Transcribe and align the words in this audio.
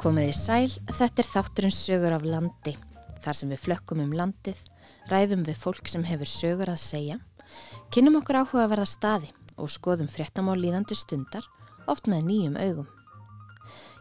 Komiði 0.00 0.32
sæl, 0.32 0.70
þetta 0.96 1.20
er 1.20 1.26
þátturinn 1.28 1.74
sögur 1.76 2.14
af 2.16 2.22
landi. 2.24 2.72
Þar 3.20 3.36
sem 3.36 3.50
við 3.52 3.58
flökkum 3.66 3.98
um 4.00 4.14
landið, 4.16 4.62
ræðum 5.10 5.42
við 5.44 5.58
fólk 5.60 5.90
sem 5.92 6.06
hefur 6.08 6.30
sögur 6.30 6.70
að 6.72 6.78
segja, 6.80 7.18
kynum 7.92 8.16
okkur 8.22 8.38
áhuga 8.40 8.62
að 8.62 8.72
verða 8.72 8.86
staði 8.88 9.28
og 9.60 9.68
skoðum 9.68 10.08
fréttamál 10.08 10.56
líðandi 10.56 10.96
stundar, 10.96 11.44
oft 11.84 12.08
með 12.08 12.30
nýjum 12.30 12.56
augum. 12.56 12.88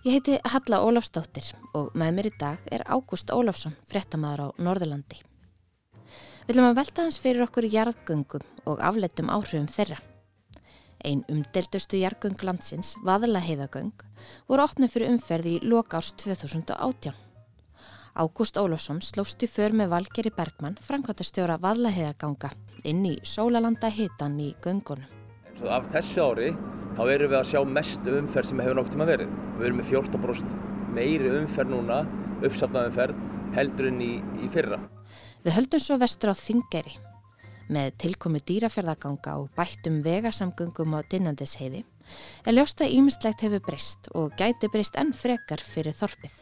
Ég 0.06 0.16
heiti 0.16 0.40
Halla 0.54 0.80
Ólafsdóttir 0.88 1.52
og 1.76 1.92
með 2.00 2.16
mér 2.16 2.32
í 2.32 2.36
dag 2.40 2.72
er 2.72 2.88
Ágúst 2.88 3.36
Ólafsson, 3.36 3.76
fréttamaður 3.92 4.46
á 4.48 4.48
Norðurlandi. 4.56 5.20
Við 6.48 6.54
viljum 6.54 6.70
að 6.70 6.80
velta 6.80 7.04
hans 7.04 7.20
fyrir 7.20 7.44
okkur 7.44 7.68
í 7.68 7.76
jarðgöngum 7.76 8.48
og 8.72 8.80
aflettum 8.80 9.36
áhrifum 9.36 9.68
þeirra. 9.68 10.00
Einn 11.06 11.24
umdeltustu 11.32 11.96
jargöng 12.02 12.42
landsins, 12.44 12.96
Vaðalaheiðagöng, 13.08 13.94
voru 14.52 14.66
opnið 14.66 14.92
fyrir 14.92 15.14
umferði 15.14 15.54
í 15.56 15.62
lokárs 15.72 16.12
2018. 16.20 17.16
Ágúst 18.20 18.60
Ólafsson 18.60 19.00
slóst 19.06 19.46
í 19.46 19.48
för 19.48 19.72
með 19.72 19.94
Valgeri 19.94 20.34
Bergmann, 20.36 20.76
framkvæmtastjóra 20.84 21.56
Vaðalaheiðaganga, 21.64 22.52
inn 22.84 23.06
í 23.08 23.16
sólalanda 23.24 23.88
hitan 23.96 24.36
í 24.44 24.52
göngunum. 24.60 25.08
Af 25.72 25.88
þessu 25.96 26.24
ári 26.24 26.52
þá 26.98 27.04
erum 27.08 27.32
við 27.32 27.40
að 27.40 27.50
sjá 27.54 27.60
mestu 27.80 28.20
umferð 28.20 28.52
sem 28.52 28.64
hefur 28.64 28.80
nokkur 28.80 28.98
tíma 28.98 29.08
verið. 29.08 29.36
Við 29.60 29.70
erum 29.70 29.80
með 29.80 29.92
14% 29.96 30.56
meiri 30.96 31.36
umferð 31.40 31.78
núna, 31.78 32.06
uppsafnað 32.44 32.92
umferð, 32.92 33.28
heldur 33.56 33.94
en 33.94 34.02
í, 34.04 34.16
í 34.44 34.52
fyrra. 34.52 34.84
Við 35.48 35.56
höldum 35.56 35.84
svo 35.84 36.00
vestur 36.02 36.32
á 36.32 36.36
Þingeri 36.36 37.00
með 37.70 37.96
tilkomi 38.02 38.42
dýraferðaganga 38.44 39.38
og 39.42 39.50
bættum 39.58 40.02
vegasamgöngum 40.06 40.98
á 40.98 41.00
dinnandisheiði, 41.12 41.84
er 42.46 42.56
ljósta 42.58 42.88
ímislegt 42.90 43.46
hefur 43.46 43.64
breyst 43.66 44.10
og 44.18 44.34
gæti 44.40 44.70
breyst 44.74 44.98
enn 45.00 45.14
frekar 45.14 45.62
fyrir 45.62 45.96
þorpið. 45.96 46.38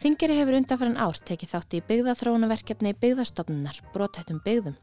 Þingeri 0.00 0.38
hefur 0.38 0.56
undanfæran 0.56 0.96
ár 0.96 1.18
tekið 1.28 1.50
þátt 1.54 1.74
í 1.76 1.82
byggðaþróunaverkefni 1.90 2.94
í 2.94 3.00
byggðastofnunar 3.02 3.82
brotættum 3.92 4.38
byggðum 4.46 4.78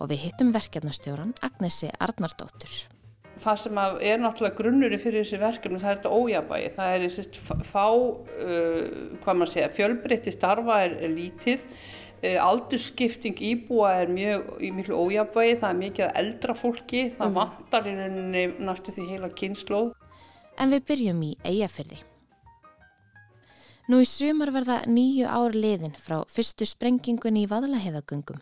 og 0.00 0.12
við 0.12 0.22
hittum 0.22 0.52
verkefnastjóran 0.54 1.34
Agnesi 1.44 1.90
Arnardóttur. 2.00 2.86
Það 3.42 3.58
sem 3.60 3.78
er 4.08 4.22
náttúrulega 4.22 4.56
grunnuri 4.56 4.96
fyrir 5.00 5.20
þessi 5.26 5.42
verkefni 5.42 5.80
það 5.82 5.90
er 5.90 5.98
þetta 5.98 6.14
ójabægi. 6.16 6.70
Það 6.78 6.94
er 6.94 7.04
þessi 7.04 7.42
fá, 7.68 7.84
uh, 7.84 8.80
hvað 9.26 9.38
maður 9.42 9.52
segja, 9.52 9.74
fjölbreytti 9.76 10.32
starfa 10.32 10.78
er, 10.86 10.96
er 11.04 11.12
lítið 11.12 11.66
aldurskipting 12.22 13.36
íbúa 13.44 13.92
er 14.02 14.10
mjög 14.10 14.56
í 14.64 14.72
miklu 14.74 14.96
ójabægi, 14.96 15.58
það 15.60 15.70
er 15.70 15.78
mikið 15.82 16.04
að 16.06 16.18
eldra 16.22 16.56
fólki, 16.56 17.02
það 17.18 17.28
mm. 17.28 17.38
vantar 17.38 17.86
í 17.86 17.94
rauninni 17.98 18.44
næstu 18.66 18.94
því 18.96 19.08
heila 19.10 19.32
kynnslóð. 19.36 19.90
En 20.56 20.72
við 20.72 20.86
byrjum 20.88 21.24
í 21.26 21.32
eigafyrði. 21.44 21.98
Nú 23.86 24.00
í 24.02 24.06
sumar 24.08 24.50
verða 24.50 24.80
nýju 24.90 25.28
ár 25.30 25.54
liðin 25.54 25.94
frá 26.00 26.22
fyrstu 26.32 26.66
sprengingun 26.66 27.36
í 27.38 27.44
Vaðlaheiðagöngum. 27.50 28.40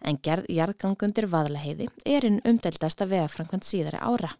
En 0.00 0.18
gerð 0.24 0.48
jarðgangundir 0.50 1.28
Vaðlaheiði 1.30 1.90
er 2.08 2.24
einn 2.26 2.40
umdeldasta 2.48 3.06
vegafrankvæmt 3.10 3.66
síðara 3.66 4.00
ára. 4.00 4.32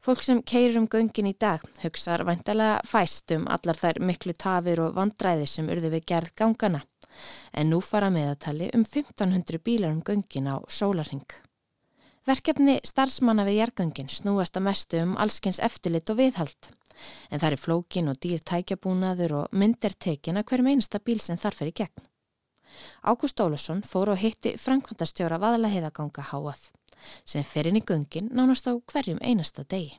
Fólk 0.00 0.22
sem 0.22 0.40
keirir 0.46 0.78
um 0.78 0.86
göngin 0.88 1.28
í 1.28 1.34
dag 1.34 1.60
hugsaðar 1.82 2.24
vantalega 2.30 2.80
fæst 2.86 3.34
um 3.34 3.44
allar 3.50 3.76
þær 3.76 3.98
miklu 4.00 4.32
tafir 4.38 4.80
og 4.86 4.94
vandræði 4.96 5.48
sem 5.50 5.68
urðu 5.68 5.90
við 5.98 6.06
gerð 6.14 6.32
gangana 6.38 6.84
en 7.52 7.70
nú 7.72 7.80
fara 7.84 8.10
meðatali 8.10 8.70
um 8.74 8.84
1500 8.84 9.62
bílar 9.64 9.92
um 9.92 10.02
göngin 10.02 10.50
á 10.50 10.56
sólarhing. 10.68 11.26
Verkefni 12.28 12.76
starfsmanna 12.84 13.46
við 13.48 13.62
jargöngin 13.62 14.10
snúast 14.12 14.58
að 14.58 14.66
mestu 14.66 15.00
um 15.00 15.14
allskins 15.16 15.60
eftirlit 15.64 16.10
og 16.12 16.18
viðhald, 16.18 16.70
en 17.30 17.40
það 17.40 17.52
er 17.54 17.62
flókin 17.62 18.10
og 18.12 18.18
dýr 18.20 18.42
tækjabúnaður 18.44 19.36
og 19.38 19.56
myndertekin 19.56 20.36
að 20.36 20.50
hverjum 20.50 20.68
einasta 20.74 21.00
bíl 21.00 21.20
sem 21.24 21.40
þarf 21.40 21.62
er 21.64 21.72
í 21.72 21.76
gegn. 21.80 22.08
Ágúst 23.02 23.40
Ólusson 23.40 23.80
fór 23.80 24.12
og 24.12 24.20
hitti 24.20 24.58
Frankvandastjóra 24.60 25.40
Vaðalaheiðaganga 25.40 26.28
HF 26.32 26.68
sem 27.24 27.46
fer 27.46 27.70
inn 27.70 27.78
í 27.80 27.84
göngin 27.86 28.28
nánast 28.34 28.68
á 28.68 28.76
hverjum 28.76 29.22
einasta 29.22 29.64
degi. 29.64 29.96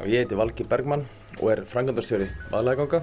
Já, 0.00 0.06
ég 0.08 0.22
heiti 0.22 0.36
Valgi 0.38 0.64
Bergmann 0.64 1.02
og 1.42 1.50
er 1.52 1.60
frangandastjóri 1.68 2.24
vaðlæganga. 2.48 3.02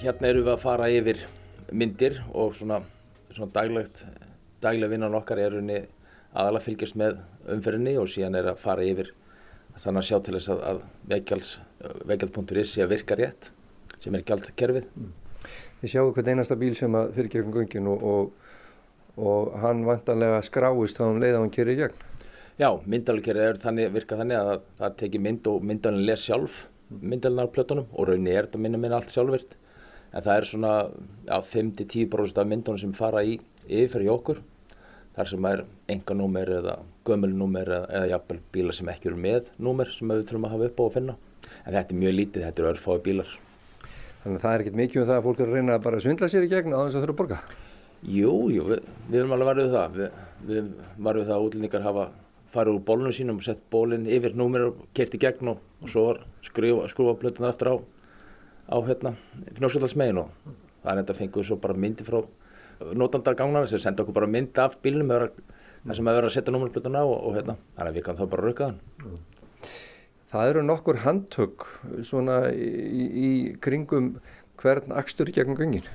Hérna 0.00 0.30
eru 0.30 0.46
við 0.46 0.54
að 0.54 0.62
fara 0.62 0.88
yfir 0.88 1.20
myndir 1.68 2.16
og 2.32 2.56
svona, 2.56 2.80
svona 3.28 3.52
daglegt, 3.58 4.06
daglega 4.64 4.94
vinnan 4.94 5.18
okkar 5.20 5.44
er 5.44 5.58
aðalega 5.58 6.64
fylgjast 6.64 6.96
með 6.96 7.20
umferðinni 7.52 7.98
og 8.00 8.08
síðan 8.08 8.40
er 8.40 8.52
að 8.54 8.64
fara 8.64 8.88
yfir 8.88 9.12
þannig 9.76 10.00
að 10.00 10.08
sjá 10.08 10.18
til 10.24 10.38
þess 10.38 10.52
að, 10.56 10.66
að 10.72 10.82
vegjald.is 12.08 12.72
sé 12.72 12.86
að 12.86 12.92
virka 12.96 13.20
rétt 13.20 13.52
sem 14.00 14.16
er 14.16 14.24
gjaldkerfið. 14.24 14.88
Mm. 14.96 15.12
Þið 15.82 15.92
sjáu 15.92 16.08
hvern 16.08 16.32
einasta 16.38 16.56
bíl 16.56 16.72
sem 16.72 17.02
fyrir 17.12 17.34
gegnum 17.36 17.60
göngin 17.60 17.92
og, 17.92 18.00
og 18.00 18.46
og 19.18 19.54
hann 19.62 19.84
vantanlega 19.86 20.40
skráist 20.46 20.98
þá 20.98 21.08
um 21.08 21.20
leið 21.22 21.36
að 21.36 21.42
hann 21.42 21.54
kerir 21.54 21.74
í 21.74 21.78
gegn. 21.82 22.04
Já, 22.58 22.70
myndalkerri 22.90 23.44
er 23.44 23.58
þannig, 23.62 23.92
virka 23.94 24.18
þannig 24.18 24.38
að 24.38 24.52
það 24.80 24.98
tekir 25.02 25.22
mynd 25.22 25.48
og 25.50 25.64
myndalinn 25.66 26.06
les 26.06 26.24
sjálf 26.26 26.66
myndalinn 26.88 27.44
á 27.44 27.52
plötunum 27.52 27.88
og 27.92 28.08
rauninni 28.08 28.32
er 28.32 28.46
þetta 28.46 28.60
minna 28.62 28.80
minna 28.80 28.98
allt 28.98 29.12
sjálfvirt 29.12 29.56
en 30.08 30.24
það 30.24 30.34
er 30.34 30.46
svona 30.48 30.72
5-10% 31.52 32.40
af 32.40 32.48
myndunum 32.48 32.80
sem 32.80 32.94
fara 32.96 33.22
í 33.22 33.36
yfirferð 33.68 34.08
í 34.08 34.12
okkur 34.12 34.40
þar 35.18 35.30
sem 35.32 35.48
er 35.50 35.64
enganúmer 35.92 36.52
eða 36.60 36.78
gömulnúmer 37.08 37.68
eða, 37.68 37.90
eða 38.00 38.10
jafnvel 38.14 38.40
bílar 38.54 38.78
sem 38.78 38.90
ekki 38.92 39.10
eru 39.10 39.20
með 39.20 39.52
númer 39.58 39.92
sem 39.92 40.14
við 40.14 40.24
þurfum 40.24 40.48
að 40.48 40.54
hafa 40.56 40.70
upp 40.70 40.80
á 40.80 40.84
að 40.86 40.96
finna. 40.96 41.16
En 41.64 41.74
þetta 41.74 41.94
er 41.94 42.02
mjög 42.02 42.14
lítið, 42.14 42.44
þetta 42.46 42.62
eru 42.62 42.70
örfái 42.72 42.98
bílar. 43.04 43.32
Þannig 44.22 44.36
að 44.36 44.44
það 44.44 44.52
er 44.52 44.64
ekkert 44.64 44.78
mikið 44.82 45.00
um 45.00 45.08
það 45.08 45.16
að 45.18 45.26
fólk 45.26 45.40
eru 45.42 45.50
að 45.50 45.58
reyna 45.58 45.78
að 45.78 45.88
bara 45.88 46.04
svindla 46.04 46.30
sér 46.30 46.46
í 46.46 46.52
gegn 46.52 46.76
á 46.76 46.80
þess 46.80 46.98
að 46.98 47.04
þurfa 47.04 47.16
að 47.16 47.20
borga 47.22 47.40
Jú, 48.06 48.32
jú, 48.54 48.64
við, 48.68 48.88
við 49.08 49.20
erum 49.20 49.34
alveg 49.34 49.48
varðið 49.50 49.72
það. 49.74 49.96
Við, 49.98 50.18
við 50.48 50.72
varðið 51.08 51.30
það 51.30 51.36
að 51.36 51.46
útlendingar 51.48 51.86
hafa 51.86 52.08
farið 52.52 52.78
úr 52.78 52.84
bólunum 52.88 53.14
sínum 53.14 53.40
og 53.40 53.44
sett 53.44 53.64
bólinn 53.72 54.06
yfir 54.08 54.36
númur 54.38 54.68
og 54.70 54.82
kert 54.96 55.16
í 55.16 55.20
gegn 55.20 55.52
og, 55.52 55.62
og 55.82 55.92
svo 55.92 56.04
skrúfa 56.46 57.16
blötunar 57.20 57.52
eftir 57.52 57.72
á, 57.74 57.76
á 58.72 58.76
hérna, 58.86 59.12
fnjóskjöldalsmegin 59.58 60.22
og 60.22 60.30
það 60.46 60.92
er 60.92 61.02
enda 61.02 61.14
að 61.14 61.20
fengið 61.20 61.48
svo 61.50 61.58
bara 61.60 61.76
myndi 61.76 62.06
frá 62.06 62.22
nótandagangnar 62.78 63.68
sem 63.68 63.82
senda 63.82 64.04
okkur 64.04 64.16
bara 64.20 64.30
mynd 64.30 64.58
af 64.62 64.78
bílunum 64.84 65.12
þar 65.12 65.98
sem 65.98 66.08
að 66.08 66.18
vera 66.20 66.30
að 66.30 66.36
setja 66.38 66.54
númurblötuna 66.54 67.02
á 67.02 67.06
og, 67.06 67.18
og 67.28 67.36
hérna, 67.36 67.58
þannig 67.76 67.90
að 67.92 67.98
við 67.98 68.06
kanum 68.06 68.20
þá 68.22 68.32
bara 68.32 68.46
rauka 68.48 68.70
þann. 68.70 69.20
Það 70.28 70.50
eru 70.52 70.64
nokkur 70.64 71.02
handtök 71.04 71.64
svona 72.04 72.40
í, 72.52 73.04
í 73.08 73.30
kringum 73.64 74.10
hvern 74.60 74.92
akstur 74.96 75.30
gegn 75.32 75.56
gangin? 75.58 75.88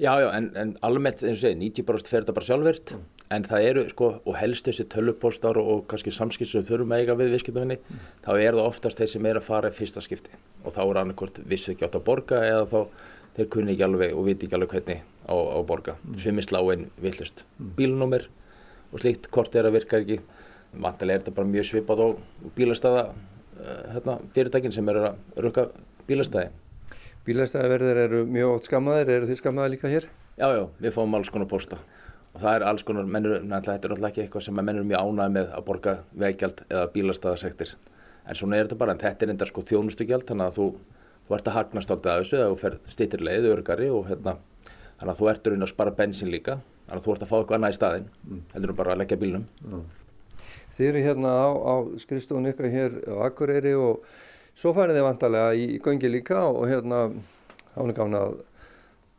Já, 0.00 0.14
já, 0.22 0.30
en, 0.32 0.46
en 0.56 0.70
almennt, 0.86 1.20
eins 1.20 1.42
og 1.42 1.42
segi, 1.42 1.58
90% 1.60 2.08
fer 2.08 2.22
þetta 2.22 2.32
bara 2.32 2.46
sjálfvirt, 2.46 2.92
mm. 2.96 3.24
en 3.36 3.44
það 3.44 3.64
eru, 3.68 3.82
sko, 3.90 4.06
og 4.24 4.36
helst 4.40 4.68
þessi 4.70 4.86
tölvupostar 4.88 5.60
og, 5.60 5.66
og 5.74 5.82
kannski 5.90 6.12
samskipt 6.14 6.48
sem 6.54 6.64
þurfum 6.64 6.94
að 6.96 7.02
eiga 7.02 7.16
við 7.20 7.34
viðskiptafinni, 7.34 7.76
mm. 7.82 8.06
þá 8.24 8.30
er 8.32 8.56
það 8.56 8.62
oftast 8.64 9.02
þeir 9.02 9.10
sem 9.12 9.28
er 9.28 9.40
að 9.40 9.44
fara 9.50 9.68
í 9.68 9.76
fyrsta 9.76 10.00
skipti 10.04 10.38
og 10.64 10.72
þá 10.72 10.80
er 10.86 11.00
annarkort 11.02 11.42
vissi 11.50 11.74
ekki 11.74 11.84
átt 11.84 11.98
að 12.00 12.06
borga 12.06 12.40
eða 12.46 12.64
þá 12.70 12.78
þeir 13.36 13.50
kunni 13.52 13.74
ekki 13.74 13.86
alveg 13.86 14.16
og 14.16 14.26
viti 14.30 14.48
ekki 14.48 14.56
alveg 14.56 14.72
hvernig 14.74 15.04
á 15.28 15.34
að 15.36 15.66
borga. 15.68 15.96
Mm. 16.00 16.16
Sumisláinn 16.24 16.88
villist 17.04 17.44
mm. 17.44 17.74
bílnúmer 17.76 18.26
og 18.90 19.04
slíkt, 19.04 19.28
kort 19.34 19.54
er 19.54 19.68
að 19.68 19.76
virka 19.76 20.00
ekki. 20.00 20.22
Vantilega 20.80 21.18
er 21.18 21.24
þetta 21.26 21.36
bara 21.36 21.52
mjög 21.52 21.68
svipað 21.74 22.04
á 22.04 22.08
bílastæða 22.56 23.04
uh, 23.10 23.84
hérna, 23.92 24.16
fyrirtækin 24.32 24.74
sem 24.74 24.88
eru 24.92 25.10
að 25.10 25.40
rukka 25.44 25.68
bílastæði. 26.08 26.54
Bílastæðaverðir 27.26 27.98
eru 28.06 28.20
mjög 28.28 28.54
oft 28.54 28.68
skammaðir, 28.70 29.10
eru 29.16 29.28
þið 29.28 29.40
skammaðir 29.42 29.74
líka 29.74 29.90
hér? 29.92 30.06
Já, 30.40 30.46
já, 30.56 30.62
við 30.80 30.94
fáum 30.94 31.16
alls 31.18 31.28
konar 31.32 31.50
posta 31.50 31.76
og 32.30 32.40
það 32.40 32.54
er 32.54 32.64
alls 32.70 32.84
konar, 32.86 33.08
mennur, 33.10 33.40
þetta 33.42 33.74
er 33.76 33.94
alltaf 33.96 34.08
ekki 34.08 34.22
eitthvað 34.24 34.44
sem 34.46 34.56
mennur 34.56 34.86
mjög 34.86 35.02
ánæði 35.04 35.34
með 35.34 35.54
að 35.58 35.64
borga 35.66 35.94
vegjald 36.22 36.62
eða 36.68 36.86
bílastæðasektir 36.94 37.74
en 38.24 38.38
svona 38.38 38.56
er 38.56 38.68
þetta 38.68 38.78
bara, 38.80 38.94
en 38.94 39.02
þetta 39.02 39.26
er 39.26 39.32
enda 39.34 39.48
sko 39.50 39.64
þjónustugjald 39.66 40.26
þannig 40.28 40.46
að 40.46 40.58
þú, 40.60 40.66
þú 41.26 41.36
ert 41.36 41.50
að 41.50 41.56
hagnast 41.58 41.94
alltaf 41.94 42.12
að 42.14 42.22
þessu 42.22 42.38
eða 42.38 42.50
þú 42.52 42.58
fer 42.62 42.78
stýttir 42.94 43.24
leið, 43.26 43.48
örgari 43.50 43.90
og 43.90 44.06
hérna, 44.08 44.36
þannig 45.00 45.12
að 45.12 45.20
þú 45.20 45.30
ert 45.32 45.50
að 45.50 45.66
spara 45.72 45.96
bensin 45.98 46.32
líka 46.32 46.60
þannig 46.86 47.00
að 47.00 47.06
þú 47.06 47.14
ert 47.14 47.24
að 47.26 47.30
fá 47.30 47.36
eitthvað 47.40 47.58
annað 47.58 47.74
í 47.74 47.78
staðin 47.78 48.08
mm. 48.24 48.42
heldur 48.54 48.76
bara 48.78 48.94
að 48.94 49.02
leggja 49.02 49.20
bílnum 49.20 49.46
mm. 49.66 49.84
Þið 50.78 50.88
eru 50.88 51.00
hérna 51.04 51.30
á, 51.36 51.48
á 51.50 51.74
skrifstofunni 52.00 52.54
ykkar 52.54 52.70
hér 52.72 52.94
á 53.04 53.14
Akureyri 53.26 53.74
og 53.76 54.06
Svo 54.60 54.74
farið 54.76 54.98
þið 54.98 55.06
vantarlega 55.06 55.52
í 55.56 55.66
göngi 55.80 56.08
líka 56.12 56.40
og 56.44 56.66
hérna 56.68 57.06
álega 57.78 58.02
gána 58.02 58.18
að 58.26 58.32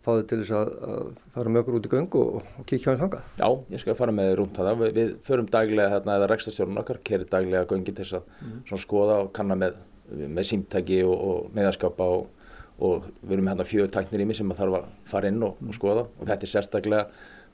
fá 0.01 0.11
þið 0.11 0.25
til 0.29 0.37
þess 0.41 0.53
að, 0.57 0.71
að 0.85 1.07
fara 1.33 1.53
með 1.53 1.61
okkur 1.61 1.77
út 1.77 1.87
í 1.87 1.91
göng 1.91 2.17
og, 2.19 2.35
og 2.61 2.67
kíkja 2.69 2.91
hans 2.91 3.01
hanga. 3.01 3.21
Já, 3.39 3.47
ég 3.73 3.81
skal 3.81 3.95
fara 3.97 4.13
með 4.13 4.29
þið 4.29 4.35
rúnt 4.37 4.59
að 4.59 4.69
það. 4.69 4.81
Við, 4.81 4.91
við 4.97 5.15
förum 5.25 5.47
daglega 5.55 5.93
hérna 5.95 6.17
eða 6.19 6.27
rekstastjórnum 6.29 6.81
okkar, 6.81 6.99
kerir 7.09 7.29
daglega 7.31 7.69
göngi 7.69 7.89
til 7.89 8.03
þess 8.03 8.19
að 8.19 8.29
mm. 8.45 8.81
skoða 8.83 9.17
og 9.23 9.31
kanna 9.37 9.57
með, 9.63 9.79
með 10.21 10.47
símtæki 10.51 10.99
og, 11.07 11.15
og 11.31 11.55
meðaskapa 11.57 12.09
og, 12.17 12.51
og 12.81 13.07
við 13.23 13.37
erum 13.37 13.49
hérna 13.53 13.67
fjögur 13.71 13.93
tæknir 13.97 14.25
í 14.25 14.27
mig 14.29 14.37
sem 14.37 14.53
að 14.53 14.61
þarf 14.61 14.77
að 14.81 14.91
fara 15.09 15.31
inn 15.33 15.41
og, 15.47 15.57
og 15.65 15.77
skoða 15.77 16.05
og 16.05 16.21
þetta 16.29 16.47
er 16.47 16.53
sérstaklega 16.53 17.07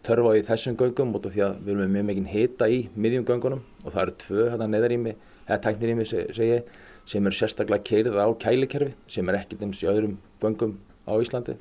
þörf 0.08 0.28
á 0.28 0.32
í 0.36 0.44
þessum 0.48 0.76
göngum 0.80 1.16
út 1.18 1.28
af 1.28 1.36
því 1.36 1.46
að 1.48 1.56
við 1.64 1.74
erum 1.74 1.86
með 1.86 1.96
mjög 1.96 2.10
mikinn 2.12 2.30
hita 2.32 2.68
í 2.72 2.84
miðjum 2.96 3.26
göngunum 3.28 3.64
og 3.84 3.90
það 3.90 4.04
eru 4.04 4.18
tvö 4.24 4.50
hérna 4.52 4.68
neðar 4.72 4.94
í 4.94 5.00
mig, 5.08 5.18
eða 5.48 5.58
tæknir 5.66 5.92
í 5.92 5.96
mig 5.98 6.10
segi 6.12 6.52
ég, 6.52 6.70
sem 7.08 7.26
eru 7.26 7.38
sérstaklega 7.38 7.86
keirið 7.88 8.20
á 8.20 8.28
kælikerfi 8.44 8.94
sem 9.12 9.30
er 9.30 9.40
ekkert 9.40 9.64
eins 9.66 9.82
í 9.84 9.90
öðrum 9.90 10.18
göngum 10.44 10.78
á 11.08 11.14
Íslandi. 11.24 11.58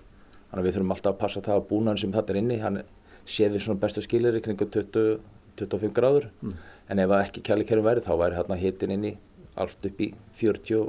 Þannig 0.50 0.62
að 0.62 0.66
við 0.66 0.76
þurfum 0.76 0.94
alltaf 0.96 1.14
að 1.14 1.20
passa 1.22 1.44
það 1.46 1.60
að 1.60 1.66
búnaðin 1.70 2.02
sem 2.02 2.14
þetta 2.16 2.34
er 2.34 2.40
inni, 2.42 2.58
hann 2.62 2.82
sé 3.26 3.48
við 3.50 3.64
svona 3.64 3.82
bestu 3.82 4.04
skilir 4.04 4.38
í 4.38 4.42
kringu 4.42 4.68
20-25 4.74 5.96
gráður 5.96 6.28
mm. 6.42 6.54
en 6.90 7.02
ef 7.02 7.16
ekki 7.20 7.42
kælikerfin 7.46 7.86
væri 7.86 8.04
þá 8.06 8.12
væri 8.20 8.38
hérna 8.38 8.60
hitin 8.60 8.94
inni 8.94 9.16
allt 9.56 9.88
upp 9.88 10.02
í 10.02 10.12
40, 10.38 10.86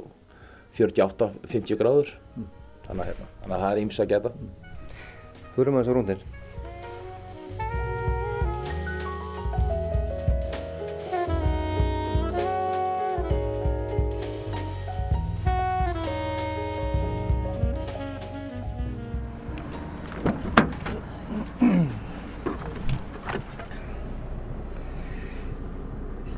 48-50 0.78 1.80
gráður. 1.80 2.14
Mm 2.36 2.54
þannig 2.88 3.04
að, 3.04 3.10
hérna, 3.10 3.28
þannig 3.42 3.56
að 3.56 3.62
það 3.62 3.70
er 3.70 3.82
íms 3.82 4.00
að 4.00 4.10
geta. 4.12 4.34
Förum 5.54 5.76
að 5.76 5.82
þessu 5.82 5.96
rúndin. 5.96 6.26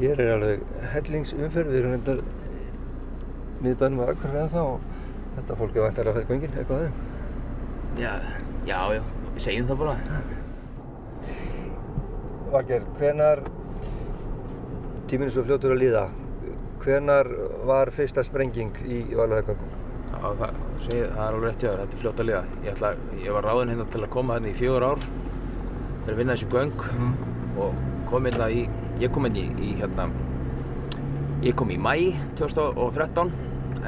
Hér 0.00 0.20
er 0.24 0.34
alveg 0.38 0.62
hellingsumferð, 0.94 1.74
við 1.74 1.82
erum 1.82 1.96
hendar 1.98 2.24
miðbænum 3.60 4.04
að 4.06 4.14
akkur 4.14 4.40
en 4.40 4.52
þá 4.54 4.64
Þetta 5.30 5.56
fólk 5.56 5.76
er 5.76 5.84
vantar 5.86 6.08
að 6.10 6.16
fæða 6.18 6.28
göngin, 6.30 6.54
eitthvað 6.58 6.80
aðeins? 6.80 6.96
Já, 8.00 8.10
já, 8.66 8.78
já, 8.96 9.02
við 9.34 9.44
segjum 9.44 9.68
það 9.68 9.82
bara. 9.84 9.94
Valger, 12.50 12.88
hvenar, 12.98 13.42
tíminn 15.10 15.28
er 15.28 15.34
svo 15.34 15.44
fljótur 15.46 15.76
að 15.76 15.82
líða, 15.84 16.02
hvenar 16.82 17.30
var 17.70 17.92
fyrsta 17.94 18.24
sprenging 18.26 18.82
í 18.82 19.00
Valahöggangum? 19.14 19.78
Já, 20.10 20.18
það, 20.42 20.60
það 20.82 20.96
er 20.98 21.22
alveg 21.28 21.46
rétt 21.46 21.64
jáður, 21.64 21.82
þetta 21.84 21.96
er 21.96 22.02
fljótt 22.02 22.22
að 22.24 22.30
líða. 22.30 22.42
Ég, 22.58 22.70
ætla, 22.74 22.92
ég 23.22 23.36
var 23.36 23.46
ráðinn 23.46 23.74
hérna 23.74 23.88
til 23.94 24.02
að 24.02 24.12
koma 24.16 24.38
hérna 24.38 24.50
í 24.50 24.58
fjögur 24.58 24.88
ár 24.90 25.06
fyrir 26.00 26.14
að 26.16 26.20
vinna 26.24 26.36
þessu 26.36 26.50
göng 26.50 26.86
mm. 26.90 27.12
og 27.62 27.80
kom 28.10 28.26
hérna 28.26 28.50
í, 28.50 28.66
ég 29.00 29.12
kom 29.14 29.24
hérna 29.24 29.40
í, 29.40 29.46
í 29.64 29.76
hérna, 29.80 30.08
ég 31.44 31.56
kom 31.56 31.70
í 31.72 31.78
mæ 31.80 31.94
2013 32.38 33.30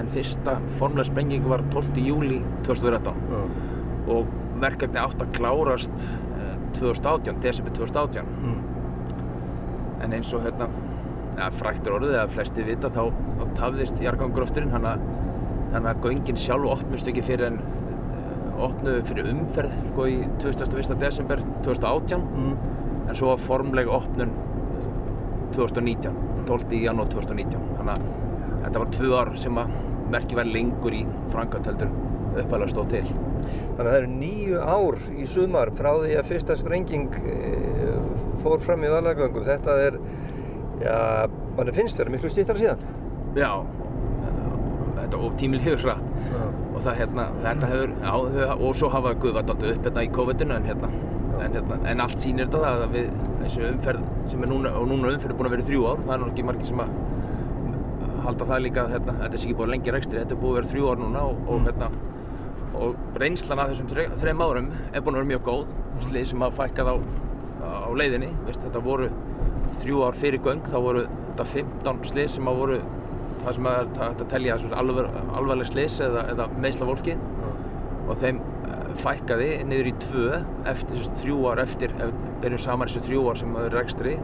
en 0.01 0.09
fyrsta 0.15 0.57
formulega 0.79 1.11
sprenging 1.11 1.49
var 1.49 1.65
12. 1.73 2.01
júli 2.01 2.39
2013 2.65 3.19
mm. 3.29 3.59
og 4.13 4.31
verkefni 4.63 5.01
átt 5.03 5.21
að 5.21 5.35
klárast 5.37 6.07
eh, 6.39 6.55
2018, 6.79 7.43
desember 7.45 7.75
2018 7.77 8.31
mm. 8.39 8.57
en 10.07 10.17
eins 10.17 10.33
og 10.33 10.47
hérna 10.47 10.71
ja, 11.37 11.51
fræktur 11.59 11.99
orðið 11.99 12.17
eða 12.17 12.33
flesti 12.33 12.65
vita 12.67 12.93
þá, 12.93 13.05
þá 13.13 13.45
tafðist 13.59 14.01
jargangurofturinn 14.01 14.73
þannig 14.73 15.91
að 15.93 16.07
göngin 16.07 16.41
sjálf 16.41 16.73
opnust 16.79 17.09
ekki 17.09 17.25
fyrir 17.27 17.51
en 17.51 17.61
uh, 17.61 18.65
opnuðu 18.69 19.05
fyrir 19.11 19.29
umferð 19.33 19.77
sko 19.91 20.09
í 20.09 20.17
21. 20.41 20.97
desember 21.01 21.45
2018 21.67 22.25
mm. 22.25 22.57
en 23.09 23.19
svo 23.19 23.33
var 23.35 23.45
formlega 23.45 23.93
opnun 24.01 24.33
2019 25.57 26.17
12. 26.49 26.79
janúar 26.83 27.11
2019 27.13 27.77
þannig 27.79 27.93
að 27.95 28.07
þetta 28.63 28.83
var 28.83 28.95
tvö 28.97 29.13
ár 29.19 29.33
sem 29.41 29.61
að 29.63 29.77
merki 30.13 30.39
verði 30.39 30.57
lengur 30.57 30.97
í 30.97 31.03
frangatöldur 31.33 31.93
uppalega 32.33 32.73
stóð 32.73 32.91
til. 32.93 33.05
Þannig 33.13 33.83
að 33.83 33.89
það 33.89 33.99
eru 33.99 34.11
nýju 34.13 34.63
ár 34.63 34.99
í 35.13 35.27
sumar 35.29 35.73
frá 35.77 35.91
því 35.99 36.17
að 36.19 36.29
fyrsta 36.31 36.57
sprenging 36.57 37.17
eh, 37.21 37.99
fór 38.43 38.63
fram 38.65 38.85
í 38.87 38.93
valagöngum. 38.93 39.45
Þetta 39.47 39.77
er, 39.87 39.99
já, 40.83 40.97
mann 41.57 41.73
finnst 41.77 42.01
það 42.01 42.13
miklu 42.15 42.33
stýttar 42.33 42.61
síðan. 42.61 42.85
Já, 43.37 43.51
þetta 44.99 45.31
tímil 45.41 45.63
hefur 45.65 45.89
hratt 45.89 46.09
og 46.73 46.81
það 46.85 46.99
hérna, 47.03 47.25
þetta 47.45 47.69
hefur, 47.69 47.91
já, 48.01 48.53
og 48.55 48.77
svo 48.79 48.89
hafa 48.93 49.13
guðvært 49.21 49.51
alltaf 49.53 49.75
upp 49.75 49.87
hérna 49.87 50.05
í 50.07 50.11
COVID-inu 50.17 50.57
en 50.57 50.69
hérna, 50.69 50.89
en 51.37 51.57
hérna, 51.59 51.79
en 51.91 52.03
allt 52.05 52.23
sýnir 52.23 52.49
þetta 52.49 52.71
að 52.71 52.85
við, 52.95 53.11
þessu 53.47 53.65
umferð 53.69 54.07
sem 54.31 54.45
er 54.45 54.51
núna, 54.53 54.73
og 54.79 54.89
núna 54.91 55.13
umferð 55.13 55.35
er 55.35 55.39
búin 55.39 55.49
að 55.51 55.57
vera 55.57 55.67
þrjú 55.69 55.83
ár, 55.89 56.01
það 56.03 56.15
er 56.15 56.23
náttúrulega 56.23 56.33
ekki 56.33 56.47
margir 56.49 56.71
sem 56.71 56.83
að 56.83 56.95
halda 58.23 58.49
það 58.49 58.63
líka 58.67 58.85
að 58.85 58.95
hérna, 58.95 59.17
þetta 59.21 59.41
sé 59.41 59.49
ekki 59.49 59.59
búið 59.59 59.73
lengi 59.73 59.95
rekstri, 59.97 60.21
þetta 60.23 60.37
er 60.37 60.41
búið 60.43 60.53
að 60.53 60.59
vera 60.61 60.71
þrjú 60.73 60.91
ár 60.93 61.03
núna 61.03 61.25
og, 61.27 61.43
og, 61.49 61.67
hérna, 61.67 61.89
og 62.83 63.19
reynslan 63.23 63.63
af 63.63 63.73
þessum 63.73 63.91
þre, 63.91 64.07
þreim 64.23 64.45
árum 64.47 64.71
er 64.93 65.03
búin 65.03 65.17
að 65.17 65.21
vera 65.21 65.31
mjög 65.33 65.45
góð, 65.49 65.75
slið 66.07 66.29
sem 66.31 66.45
hafa 66.47 66.63
fækkað 66.63 66.93
á, 66.93 66.97
á 67.63 67.91
leiðinni, 67.99 68.31
Vist, 68.47 68.63
þetta 68.63 68.85
voru 68.85 69.11
þrjú 69.83 70.03
ár 70.07 70.19
fyrir 70.23 70.45
göng, 70.45 70.63
þá 70.69 70.79
voru 70.87 71.07
þetta 71.33 71.49
15 71.57 72.03
slið 72.13 72.31
sem 72.37 72.51
hafa 72.51 72.63
voru 72.63 72.81
það 73.43 73.59
sem 73.59 73.69
að 73.73 74.25
telja 74.31 74.59
alvar, 74.79 75.11
alvarleg 75.35 75.71
slis 75.71 75.99
eða, 76.05 76.27
eða 76.33 76.49
meðsla 76.63 76.89
fólki 76.89 77.17
mm. 77.17 77.63
og 78.07 78.21
þeim 78.23 78.43
fækkaði 79.01 79.51
niður 79.69 79.89
í 79.91 79.93
tvö 80.03 80.41
eftir 80.71 80.99
þessu 80.99 81.17
þrjú 81.23 81.39
ár 81.51 81.63
eftir, 81.63 81.95
ef 81.97 82.13
við 82.13 82.37
byrjum 82.45 82.63
saman 82.67 82.91
þessu 82.91 83.05
þrjú 83.07 83.25
ár 83.31 83.41
sem 83.41 83.55
hafa 83.55 83.67
verið 83.67 83.79
rekstri 83.81 84.15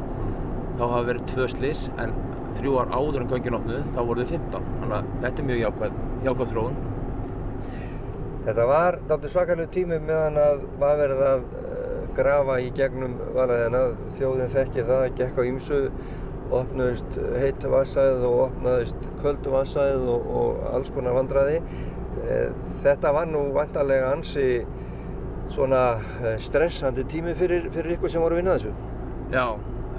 þá 0.78 0.84
hafa 0.84 1.00
verið 1.08 1.24
tvö 1.32 1.48
slis 1.54 1.80
en 1.98 2.14
þrjú 2.58 2.76
ár 2.82 2.92
áður 2.94 3.24
en 3.24 3.32
göngin 3.32 3.58
opnuð 3.58 3.88
þá 3.96 4.00
voru 4.10 4.26
þau 4.26 4.34
15 4.34 4.68
þannig 4.68 4.94
að 4.98 5.10
þetta 5.24 5.42
er 5.42 5.48
mjög 5.50 5.60
jákvæð, 5.64 5.98
jákvæð 6.28 6.52
þróun. 6.52 6.78
Þetta 8.48 8.68
var 8.70 8.98
náttúrulega 9.02 9.32
svakalegu 9.34 9.72
tími 9.74 9.98
meðan 10.00 10.38
að 10.40 10.62
var 10.80 11.02
verið 11.02 11.24
að 11.26 11.42
uh, 11.48 11.98
grafa 12.16 12.60
í 12.64 12.70
gegnum 12.78 13.18
valaðina 13.36 13.82
þjóðin 14.16 14.54
þekkir 14.54 14.88
það, 14.88 15.02
það 15.04 15.18
gekk 15.20 15.38
á 15.38 15.42
ímsu 15.50 15.82
opnaðist 16.58 17.18
heitu 17.36 17.70
vassæð 17.72 18.24
og 18.24 18.38
opnaðist 18.46 19.08
köldu 19.20 19.52
vassæð 19.52 20.06
og, 20.08 20.30
og 20.40 20.62
alls 20.72 20.92
konar 20.94 21.18
vandraði 21.18 21.58
þetta 22.84 23.14
var 23.16 23.30
nú 23.30 23.46
vantarlega 23.56 24.12
ansi 24.12 24.50
svona 25.52 25.82
uh, 25.96 26.34
stressandi 26.42 27.06
tími 27.08 27.34
fyrir, 27.38 27.70
fyrir 27.72 27.96
ykkur 27.96 28.12
sem 28.12 28.24
voru 28.24 28.36
að 28.36 28.42
vinna 28.42 28.56
þessu? 28.58 28.74
Já 29.32 29.44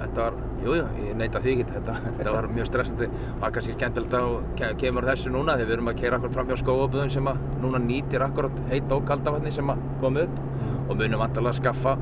þetta 0.00 0.22
var, 0.24 0.36
jújú, 0.64 0.84
ég 1.04 1.16
neita 1.18 1.40
því 1.42 1.54
ekki, 1.54 1.66
þetta, 1.74 1.96
þetta 2.06 2.34
var 2.34 2.48
mjög 2.54 2.68
stressandi. 2.70 3.08
Það 3.26 3.54
kannski 3.56 3.74
skemmtilegt 3.76 4.16
að 4.16 4.76
kemur 4.80 5.08
þessu 5.10 5.32
núna 5.34 5.56
þegar 5.58 5.68
við 5.68 5.76
erum 5.76 5.90
að 5.92 5.98
keira 6.00 6.20
akkurat 6.20 6.36
fram 6.36 6.50
hjá 6.50 6.60
skóaböðum 6.62 7.12
sem 7.12 7.30
að 7.30 7.42
núna 7.64 7.82
nýtir 7.84 8.24
akkurat 8.24 8.62
heit 8.70 8.94
og 8.96 9.04
kaldavatni 9.10 9.52
sem 9.54 9.74
að 9.74 9.84
koma 10.00 10.24
upp 10.24 10.40
og 10.86 10.96
munum 10.96 11.22
vantilega 11.22 11.52
að 11.52 11.60
skaffa 11.60 11.96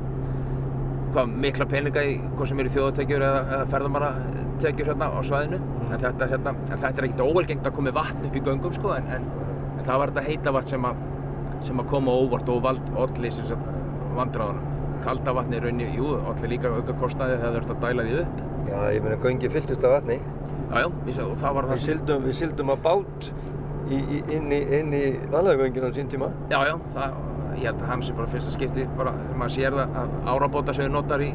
hvað 1.09 1.35
mikla 1.43 1.67
peninga 1.69 2.05
í 2.05 2.15
hvað 2.37 2.51
sem 2.51 2.63
eru 2.63 2.73
þjóðatekjur 2.75 3.25
eða, 3.27 3.43
eða 3.57 3.69
ferðamannatekjur 3.73 4.91
hérna 4.93 5.11
á 5.11 5.19
svæðinu. 5.25 5.61
En 5.89 6.03
þetta, 6.05 6.31
hérna, 6.33 6.55
en 6.69 6.83
þetta 6.83 6.95
er 6.95 7.09
ekkert 7.09 7.25
óvelgengt 7.25 7.67
að 7.67 7.77
komi 7.79 7.95
vatn 7.95 8.27
upp 8.29 8.37
í 8.37 8.43
göngum 8.45 8.75
sko 8.75 8.93
en, 8.95 9.09
en, 9.17 9.29
en 9.79 9.85
það 9.87 10.01
var 10.03 10.13
þetta 10.13 10.27
heita 10.27 10.55
vatn 10.55 10.73
sem 10.75 10.89
að, 10.89 11.05
sem 11.67 11.79
að 11.79 11.89
koma 11.93 12.17
óvart 12.19 12.51
og 12.51 12.65
vald 12.67 12.91
allir 12.99 13.55
vandráðunum 14.19 14.69
kalda 15.03 15.33
vatni 15.35 15.59
í 15.59 15.63
rauninni, 15.63 15.87
jú, 15.95 16.13
allir 16.27 16.53
líka 16.55 16.71
auka 16.73 16.95
kostnaði 16.99 17.39
þegar 17.39 17.53
þú 17.53 17.59
ert 17.61 17.71
að 17.73 17.83
dæla 17.85 18.05
því 18.07 18.17
upp. 18.23 18.41
Já, 18.69 18.77
ég 18.93 19.05
meina, 19.05 19.17
göngi 19.23 19.51
fylltist 19.53 19.85
af 19.87 19.95
vatni. 19.95 20.19
Já, 20.69 20.79
já, 20.83 21.23
og 21.25 21.37
það 21.39 21.55
var 21.57 21.67
það. 21.69 21.73
Við 21.73 21.85
syldum, 21.85 22.25
við 22.27 22.37
syldum 22.39 22.73
að 22.73 22.83
bát 22.85 23.29
í, 23.89 23.99
í, 23.99 24.21
inn 24.37 24.53
í, 24.53 24.61
í 24.99 25.03
vanlagönginu 25.31 25.89
á 25.89 25.91
sín 25.95 26.11
tíma. 26.11 26.29
Já, 26.51 26.59
já, 26.67 26.75
það, 26.95 27.19
ég 27.55 27.65
held 27.69 27.83
að 27.83 27.91
hans 27.93 28.11
er 28.11 28.19
bara 28.19 28.33
fyrsta 28.35 28.55
skipti, 28.55 28.87
bara 28.99 29.15
maður 29.33 29.55
sér 29.55 29.77
það 29.79 29.99
að 30.03 30.15
árabóta 30.33 30.75
sem 30.75 30.87
við 30.87 30.95
notar 30.95 31.25
í, 31.25 31.29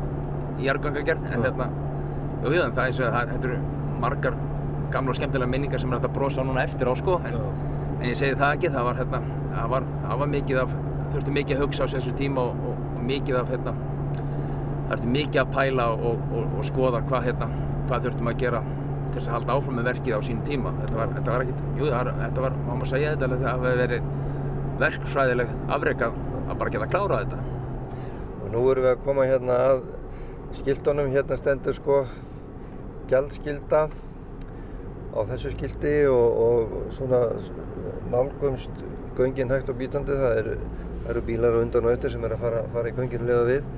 jargangagerð, 0.65 1.29
en 1.33 1.47
hérna, 1.49 1.71
en 2.45 2.77
það 2.77 2.85
er 2.85 2.93
og 2.95 3.17
það, 3.17 3.33
þetta 3.33 3.49
eru 3.51 3.61
margar 4.05 4.37
gamla 4.95 5.11
og 5.11 5.19
skemmtilega 5.19 5.51
minningar 5.51 5.83
sem 5.83 5.93
er 5.93 6.05
að 6.05 6.15
brosa 6.15 6.45
núna 6.47 6.63
eftir 6.69 6.87
á, 6.87 6.95
sko, 7.01 7.19
en, 7.27 7.41
en 8.05 8.11
ég 8.11 8.19
segi 8.21 8.37
það 8.37 8.59
ekki, 8.59 8.71
það 8.75 8.85
var, 8.85 8.99
hérna, 9.01 9.19
það 9.55 9.69
var, 9.73 9.85
það 10.03 10.19
var 10.21 10.31
mikið 10.35 10.59
af, 10.61 10.73
þurfti 11.15 11.35
mikið 11.39 11.57
að 11.57 11.63
hugsa 11.65 11.87
á 11.89 11.93
þessu 11.95 12.11
tíma 12.19 12.43
og, 12.51 12.67
og 12.69 12.99
mikið 13.09 13.39
af 13.41 13.53
hérna, 13.55 13.73
það 14.19 14.93
ertu 14.99 15.13
mikið 15.15 15.41
að 15.41 15.55
pæla 15.55 15.87
og, 15.95 16.27
og, 16.29 16.51
og 16.59 16.67
skoða 16.69 17.01
hvað, 17.09 17.25
hérna, 17.31 17.49
hvað 17.89 18.05
þurftum 18.09 18.29
að 18.29 18.37
gera 18.43 18.61
til 18.67 19.17
þess 19.17 19.31
að 19.31 19.37
halda 19.39 19.57
áfram 19.57 19.79
með 19.79 19.89
verkið 19.89 20.19
á 20.19 20.21
sínum 20.27 20.45
tíma. 20.45 20.75
Þetta 20.83 20.99
var, 20.99 21.11
þetta 21.15 21.33
var 21.33 21.47
ekkert, 21.47 21.65
jú 21.79 21.89
það 21.95 22.13
þetta 22.21 22.45
var, 22.45 22.61
má 22.61 22.71
maður 22.75 22.93
segja 22.93 23.15
þetta, 23.15 23.31
þetta 23.33 23.55
hafi 23.55 23.75
verið 23.81 24.13
verkfræðileg 24.85 25.57
afreikað 25.79 26.23
að 26.45 26.57
bara 26.61 26.75
geta 26.75 26.89
að 26.89 26.95
klára 26.95 27.21
þetta. 27.25 27.43
Og 28.43 28.47
nú 28.53 28.65
erum 28.75 28.85
við 28.85 28.93
að 28.93 29.05
koma 29.07 29.29
hérna 29.31 29.61
að 29.71 29.85
skildunum, 30.59 31.13
hérna 31.15 31.41
stendur 31.41 31.79
sko 31.79 32.03
gjaldskilda 33.09 33.87
á 35.15 35.21
þessu 35.31 35.53
skildi 35.55 35.95
og, 36.11 36.41
og 36.45 36.75
svona 36.97 37.21
nálgumst 38.13 38.83
göngin 39.19 39.53
hægt 39.55 39.71
og 39.71 39.79
bítandi, 39.79 40.17
það 40.19 40.41
er 40.41 40.49
eru 41.05 41.21
bílar 41.27 41.55
á 41.55 41.61
undan 41.61 41.85
og 41.85 41.93
eftir 41.93 42.15
sem 42.15 42.25
er 42.25 42.35
að 42.35 42.43
fara, 42.47 42.63
fara 42.73 42.91
í 42.91 42.97
gönginu 42.97 43.29
liða 43.29 43.45
við. 43.49 43.69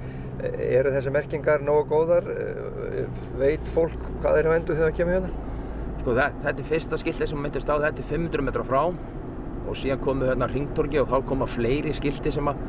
Eru 0.62 0.92
þessi 0.94 1.12
merkingar 1.14 1.64
nógu 1.64 1.88
góðar? 1.90 2.28
Veit 3.40 3.68
fólk 3.74 3.96
hvað 4.22 4.36
þeir 4.38 4.48
hafa 4.50 4.58
endur 4.60 4.78
þegar 4.78 4.90
það 4.90 4.98
kemur 5.00 5.16
hérna? 5.16 5.30
Sko 6.00 6.16
þetta 6.20 6.52
er 6.52 6.68
fyrsta 6.70 6.98
skiltið 7.02 7.30
sem 7.32 7.40
myndist 7.42 7.72
á, 7.72 7.74
þetta 7.82 8.04
er 8.04 8.10
500 8.12 8.46
metra 8.46 8.66
frá 8.68 8.82
og 9.66 9.74
síðan 9.74 10.02
komu 10.04 10.28
hérna 10.28 10.46
ringtorki 10.50 11.00
og 11.02 11.08
þá 11.10 11.16
koma 11.26 11.48
fleiri 11.50 11.94
skildi 11.96 12.30
sem 12.30 12.46
að 12.46 12.60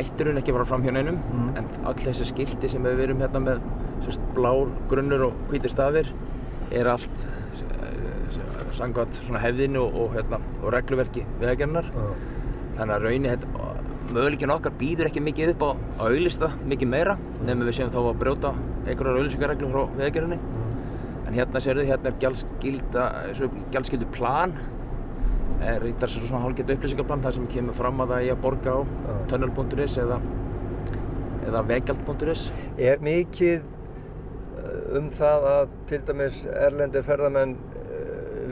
ætturinn 0.00 0.40
ekki 0.40 0.54
fara 0.56 0.66
fram 0.66 0.82
hjá 0.82 0.90
neinum 0.96 1.20
Mm. 1.30 1.52
en 1.58 1.68
all 1.86 1.94
þessi 1.94 2.26
skildi 2.32 2.68
sem 2.68 2.82
við 2.82 3.04
erum 3.06 3.22
hérna 3.22 3.40
með 3.44 3.60
sérst, 4.02 4.22
blár, 4.34 4.72
grunnur 4.90 5.28
og 5.28 5.32
hvítir 5.50 5.70
stafir 5.70 6.10
er 6.70 6.90
allt 6.90 7.26
svona 8.36 9.42
hefðinu 9.42 9.82
og, 9.84 9.98
og, 10.04 10.14
hérna, 10.16 10.40
og 10.60 10.74
regluverki 10.74 11.26
viðagernar 11.40 11.90
þannig 12.78 12.94
að 12.96 13.04
raunni 13.06 13.34
þetta 13.34 13.68
möguleikin 14.10 14.54
okkar 14.54 14.74
býður 14.78 15.10
ekki 15.10 15.22
mikið 15.22 15.52
upp 15.54 15.62
á 15.62 15.68
að 15.70 16.06
auðlista 16.08 16.50
mikið 16.66 16.90
meira 16.90 17.18
nefnum 17.44 17.68
við 17.68 17.78
séum 17.78 17.92
þá 17.92 18.00
að 18.02 18.18
brjóta 18.24 18.54
einhverjar 18.86 19.20
auðlisingarreglum 19.20 19.74
frá 19.74 19.84
viðagerðinni 20.00 20.40
en 21.30 21.36
hérna 21.38 21.62
sérðu, 21.62 21.86
hérna 21.86 22.10
er 22.10 22.16
gjaldskyldu 23.70 24.06
plan. 24.14 24.54
Er 25.62 25.82
reyndar 25.82 26.10
sem 26.10 26.24
svona 26.24 26.42
hálfgeta 26.46 26.74
upplýsingaplan 26.74 27.22
þar 27.22 27.36
sem 27.36 27.48
kemur 27.52 27.76
fram 27.76 28.00
að 28.02 28.14
það 28.14 28.22
eigi 28.22 28.32
að 28.34 28.40
borga 28.46 28.74
á 28.74 28.80
tunnel.is 29.30 29.96
eða, 30.00 30.16
eða 31.46 31.62
vegjald.is 31.68 32.46
Er 32.80 33.04
mikið 33.04 33.60
uh, 33.60 34.98
um 34.98 35.10
það 35.14 35.46
að 35.52 35.74
til 35.90 36.00
dæmis 36.08 36.40
erlendir 36.50 37.06
ferðamenn 37.06 37.54
uh, 37.60 37.79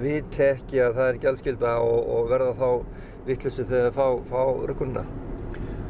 viti 0.02 0.44
ekki 0.44 0.82
að 0.84 0.98
það 0.98 1.10
er 1.12 1.20
gjaldskylda 1.24 1.72
og, 1.84 1.98
og 2.14 2.30
verða 2.32 2.52
þá 2.58 2.68
vittlusi 3.28 3.66
þegar 3.68 3.96
fá, 3.96 4.06
fá 4.30 4.42
rökkunna? 4.70 5.04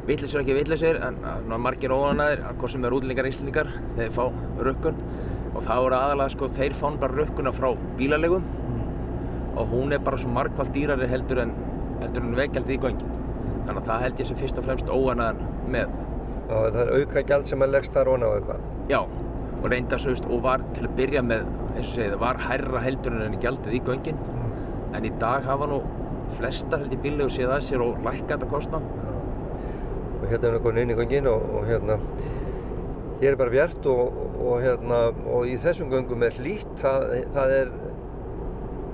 Vittlisur 0.09 0.41
ekki 0.41 0.57
vittlisur 0.57 0.99
en 1.05 1.19
uh, 1.21 1.57
margir 1.61 1.93
óanæðir, 1.93 2.41
hvort 2.57 2.73
sem 2.73 2.85
er 2.87 2.95
útlendingar 2.97 3.29
íslendingar 3.29 3.71
þeir 3.97 4.15
fá 4.15 4.25
rökkun. 4.65 4.99
Og 5.53 5.61
þá 5.65 5.73
eru 5.75 5.97
aðalega 5.97 6.33
sko 6.33 6.49
þeir 6.57 6.75
fá 6.77 6.87
bara 7.01 7.21
rökkuna 7.21 7.53
frá 7.53 7.69
bílalegum. 7.99 8.45
Og 9.59 9.73
hún 9.73 9.93
er 9.93 10.01
bara 10.03 10.17
svo 10.21 10.31
margfald 10.33 10.73
dýrari 10.73 11.09
heldur 11.09 11.43
en, 11.45 11.55
heldur 12.01 12.25
en 12.25 12.37
vegjaldið 12.37 12.77
í 12.77 12.83
göngin 12.83 13.17
þannig 13.69 13.83
að 13.83 13.89
það 13.89 14.03
held 14.05 14.21
ég 14.21 14.29
sem 14.29 14.37
fyrst 14.39 14.59
og 14.59 14.65
fremst 14.65 14.87
óanæðan 14.89 15.41
með. 15.69 15.91
Og 16.49 16.69
það 16.73 16.79
er 16.81 16.91
auka 16.97 17.23
gjald 17.29 17.49
sem 17.49 17.65
að 17.65 17.73
leggst 17.75 17.93
þar 17.93 18.09
ón 18.15 18.25
á 18.25 18.29
eitthvað. 18.31 18.63
Já, 18.89 19.01
og 19.59 19.69
reynda 19.71 19.99
svo 19.99 20.13
veist, 20.13 20.27
og 20.31 20.43
var 20.45 20.63
til 20.75 20.87
að 20.87 20.95
byrja 20.99 21.23
með, 21.25 21.47
eins 21.73 21.85
og 21.85 21.93
segið, 21.93 22.13
það 22.13 22.23
var 22.23 22.41
hærra 22.45 22.83
heldur 22.85 23.17
en 23.25 23.39
gjaldið 23.43 23.75
í 23.75 23.81
göngin. 23.87 24.21
En 24.95 25.05
í 25.05 25.11
dag 25.21 25.45
hafa 25.47 25.67
nú 25.69 25.79
flestar 26.37 26.83
held 26.83 26.95
í 26.95 26.99
bílegu 27.03 27.31
séð 27.33 27.53
að 27.55 27.65
sér 27.67 27.83
og 27.83 28.03
lækka 28.05 28.35
þetta 28.35 28.49
kostnað. 28.53 28.87
Og 30.19 30.25
hérna 30.29 30.49
er 30.49 30.55
við 30.57 30.63
komin 30.65 30.83
inn 30.83 30.93
í 30.93 30.99
göngin 30.99 31.29
og, 31.31 31.45
og 31.59 31.67
hérna, 31.67 31.99
hér 33.21 33.33
er 33.33 33.39
bara 33.39 33.53
bjart 33.53 33.87
og, 33.91 34.19
og 34.39 34.63
hérna, 34.63 34.99
og 35.27 35.47
í 35.49 35.55
þessum 35.61 35.91
göngum 35.91 36.23
er 36.27 36.37
hlýtt, 36.39 36.71
það, 36.81 37.07
það 37.35 37.55
er, 37.57 37.73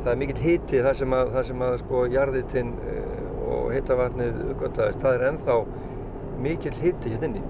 það 0.03 0.11
er 0.13 0.21
mikill 0.21 0.41
hiti 0.41 0.81
þar 0.85 0.99
sem 1.01 1.17
að, 1.17 1.33
þar 1.35 1.49
sem 1.49 1.65
að 1.67 1.77
sko 1.83 2.05
jarðitinn 2.13 2.73
eh, 2.89 3.19
og 3.45 3.69
hitavatnið 3.75 4.41
uppgöttaðist, 4.53 5.03
það 5.03 5.19
er 5.19 5.27
ennþá 5.29 5.59
mikill 6.45 6.75
hiti 6.81 7.13
hérna 7.13 7.29
inni. 7.29 7.45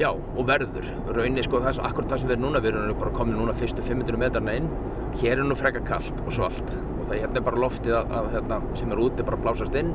Já, 0.00 0.14
og 0.16 0.46
verður. 0.48 0.86
Raunin, 1.12 1.42
sko, 1.44 1.58
það 1.60 1.74
er 1.74 1.78
akkurat 1.84 2.08
það 2.08 2.20
sem 2.22 2.28
við 2.30 2.34
erum 2.38 2.44
núna, 2.46 2.60
við 2.64 2.70
erum 2.72 3.00
bara 3.02 3.10
komin 3.12 3.34
núna 3.36 3.52
fyrstu 3.52 3.82
500 3.84 4.16
metrarna 4.22 4.54
inn. 4.56 4.68
Hér 5.20 5.42
er 5.42 5.44
nú 5.44 5.56
freka 5.58 5.82
kallt 5.84 6.22
og 6.24 6.32
svalt 6.32 6.70
og 6.72 7.02
það 7.02 7.18
hérna 7.18 7.36
er 7.36 7.44
bara 7.44 7.60
loftið 7.60 7.96
að, 7.98 8.14
að 8.16 8.28
hérna, 8.32 8.60
sem 8.78 8.94
er 8.94 9.02
úti 9.04 9.26
bara 9.26 9.36
blásast 9.42 9.76
inn. 9.76 9.90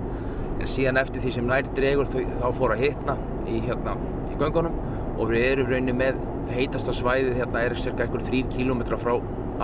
En 0.60 0.70
síðan 0.70 1.02
eftir 1.02 1.24
því 1.24 1.32
sem 1.34 1.50
nær 1.50 1.66
dregur 1.74 2.12
þau, 2.12 2.22
þá 2.22 2.46
fór 2.60 2.76
að 2.76 2.84
hitna 2.86 3.18
í, 3.50 3.58
hérna, 3.66 3.96
í 4.30 4.38
göngunum 4.38 4.78
og 5.16 5.32
við 5.32 5.48
erum 5.48 5.74
raunin 5.74 5.98
með 5.98 6.22
heitasta 6.54 6.94
svæðið 6.94 7.42
hérna 7.42 7.66
er 7.66 7.78
cirka 7.82 8.06
einhver 8.06 8.22
3 8.30 8.46
km 8.54 8.86
frá 9.02 9.16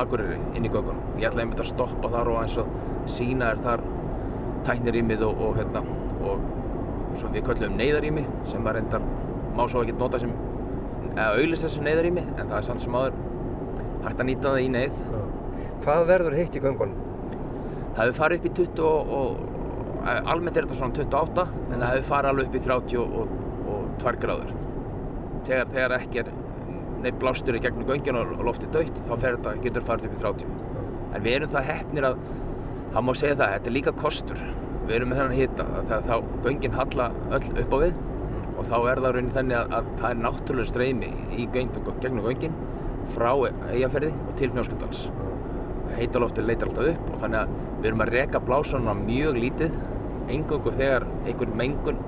Akureyri 0.01 0.39
inn 0.57 0.65
í 0.65 0.71
göngunum. 0.74 1.19
Ég 1.21 1.29
ætla 1.29 1.45
einmitt 1.45 1.62
að 1.62 1.69
stoppa 1.75 2.10
þar 2.10 2.33
og 2.33 2.41
eins 2.41 2.57
og 2.57 2.65
sína 3.05 3.53
er 3.53 3.62
þar 3.62 3.86
tæknirýmið 4.65 5.21
og, 5.27 5.45
og, 5.51 5.62
hérna, 5.62 5.86
og 6.25 6.41
svo 7.19 7.29
má 9.58 9.63
svo 9.67 9.84
ekki 9.84 9.98
nota 10.00 10.22
sem 10.22 10.34
eða 11.12 11.29
auðlýsa 11.36 11.70
sem 11.72 11.86
neyðarými 11.86 12.25
en 12.38 12.46
það 12.48 12.58
er 12.58 12.67
samt 12.70 12.84
sem 12.84 12.98
áður 12.98 13.17
hægt 14.05 14.20
að 14.20 14.27
nýta 14.29 14.51
það 14.51 14.65
í 14.65 14.74
neyð. 14.75 15.00
Hvað 15.81 16.05
verður 16.10 16.38
heitt 16.38 16.55
í 16.55 16.62
göngunum? 16.63 17.08
það 17.96 18.05
hefur 18.05 18.17
farið 18.17 18.39
upp 18.39 18.46
í 18.48 18.53
20 18.60 18.86
og, 18.88 19.13
og 19.17 20.05
eh, 20.08 20.29
almennt 20.31 20.58
er 20.58 20.67
þetta 20.67 20.79
svona 20.79 20.98
28 20.98 21.46
en 21.51 21.81
það 21.84 21.93
hefur 21.93 22.08
farið 22.10 22.31
alveg 22.31 22.48
upp 22.48 22.55
í 22.55 22.63
30 22.67 23.01
og, 23.01 23.34
og 23.74 23.89
2 24.03 24.13
gráður. 24.24 24.53
Þegar, 25.48 25.72
þegar 25.74 25.96
ekki 25.98 26.22
er 26.22 26.31
neitt 27.01 27.17
blástur 27.22 27.58
í 27.58 27.62
gegnum 27.63 27.88
göngin 27.89 28.20
og 28.20 28.43
loftið 28.46 28.75
dögt 28.75 29.00
þá 29.08 29.13
þetta, 29.25 29.55
getur 29.65 29.86
farið 29.88 30.08
upp 30.08 30.15
í 30.17 30.22
30 30.22 30.51
en 31.12 31.25
við 31.25 31.38
erum 31.39 31.51
það 31.51 31.70
heppnir 31.72 32.08
að 32.12 32.20
það 32.91 33.05
má 33.08 33.13
segja 33.17 33.38
það, 33.39 33.55
þetta 33.55 33.72
er 33.72 33.75
líka 33.75 33.96
kostur. 34.00 34.46
Við 34.86 34.96
erum 34.98 35.12
með 35.12 35.22
þennan 35.22 35.38
hita 35.39 35.65
að 35.79 36.08
þá 36.08 36.15
göngin 36.46 36.77
halla 36.77 37.10
öll 37.36 37.43
upp 37.63 37.75
á 37.75 37.77
við 37.81 38.00
og 38.61 38.69
þá 38.69 38.77
er 38.91 39.01
það 39.01 39.15
raunin 39.15 39.33
þannig 39.35 39.57
að, 39.57 39.73
að 39.77 39.91
það 39.97 40.11
er 40.11 40.21
náttúrulega 40.21 40.69
streymi 40.69 41.11
í 41.33 41.47
gegnum 41.55 42.21
göngin 42.27 42.57
frá 43.15 43.31
Eyjafærði 43.73 44.11
og 44.13 44.35
til 44.37 44.51
Fnjóskandals 44.53 45.05
heitaloftir 45.97 46.45
leitar 46.45 46.69
alltaf 46.69 46.91
upp 46.93 47.09
og 47.09 47.17
þannig 47.23 47.39
að 47.41 47.55
við 47.81 47.89
erum 47.89 48.03
að 48.05 48.13
reka 48.15 48.41
blásanuna 48.45 48.93
mjög 49.01 49.39
lítið. 49.41 49.79
Engungu 50.31 50.71
þegar 50.77 51.07
einhver 51.25 51.55
mengun 51.59 51.99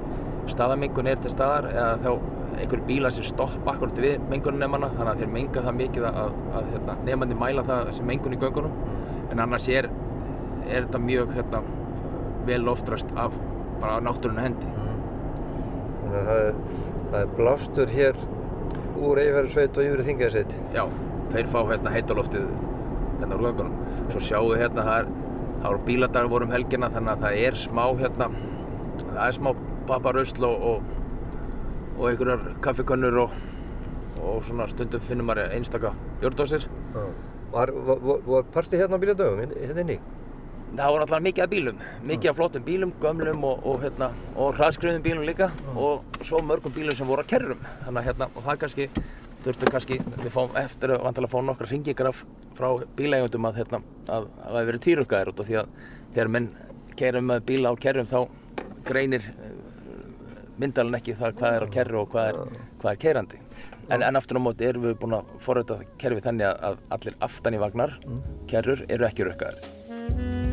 staðamengun 0.51 1.09
er 1.09 1.19
til 1.23 1.31
staðar 1.33 1.67
eða 1.71 1.97
þá 2.03 2.59
einhver 2.61 2.83
bílar 2.87 3.15
sem 3.15 3.25
stoppa 3.25 3.73
akkurat 3.73 3.99
við 3.99 4.27
mengunarnemana 4.29 4.91
þannig 4.93 5.11
að 5.13 5.23
þeir 5.23 5.33
menga 5.33 5.65
það 5.65 5.77
mikið 5.79 6.07
að, 6.09 6.19
að, 6.21 6.37
að 6.59 6.69
hérna, 6.75 6.97
nefandi 7.09 7.39
mæla 7.41 7.65
það 7.67 7.91
sem 7.97 8.07
mengun 8.11 8.37
í 8.37 8.41
göngunum. 8.43 8.77
En 9.33 9.43
annars 9.43 9.67
er, 9.73 9.89
er 10.69 10.85
þetta 10.85 11.03
mjög 11.09 11.35
hérna, 11.39 11.63
vel 12.47 12.61
loftrast 12.69 13.13
af 13.17 13.35
bara 13.81 13.99
náttúrunni 14.03 14.45
hendi 14.45 14.82
Þannig 16.13 16.27
að 16.29 16.35
það 16.37 16.47
er, 16.47 16.57
það 17.09 17.19
er 17.19 17.29
blástur 17.37 17.91
hér 17.93 18.17
úr 19.03 19.19
Eyjafjörðsveit 19.21 19.77
og 19.77 19.87
yfir 19.87 20.01
í 20.01 20.05
Þingæðsveit. 20.07 20.51
Já, 20.75 20.83
þeir 21.33 21.47
fá 21.49 21.59
hérna 21.71 21.93
heitaloftið 21.93 22.43
hérna 23.17 23.37
úr 23.37 23.45
göngunum. 23.47 23.79
Svo 24.11 24.21
sjáum 24.21 24.51
við 24.51 24.61
hérna, 24.61 24.85
það 24.85 24.99
er, 24.99 25.09
það 25.63 25.65
voru 25.71 25.83
bíladagar 25.87 26.31
voru 26.35 26.47
um 26.47 26.53
helgina 26.53 26.91
þannig 26.93 27.13
að 27.15 27.25
það 27.25 27.39
er 27.47 27.59
smá 27.63 27.83
hérna, 28.03 28.29
það 29.01 29.23
er 29.25 29.37
smá 29.39 29.51
paparusl 29.89 30.47
og, 30.49 30.67
og, 30.69 31.03
og 31.97 32.07
einhverjar 32.11 32.47
kaffikönnur 32.67 33.21
og, 33.25 33.37
og 34.21 34.41
svona 34.47 34.69
stundum 34.69 35.07
finnum 35.09 35.31
maður 35.31 35.55
einstaka 35.57 35.95
bjórdósir. 36.21 36.69
Var, 37.53 37.73
var, 37.89 38.05
var, 38.27 38.45
partí 38.53 38.77
hérna 38.77 39.01
á 39.01 39.01
bíladögum, 39.01 39.57
hérna 39.57 39.87
inni? 39.87 39.97
Það 40.73 40.89
voru 40.89 41.05
alltaf 41.05 41.21
mikið 41.21 41.43
af 41.43 41.49
bílum, 41.51 41.81
mikið 42.09 42.29
af 42.31 42.37
flottum 42.39 42.63
bílum, 42.65 42.91
gömlum 43.01 43.43
og, 43.45 43.59
og, 43.69 43.75
hérna, 43.83 44.07
og 44.33 44.55
hraðskriðum 44.57 45.03
bílum 45.05 45.27
líka 45.27 45.51
og 45.77 46.15
svo 46.25 46.39
mörgum 46.41 46.73
bílum 46.73 46.97
sem 46.97 47.05
voru 47.05 47.21
að 47.21 47.29
kerrum. 47.29 47.61
Þannig 47.83 47.99
að 48.01 48.07
hérna, 48.07 48.27
og 48.33 48.47
það 48.47 48.57
kannski, 48.63 48.87
þurftu 49.45 49.69
kannski, 49.75 49.99
við 50.23 50.31
fáum 50.33 50.57
eftir 50.63 50.95
að 50.95 51.05
vantilega 51.05 51.33
fá 51.35 51.45
nokkra 51.45 51.69
hringingar 51.69 52.09
af 52.09 52.23
frá 52.57 52.71
bílægjandum 52.97 53.49
að, 53.49 53.59
hérna, 53.61 53.81
að 54.07 54.25
að 54.25 54.29
það 54.39 54.57
hefur 54.57 54.71
verið 54.71 54.85
tvíruggaðir 54.87 55.31
út 55.33 55.43
af 55.43 55.51
því 55.51 55.59
að 55.61 55.75
þegar 56.15 56.33
menn 56.37 56.49
kerum 56.97 57.29
með 57.29 57.45
bíla 57.51 57.73
á 57.73 57.75
kerrum 57.85 58.09
þá 58.09 58.19
greinir 58.89 59.29
myndalinn 60.57 60.97
ekki 60.97 61.17
það 61.19 61.37
hvað 61.39 61.57
er 61.57 61.65
á 61.65 61.73
kerru 61.77 62.01
og 62.01 62.09
hvað 62.13 62.31
er, 62.31 62.57
hvað 62.81 62.91
er 62.95 63.01
kerandi. 63.05 63.43
En, 63.91 64.01
en 64.01 64.17
aftur 64.17 64.39
á 64.39 64.45
móti 64.45 64.67
erum 64.67 64.87
við 64.87 64.97
búin 65.01 65.17
að 65.19 65.31
forröta 65.43 65.79
kerfi 66.01 66.25
þannig 66.25 66.49
að, 66.49 66.65
að 66.69 66.97
allir 66.97 67.21
aftan 67.29 67.57
í 67.57 67.61
vagnar, 67.61 67.95
kerrur, 68.49 68.85
eru 68.89 69.09
ekki 69.09 69.29
rukkaðir. 69.29 70.52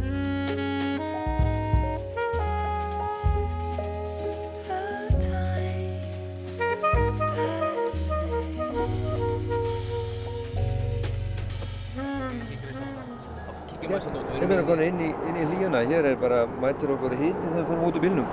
Við 13.91 14.53
erum 14.55 14.67
komin 14.69 14.85
inn 14.87 15.01
í, 15.03 15.09
inn 15.27 15.39
í 15.41 15.45
hlíuna, 15.51 15.81
hér 15.91 16.07
er 16.13 16.19
bara 16.21 16.45
mætir 16.63 16.93
okkur 16.95 17.15
hiti 17.19 17.43
þegar 17.43 17.57
við 17.57 17.67
fórum 17.71 17.87
út 17.89 17.97
úr 17.99 18.05
bílnum. 18.05 18.29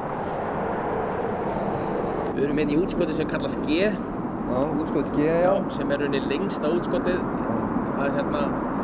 Við 2.36 2.44
erum 2.46 2.60
inn 2.62 2.74
í 2.76 2.78
útskoti 2.78 3.16
sem 3.18 3.30
kallast 3.32 3.64
G, 3.66 3.88
Já, 4.48 4.60
útskot 4.80 5.10
G, 5.16 5.26
já. 5.26 5.54
sem 5.76 5.90
er 5.92 6.04
unni 6.06 6.22
lengsta 6.30 6.70
útskotið. 6.72 7.18
Það 7.98 8.04
er 8.06 8.14
hérna 8.20 8.44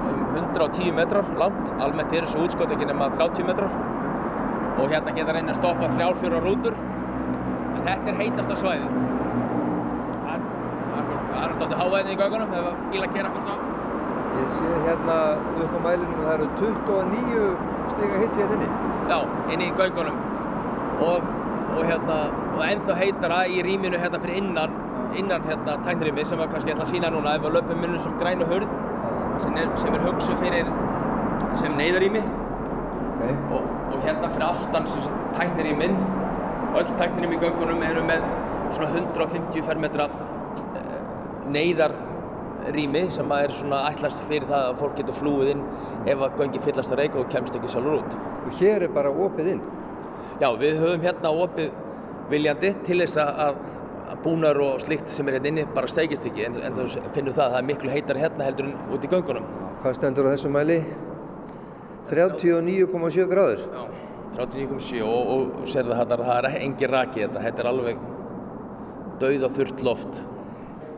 um 0.09 0.23
110 0.39 0.95
metrar 0.97 1.29
langt, 1.39 1.73
almennt 1.85 2.15
er 2.17 2.25
þessu 2.25 2.41
útskot 2.47 2.73
ekki 2.73 2.89
nema 2.89 3.11
30 3.13 3.45
metrar. 3.47 3.69
Og 4.81 4.89
hérna 4.89 5.13
geta 5.15 5.35
reyna 5.37 5.53
að 5.53 5.59
stoppa 5.61 5.91
þrjár 5.93 6.17
fjóra 6.23 6.41
rútur. 6.43 6.75
En 7.77 7.85
þetta 7.85 8.09
er 8.11 8.19
heitasta 8.23 8.57
svæðið. 8.57 8.97
Það 10.23 10.33
er- 10.33 11.55
dálítið 11.59 11.77
hávæðin 11.83 12.11
í 12.13 12.17
gaugunum 12.17 12.57
ef 12.57 12.65
bíla 12.91 13.13
kera 13.13 13.29
hvernig 13.29 13.53
á. 13.53 13.72
Ég 14.33 14.49
sé 14.55 14.69
hérna 14.87 15.17
upp 15.63 15.75
á 15.77 15.79
mælinum 15.87 16.19
að 16.19 16.27
það 16.27 16.33
eru 16.35 16.47
29 16.59 17.49
stiga 17.93 18.21
hitti 18.21 18.41
hérna 18.41 18.57
inni. 18.57 18.69
Já, 19.11 19.19
inn 19.53 19.65
í 19.65 19.69
gaugunum. 19.77 20.21
Og, 21.03 21.27
og 21.77 21.83
hérna, 21.89 22.17
og 22.53 22.63
ennþá 22.67 22.97
heitara 23.01 23.43
í 23.49 23.61
rýminu 23.65 23.99
hérna 24.01 24.21
fyrir 24.23 24.39
innan, 24.41 24.77
innan 25.19 25.45
hérna 25.49 25.77
tæknirými 25.87 26.25
sem 26.25 26.41
við 26.41 26.53
kannski 26.53 26.73
ætla 26.73 26.87
að 26.87 26.93
sína 26.95 27.11
núna 27.13 27.35
ef 27.37 27.45
við 27.45 27.57
löpum 27.57 27.83
minnum 27.83 28.01
sem 28.05 28.15
grænu 28.21 28.47
hurð 28.49 28.71
sem 29.43 29.59
er, 29.59 29.69
sem 29.81 29.97
er 29.97 30.07
hugsu 30.07 30.37
fyrir 30.41 30.71
sem 31.59 31.77
neyðarými 31.77 32.23
Okay. 33.23 33.35
og, 33.55 33.63
og 33.93 34.01
hérna 34.03 34.27
fyrir 34.33 34.45
aftan 34.49 34.87
sem 34.87 35.03
sagt, 35.05 35.27
tæknir 35.37 35.69
í 35.69 35.75
minn 35.79 35.93
og 36.73 36.79
öll 36.81 36.89
tæknir 36.99 37.23
í 37.23 37.29
minn 37.31 37.39
göngunum 37.39 37.83
eru 37.87 38.01
með 38.03 38.25
svona 38.75 38.89
150 38.89 39.63
fermetra 39.63 40.07
uh, 40.09 40.97
neyðarrými 42.63 43.11
sem 43.11 43.31
að 43.31 43.45
er 43.45 43.53
svona 43.57 43.79
ætlast 43.91 44.23
fyrir 44.27 44.47
það 44.47 44.67
að 44.69 44.79
fólk 44.79 44.95
getur 44.97 45.17
flúið 45.17 45.51
inn 45.53 45.63
ef 46.07 46.21
að 46.23 46.37
göngi 46.39 46.61
fyllast 46.63 46.91
að 46.91 47.01
reyka 47.01 47.19
og 47.19 47.29
kemst 47.31 47.55
ekki 47.55 47.71
sjálfur 47.71 47.99
út. 47.99 48.17
Og 48.47 48.59
hér 48.59 48.83
er 48.83 48.93
bara 48.93 49.11
opið 49.11 49.49
inn. 49.53 49.61
Já, 50.41 50.49
við 50.59 50.79
höfum 50.81 51.03
hérna 51.03 51.31
opið 51.43 51.71
viljandi 52.31 52.73
til 52.85 52.99
þess 53.03 53.19
að, 53.21 53.41
að, 53.45 53.59
að 54.13 54.23
búnar 54.23 54.59
og 54.63 54.81
slikt 54.81 55.11
sem 55.11 55.27
er 55.27 55.37
hérna 55.37 55.51
inni 55.51 55.65
bara 55.75 55.91
steigist 55.91 56.25
ekki 56.25 56.47
en, 56.47 56.57
en 56.63 56.79
þú 56.79 57.03
finnur 57.15 57.35
það 57.35 57.45
að 57.45 57.53
það 57.53 57.59
er 57.59 57.67
miklu 57.69 57.93
heitar 57.93 58.21
hérna 58.23 58.47
heldur 58.47 58.69
en 58.71 58.95
út 58.95 59.05
í 59.05 59.11
göngunum. 59.11 59.51
Hvað 59.83 59.99
stendur 59.99 60.29
á 60.29 60.33
þessum 60.33 60.55
mæli? 60.55 60.79
39,7 62.09 63.29
gráður. 63.31 63.63
Já, 63.63 63.83
39,7 64.33 65.03
og, 65.05 65.33
og, 65.35 65.55
og 65.61 65.69
sér 65.69 65.87
það 65.87 65.99
hérna, 66.01 66.21
það 66.25 66.37
er 66.39 66.61
engin 66.63 66.91
raki 66.91 67.25
þetta, 67.25 67.43
þetta 67.47 67.63
er 67.63 67.69
alveg 67.69 68.05
dauð 69.21 69.45
og 69.47 69.59
þurrt 69.59 69.83
loft. 69.85 70.23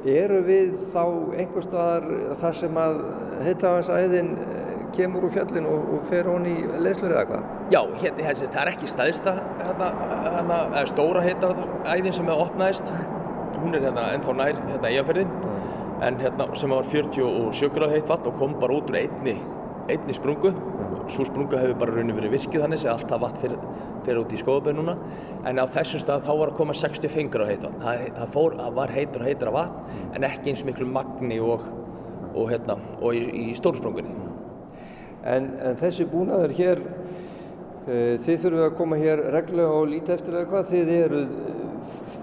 Eru 0.05 0.43
við 0.45 0.73
þá 0.93 1.01
einhver 1.33 1.63
staðar 1.65 2.03
þar 2.37 2.57
sem 2.59 2.75
að 2.77 2.97
heitavansæðin 3.47 4.27
kemur 4.95 5.25
úr 5.25 5.33
fjallin 5.33 5.65
og, 5.69 5.87
og 5.95 6.03
fer 6.11 6.29
hon 6.29 6.45
í 6.45 6.53
leyslur 6.85 7.15
eða 7.15 7.23
hvað? 7.31 7.47
Já, 7.73 7.79
hérna, 8.03 8.27
hérna, 8.27 8.49
það 8.53 8.61
er 8.61 8.71
ekki 8.71 8.89
staðista 8.91 9.33
hérna, 9.63 9.89
hérna, 10.37 10.83
stóra 10.91 11.23
heitaræðin 11.25 12.15
sem 12.15 12.29
hefur 12.29 12.45
opnaðist. 12.45 12.93
Hún 13.57 13.73
er 13.73 13.87
hérna 13.87 14.05
ennþá 14.13 14.37
nær 14.37 14.61
hérna 14.69 14.93
í 14.93 14.99
aðferðin 15.01 15.33
en 16.05 16.21
hérna 16.21 16.47
sem 16.59 16.75
var 16.75 16.89
47 16.91 17.73
gráð 17.75 17.95
heitt 17.95 18.11
vatn 18.11 18.29
og 18.29 18.39
kom 18.39 18.55
bara 18.61 18.77
út 18.77 18.93
úr 18.93 18.99
einni, 19.01 19.39
einni 19.89 20.15
sprungu. 20.15 20.53
Svo 21.11 21.25
sprunga 21.27 21.59
hefur 21.61 21.77
bara 21.79 21.93
raunin 21.93 22.17
verið 22.17 22.33
virkið 22.33 22.63
þannig 22.63 22.81
sem 22.81 22.91
allt 22.91 23.09
það 23.09 23.21
vatn 23.21 23.41
fyrir, 23.43 23.65
fyrir 24.05 24.19
út 24.23 24.33
í 24.33 24.39
skóðabönnuna 24.41 24.95
en 25.45 25.61
á 25.61 25.65
þessum 25.75 26.01
stað 26.01 26.25
þá 26.25 26.31
var 26.31 26.51
að 26.51 26.59
koma 26.59 26.75
65 26.77 27.31
gráð 27.33 27.51
heitt 27.51 27.65
vatn. 27.67 27.81
Það, 27.83 28.05
það, 28.17 28.31
fór, 28.33 28.57
það 28.61 28.77
var 28.79 28.93
heitur 28.95 29.21
og 29.23 29.29
heitur 29.29 29.51
af 29.51 29.57
vatn 29.59 30.13
en 30.17 30.27
ekki 30.29 30.53
eins 30.53 30.63
miklu 30.65 30.89
magni 30.89 31.39
og, 31.43 31.65
og, 32.33 32.45
hérna, 32.49 32.79
og 32.99 33.17
í, 33.17 33.23
í 33.45 33.47
stórsprungunni. 33.59 34.15
En, 35.25 35.51
en 35.61 35.77
þessi 35.81 36.05
búnaður 36.09 36.53
hér, 36.57 36.81
uh, 37.85 38.15
þið 38.25 38.41
þurfum 38.43 38.65
að 38.65 38.75
koma 38.81 39.01
hér 39.01 39.23
reglulega 39.37 39.77
og 39.79 39.89
líta 39.93 40.17
eftir 40.17 40.39
eða 40.39 40.51
hvað, 40.51 40.73
þið 40.73 40.93
eru 40.99 41.23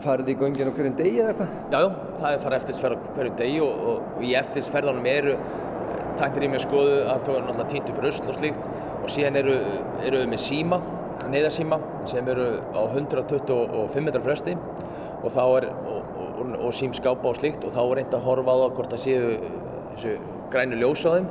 farið 0.03 0.33
í 0.33 0.39
göngin 0.39 0.71
á 0.71 0.75
hverjum 0.75 0.97
degi 0.99 1.21
eða 1.23 1.35
hvað? 1.39 1.53
Já, 1.71 1.79
já, 1.79 1.91
það 2.19 2.33
er 2.33 2.43
farið 2.45 2.73
á 2.83 3.15
hverjum 3.17 3.37
degi 3.39 3.61
og, 3.63 3.85
og, 3.93 4.09
og 4.17 4.25
í 4.27 4.33
eftirsferðanum 4.39 5.09
eru 5.13 5.37
tæknir 6.19 6.47
í 6.47 6.51
mig 6.53 6.65
skoðu 6.65 6.99
að 7.11 7.23
tóra 7.27 7.45
náttúrulega 7.47 7.71
týndu 7.73 7.97
brusl 7.97 8.29
og 8.29 8.39
slíkt 8.39 8.67
og 9.03 9.09
síðan 9.13 9.39
eru, 9.41 9.57
eru 10.03 10.23
við 10.23 10.29
með 10.33 10.43
síma, 10.47 10.81
neyðarsíma 11.33 11.79
sem 12.11 12.29
eru 12.33 12.49
á 12.75 12.83
125 12.83 14.07
metrar 14.07 14.27
fresti 14.27 14.57
og 15.23 15.29
þá 15.33 15.43
er, 15.61 15.69
og, 15.93 16.55
og 16.59 16.77
símskápa 16.77 17.31
og 17.31 17.39
slíkt 17.39 17.67
og 17.67 17.75
þá 17.75 17.83
er 17.85 17.95
reynd 18.01 18.17
að 18.17 18.27
horfa 18.27 18.55
á 18.55 18.61
það 18.63 18.77
hvort 18.79 18.95
það 18.95 19.05
séu 19.05 19.35
þessu 19.93 20.15
grænu 20.53 20.81
ljós 20.81 21.05
á 21.07 21.11
þeim 21.17 21.29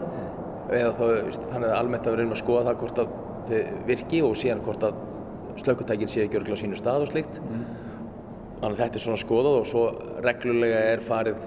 eða 0.71 0.91
þá, 0.95 1.05
þannig 1.51 1.69
að 1.69 1.77
almennt 1.77 2.07
að 2.07 2.13
við 2.13 2.21
reynum 2.21 2.35
að 2.35 2.41
skoða 2.41 2.67
það 2.69 2.81
hvort 2.81 3.01
að 3.01 3.15
þau 3.47 3.61
virki 3.87 4.21
og 4.25 4.37
síðan 4.39 4.65
hvort 4.65 4.85
að 4.87 4.99
slökkutækin 5.61 6.11
séu 6.11 6.25
ekki 6.25 6.39
örgulega 6.39 6.59
á 6.59 6.63
sínu 6.63 6.77
stað 6.79 7.05
og 7.05 7.11
slíkt. 7.11 7.39
Mm. 7.43 7.63
Þannig 8.61 8.77
að 8.77 8.81
þetta 8.83 8.99
er 8.99 9.03
svona 9.05 9.21
skoðað 9.21 9.57
og 9.57 9.67
svo 9.67 9.83
reglulega 10.23 10.81
er 10.93 11.03
farið 11.05 11.43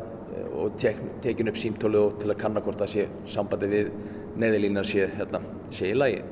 og 0.55 0.77
tek, 0.81 1.01
tekin 1.25 1.51
upp 1.51 1.59
símtólu 1.61 2.05
til 2.21 2.31
að 2.31 2.41
kanna 2.41 2.63
hvort 2.65 2.81
það 2.81 2.93
sé 2.95 3.07
sambandi 3.31 3.71
við 3.71 3.91
neðilínar 4.41 4.89
sé, 4.89 5.09
hérna, 5.15 5.41
sé 5.75 5.93
í 5.93 5.99
lagi. 5.99 6.23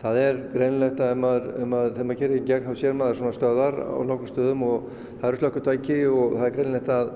Það 0.00 0.18
er 0.22 0.38
greinilegt 0.54 1.00
að 1.04 1.16
maður, 1.20 1.48
þegar 1.54 2.06
maður 2.08 2.20
gerir 2.22 2.38
í 2.38 2.44
gegn 2.48 2.68
þá 2.70 2.80
sér 2.80 2.94
maður 2.96 3.18
svona 3.18 3.36
stöðar 3.36 3.74
á 3.84 3.98
nokkur 4.08 4.30
stöðum 4.30 4.62
og 4.64 4.86
það 5.20 5.26
eru 5.28 5.40
slökkutæki 5.42 5.98
og 6.08 6.36
það 6.38 6.46
er 6.46 6.54
greinilegt 6.54 6.92
að 6.94 7.10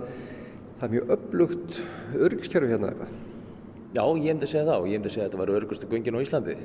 það 0.81 0.85
er 0.87 0.93
mjög 0.95 1.15
upplugt 1.17 1.79
örgiskerfi 2.27 2.75
hérna 2.75 2.91
eitthvað. 2.93 3.15
Já, 3.95 4.05
ég 4.05 4.29
hefndi 4.29 4.49
að 4.49 4.53
segja 4.53 4.67
það 4.69 4.83
og 4.83 4.91
ég 4.91 4.99
hefndi 4.99 5.11
að 5.11 5.15
segja 5.15 5.25
að 5.25 5.31
þetta 5.31 5.41
var 5.41 5.55
örgustu 5.55 5.89
göngin 5.91 6.19
á 6.19 6.25
Íslandi. 6.27 6.57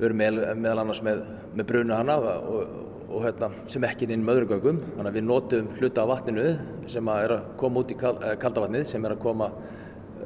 Við 0.00 0.06
erum 0.08 0.20
með, 0.22 0.40
meðal 0.56 0.82
annars 0.82 1.02
með, 1.04 1.22
með 1.54 1.68
bruna 1.68 2.00
hana 2.00 2.16
og, 2.18 2.74
og 3.10 3.24
hérna, 3.24 3.50
sem 3.70 3.84
ekki 3.86 4.06
er 4.06 4.14
inn 4.14 4.24
með 4.26 4.40
öðru 4.40 4.48
göngum. 4.54 4.80
Þannig 4.94 5.10
að 5.10 5.18
við 5.18 5.26
notum 5.26 5.68
hluta 5.78 6.04
af 6.04 6.10
vatninu 6.12 6.46
sem 6.90 7.10
er 7.12 7.34
að 7.36 7.48
koma 7.60 7.82
út 7.82 7.92
í 7.92 7.98
kal, 7.98 8.14
kaldavatnið 8.42 8.86
sem 8.92 9.06
er 9.06 9.14
að 9.16 9.22
koma 9.24 9.50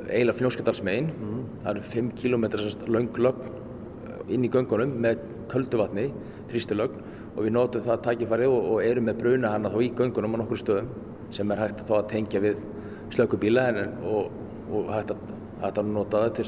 eiginlega 0.05 0.38
fljónskjöldalsmegin. 0.40 1.11
Mm. 1.16 1.42
Það 1.64 1.70
eru 1.73 1.85
5 1.94 2.12
km 2.20 2.47
lang 2.97 3.20
lögn 3.27 4.31
inn 4.35 4.44
í 4.47 4.53
göngunum 4.53 4.94
með 5.05 5.25
kölduvatni, 5.53 6.09
þrýstilögn 6.53 7.03
og 7.35 7.42
við 7.42 7.55
notum 7.57 7.85
það 7.85 8.03
tækifæri 8.07 8.49
og, 8.49 8.61
og 8.75 8.85
erum 8.85 9.09
með 9.09 9.20
bruna 9.20 9.53
hana 9.53 9.73
þá 9.73 9.81
í 9.85 9.90
göngunum 9.99 10.37
á 10.37 10.40
nokkur 10.40 10.61
stöðum 10.61 10.92
sem 11.35 11.51
er 11.51 11.61
hægt 11.64 11.83
að, 11.85 11.97
að 11.99 12.11
tengja 12.12 12.40
við 12.44 12.61
slökkubíla 13.12 13.66
og, 14.07 14.31
og 14.70 14.92
hægt 14.94 15.12
að 15.12 15.35
hægt 15.64 15.81
að 15.81 15.90
nota 15.92 16.23
það 16.25 16.33
til 16.38 16.47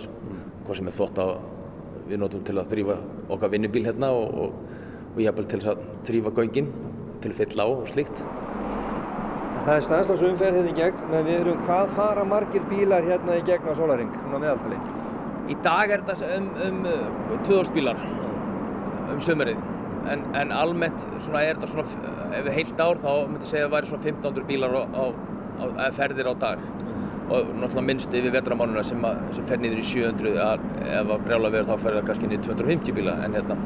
hvað 0.66 0.78
sem 0.78 0.88
er 0.90 0.96
þótt 0.96 1.20
að 1.22 1.32
við 2.06 2.20
notum 2.22 2.42
til 2.46 2.56
að 2.60 2.72
þrýfa 2.72 2.96
okkar 3.34 3.52
vinnubíl 3.52 3.84
hérna 3.86 4.10
og, 4.14 4.40
og, 4.44 4.56
og 5.16 5.22
jafnvel 5.24 5.48
til 5.50 5.60
að 5.64 5.84
þrýfa 6.06 6.32
göngin 6.36 6.68
til 7.24 7.32
að 7.32 7.38
fylla 7.40 7.64
á 7.64 7.68
og 7.72 7.86
slíkt. 7.88 8.20
Það 9.66 9.72
er 9.74 9.86
staðslásumferð 9.88 10.58
hérna 10.60 10.70
í 10.70 10.76
gegn, 10.76 11.06
menn 11.10 11.24
við 11.26 11.40
erum 11.40 11.62
hvað 11.66 11.94
fara 11.96 12.24
margir 12.28 12.66
bílar 12.70 13.06
hérna 13.08 13.38
í 13.40 13.46
gegn 13.48 13.66
á 13.66 13.74
Solaring, 13.74 14.12
svona 14.20 14.42
meðaltali? 14.44 14.78
Í 15.50 15.56
dag 15.64 15.94
er 15.94 16.04
þetta 16.06 16.28
um, 16.36 16.52
um 16.68 17.40
2000 17.48 17.74
bílar 17.74 17.98
um 19.10 19.22
sömurið, 19.22 19.58
en, 20.12 20.22
en 20.38 20.54
almennt 20.54 21.02
svona 21.24 21.42
er 21.42 21.58
þetta 21.58 21.72
svona, 21.72 22.12
ef 22.36 22.46
við 22.46 22.56
heilt 22.60 22.82
ár 22.82 23.02
þá 23.02 23.10
myndi 23.30 23.42
ég 23.42 23.50
segja 23.50 23.64
að 23.64 23.68
það 23.68 23.76
væri 23.76 23.90
svona 23.90 24.06
1500 24.12 24.48
bílar 24.50 24.76
á, 24.76 24.82
á, 24.86 25.04
á, 25.66 25.86
ferðir 25.96 26.30
á 26.30 26.34
dag 26.46 26.64
og 27.26 27.50
náttúrulega 27.58 27.86
minnst 27.88 28.12
yfir 28.14 28.34
vetramánuna 28.36 28.84
sem, 28.86 29.02
sem 29.34 29.46
fer 29.50 29.58
niður 29.58 29.82
í 29.82 29.86
700 29.88 30.36
að, 30.44 30.66
ef 30.86 31.10
að 31.10 31.24
brjála 31.26 31.50
verður 31.56 31.72
þá 31.72 31.84
fer 31.86 31.98
það 31.98 32.08
kannski 32.10 32.30
niður 32.30 32.48
250 32.52 32.98
bíla 33.00 33.16
en, 33.26 33.34
hérna, 33.40 33.56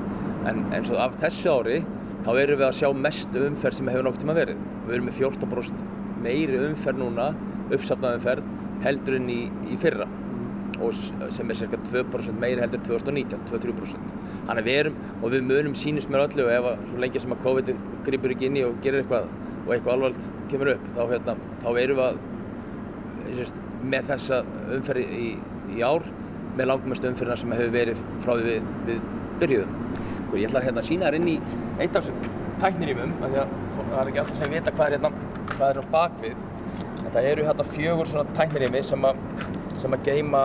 en 0.48 0.62
eins 0.74 0.90
og 0.92 1.00
af 1.02 1.18
þessu 1.20 1.52
ári 1.52 1.80
þá 2.24 2.30
erum 2.36 2.60
við 2.60 2.66
að 2.68 2.78
sjá 2.78 2.88
mest 2.96 3.36
umferð 3.40 3.78
sem 3.78 3.90
hefur 3.92 4.06
nokkur 4.06 4.24
tíma 4.24 4.36
verið. 4.36 4.64
Við 4.86 4.96
erum 4.96 5.10
með 5.10 5.20
14% 5.20 5.84
meiri 6.24 6.64
umferð 6.68 7.00
núna, 7.00 7.28
uppsafnað 7.70 8.18
umferð 8.18 8.50
heldur 8.84 9.16
en 9.20 9.30
í, 9.32 9.40
í 9.72 9.78
fyrra 9.80 10.08
og 10.80 10.96
sem 11.34 11.50
er 11.52 11.58
cirka 11.58 11.78
2% 11.90 12.40
meiri 12.40 12.62
heldur 12.62 12.80
2019, 12.86 13.42
2-3%. 13.50 14.12
Þannig 14.48 14.66
við 14.66 14.78
erum 14.82 14.98
og 15.20 15.34
við 15.34 15.46
munum 15.48 15.76
sínist 15.76 16.10
mér 16.12 16.24
öllu 16.24 16.46
og 16.46 16.52
ef 16.54 16.68
að 16.70 16.84
svo 16.88 17.00
lengi 17.04 17.22
sem 17.22 17.34
að 17.34 17.42
COVID 17.44 17.72
gripur 18.06 18.34
ekki 18.34 18.48
inn 18.48 18.58
í 18.60 18.64
og 18.64 18.78
gerir 18.84 19.02
eitthvað 19.02 19.28
og 19.66 19.74
eitthvað 19.74 19.94
alvarlegt 19.94 20.30
kemur 20.50 20.72
upp 20.74 20.86
þá, 20.96 21.02
hérna, 21.12 21.36
þá 21.60 21.68
erum 21.82 22.00
við 22.00 22.06
að 22.08 22.20
með 23.90 24.12
þessa 24.14 24.40
umferði 24.76 25.04
í, 25.20 25.28
í 25.76 25.82
ár 25.84 26.06
með 26.56 26.70
langmest 26.72 27.06
umferðina 27.06 27.38
sem 27.38 27.52
hefur 27.54 27.74
verið 27.74 28.00
frá 28.24 28.32
því 28.32 28.46
við, 28.46 28.70
við 28.88 29.04
byrjuðum. 29.42 29.99
Ég 30.38 30.46
ætla 30.46 30.62
hérna 30.64 30.82
að 30.82 30.88
sína 30.90 31.08
þér 31.08 31.18
inn 31.18 31.28
í 31.32 31.36
eitt 31.80 31.96
af 31.96 32.06
þessum 32.06 32.38
tæknirýmum 32.60 33.12
því 33.20 33.40
að 33.40 33.52
það 33.76 34.00
er 34.00 34.10
ekki 34.10 34.22
alltaf 34.22 34.38
sem 34.38 34.54
vita 34.54 34.72
hvað 34.76 34.86
er, 34.86 34.96
hérna, 34.96 35.10
hvað 35.54 35.70
er 35.70 35.80
á 35.80 35.84
bakvið 35.94 36.42
en 37.00 37.12
það 37.14 37.28
eru 37.32 37.46
hérna 37.48 37.66
fjögur 37.74 38.10
svona 38.10 38.36
tæknirými 38.38 38.82
sem 38.86 39.06
að, 39.08 39.22
sem 39.82 39.96
að 39.96 40.06
geima 40.10 40.42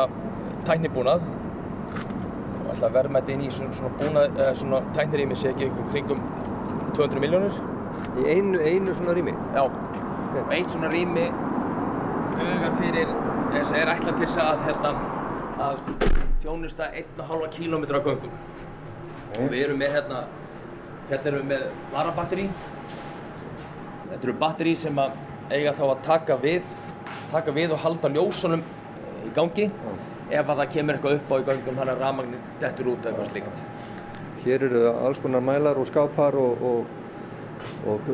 tæknibúnað 0.65 1.25
og 1.25 2.69
ætla 2.73 2.89
að 2.89 2.97
verma 2.97 3.21
þetta 3.21 3.35
inn 3.35 3.45
í 3.45 3.51
svona, 3.53 3.77
svona, 3.77 3.93
búnað, 3.99 4.41
svona 4.61 4.81
tæknirými 4.97 5.37
sé 5.39 5.51
ekki 5.51 5.69
kringum 5.91 6.21
200 6.95 7.21
miljónir. 7.23 7.59
Í 8.15 8.27
einu, 8.31 8.59
einu 8.63 8.95
svona 8.95 9.15
rými? 9.15 9.33
Já, 9.55 9.65
og 9.65 10.53
eitt 10.55 10.71
svona 10.71 10.89
rými 10.93 11.27
dugar 12.35 12.75
fyrir, 12.79 13.11
er 13.55 13.91
ætlað 13.93 14.19
til 14.19 14.25
þess 14.25 14.41
að, 14.43 14.63
hérna, 14.69 14.93
að 15.65 15.81
þjónusta 16.43 16.89
1,5 17.03 17.49
km 17.55 17.85
á 17.91 17.99
göngum. 17.99 18.35
Og 19.35 19.51
við 19.51 19.65
erum 19.67 19.79
með 19.81 19.95
hérna, 19.97 20.23
hérna 21.11 21.31
erum 21.31 21.43
við 21.43 21.47
með 21.51 21.67
varabatteri. 21.93 22.47
Þetta 24.09 24.21
eru 24.21 24.35
batteri 24.41 24.75
sem 24.79 24.99
að 25.01 25.15
eiga 25.51 25.73
þá 25.75 25.85
að 25.87 26.03
taka 26.05 26.37
við, 26.41 26.67
taka 27.31 27.55
við 27.55 27.75
og 27.75 27.81
halda 27.83 28.11
ljósunum 28.15 28.65
í 29.25 29.31
gangi 29.35 29.69
mm. 29.69 30.03
ef 30.31 30.49
að 30.49 30.61
það 30.61 30.75
kemur 30.75 30.97
eitthvað 30.97 31.17
upp 31.19 31.33
á 31.33 31.35
í 31.37 31.47
göngum 31.49 31.81
hann 31.81 31.93
að 31.93 32.03
rafmagnir 32.03 32.45
dettur 32.61 32.93
út 32.93 33.09
eitthvað 33.09 33.33
slíkt. 33.33 33.65
Hér 34.45 34.67
eru 34.69 34.85
alls 34.93 35.21
konar 35.21 35.43
mælar 35.43 35.81
og 35.81 35.89
skápar 35.89 36.37
og, 36.39 36.63
og 36.69 36.93
Og 37.85 38.07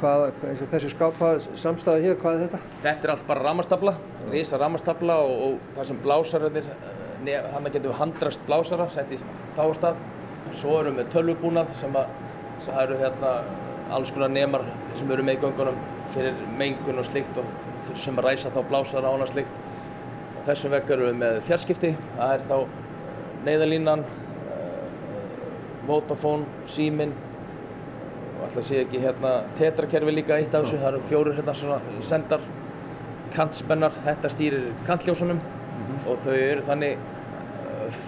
hvað, 0.00 0.22
eins 0.48 0.60
og 0.60 0.68
þessi 0.72 0.90
skápa 0.92 1.30
samstæði 1.60 2.08
hér, 2.08 2.16
hvað 2.20 2.36
er 2.36 2.42
þetta? 2.44 2.58
Þetta 2.84 3.06
er 3.06 3.12
allt 3.14 3.26
bara 3.28 3.44
ramastafla, 3.46 3.94
risa 4.32 4.60
ramastafla 4.60 5.16
og, 5.24 5.34
og 5.46 5.74
það 5.76 5.88
sem 5.90 6.00
blásararnir, 6.04 6.68
hann 7.54 7.68
getur 7.70 7.90
við 7.90 7.98
handrast 8.00 8.44
blásara, 8.48 8.88
sett 8.92 9.12
í 9.14 9.18
tástað. 9.56 10.00
Svo 10.52 10.78
erum 10.80 10.98
við 11.00 11.10
tölvubúnað 11.14 11.70
sem 11.78 11.96
að, 11.96 12.10
það 12.66 12.80
eru 12.82 12.98
hérna 13.00 13.30
alls 13.94 14.12
konar 14.14 14.32
nemar 14.32 14.64
sem 14.98 15.10
eru 15.10 15.24
með 15.26 15.38
í 15.38 15.42
göngunum 15.44 15.78
fyrir 16.14 16.36
mengun 16.58 17.00
og 17.00 17.08
slikt 17.08 17.38
og 17.40 17.94
sem 18.00 18.16
að 18.18 18.28
ræsa 18.28 18.52
þá 18.54 18.60
blásara 18.68 19.12
ána 19.12 19.28
slikt. 19.28 19.60
Og 20.34 20.44
þessum 20.48 20.74
vekk 20.74 20.92
eru 20.94 21.08
við 21.08 21.18
með 21.20 21.40
fjarskipti, 21.48 21.94
það 22.16 22.34
er 22.36 22.46
þá 22.50 22.56
neyðalínan, 23.44 24.04
Vodafone, 25.84 26.46
Símin 26.70 27.12
og 28.38 28.46
alltaf 28.46 28.64
sé 28.68 28.80
ekki 28.84 29.02
hérna 29.02 29.34
tetrakerfi 29.58 30.14
líka 30.14 30.38
eitt 30.38 30.54
af 30.54 30.64
þessu, 30.64 30.80
það 30.80 30.90
eru 30.92 31.02
fjórir 31.10 31.36
hérna 31.38 31.56
svona 31.58 32.04
sendar 32.04 32.44
kantspennar, 33.34 33.92
þetta 34.06 34.30
stýrir 34.32 34.70
kantljósunum 34.86 35.42
og 36.08 36.18
þau 36.24 36.32
eru 36.36 36.64
þannig 36.64 37.02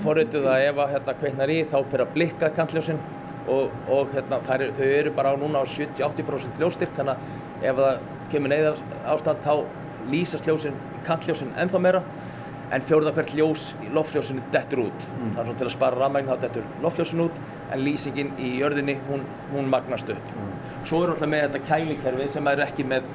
forrituð 0.02 0.48
að 0.50 0.66
ef 0.70 0.82
að 0.82 0.92
hérna 0.94 1.14
kveitnar 1.20 1.52
í 1.52 1.58
þá 1.64 1.76
fyrir 1.78 2.04
að 2.06 2.12
blikka 2.16 2.50
kantljósin 2.56 3.00
og, 3.46 3.74
og 3.92 4.14
hérna 4.14 4.40
er, 4.56 4.70
þau 4.76 4.86
eru 4.86 5.12
bara 5.16 5.32
á 5.32 5.36
núna 5.38 5.62
á 5.62 5.64
70-80% 5.70 6.62
ljóstyrk 6.62 6.94
þannig 6.96 7.16
að 7.16 7.66
ef 7.70 7.80
það 7.80 8.06
kemur 8.32 8.52
neyðar 8.52 8.80
ástand 9.12 9.44
þá 9.44 9.52
lýsast 10.10 10.46
ljósin, 10.46 10.78
kantljósin 11.06 11.52
ennþá 11.58 11.82
meira 11.82 12.02
en 12.74 12.82
fjórða 12.82 13.12
hvert 13.14 13.34
ljós 13.38 13.68
í 13.84 13.90
loftljósinu 13.94 14.42
dettur 14.54 14.86
út. 14.88 15.04
Mm. 15.06 15.34
Það 15.36 15.40
er 15.40 15.46
svona 15.46 15.60
til 15.60 15.68
að 15.68 15.74
spara 15.76 16.00
rafmægn 16.00 16.30
þá 16.30 16.40
dettur 16.42 16.66
loftljósin 16.82 17.22
út 17.26 17.38
en 17.70 17.84
lýsingin 17.84 18.32
í 18.42 18.56
jörðinni 18.60 18.96
hún, 19.06 19.22
hún 19.52 19.70
magnast 19.70 20.10
upp. 20.10 20.32
Mm. 20.34 20.56
Svo 20.88 21.04
er 21.04 21.14
alltaf 21.14 21.30
með 21.30 21.46
þetta 21.46 21.62
kælikerfi 21.70 22.28
sem 22.34 22.50
er 22.50 22.64
ekki 22.66 22.86
með 22.90 23.06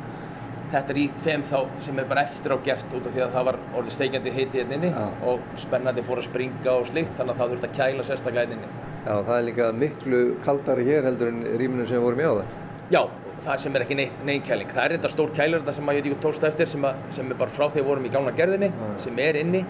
þetta 0.72 0.94
er 0.94 1.00
í 1.02 1.06
tveim 1.22 1.44
þá 1.48 1.58
sem 1.86 2.00
er 2.00 2.08
bara 2.10 2.24
eftir 2.28 2.54
á 2.56 2.58
gert 2.66 2.94
út 2.96 3.08
af 3.08 3.16
því 3.16 3.24
að 3.26 3.34
það 3.36 3.48
var 3.50 3.58
orðið 3.80 3.96
steikjandi 3.96 4.34
heiti 4.36 4.60
hérna 4.60 4.78
inni 4.78 4.92
ja. 4.94 5.08
og 5.28 5.44
spennandi 5.60 6.04
fór 6.08 6.22
að 6.22 6.28
springa 6.30 6.76
og 6.76 6.88
slikt 6.90 7.18
þannig 7.18 7.34
að 7.34 7.42
það 7.42 7.54
þurfti 7.54 7.70
að 7.70 7.78
kæla 7.80 8.06
sérstaklega 8.08 8.46
hérna 8.46 8.58
inni. 8.60 8.86
Já, 9.02 9.14
það 9.14 9.34
er 9.38 9.46
líka 9.50 9.72
miklu 9.82 10.22
kaldari 10.46 10.88
hér 10.88 11.10
heldur 11.10 11.32
en 11.32 11.44
rýminu 11.60 11.88
sem 11.90 11.98
við 11.98 12.06
vorum 12.08 12.22
í 12.22 12.30
á 12.30 12.34
það. 12.40 12.56
Já, 12.92 13.02
það 13.46 13.64
sem 13.64 13.76
er 13.78 13.86
ekki 13.86 14.00
neinn 14.00 14.46
kæling. 14.48 14.74
Það 14.76 14.84
er 14.86 14.98
enda 14.98 15.12
stór 15.12 15.36
kælur 15.36 15.64
þetta 15.64 15.78
sem 15.78 15.92
að 15.92 15.98
ég 15.98 16.06
veit 16.06 16.12
ekki 16.12 16.24
tósta 16.26 16.50
eftir 16.52 16.72
sem, 16.72 16.88
að, 16.88 17.06
sem 17.18 17.32
er 17.32 17.40
bara 17.42 17.56
frá 17.56 17.68
því 17.68 17.84
að 17.84 17.90
vorum 17.92 18.08
í 18.08 18.14
gána 18.14 18.36
gerðinni 18.38 18.72
ja. 18.72 18.92
sem 19.02 19.22
er 19.24 19.40
inni 19.42 19.64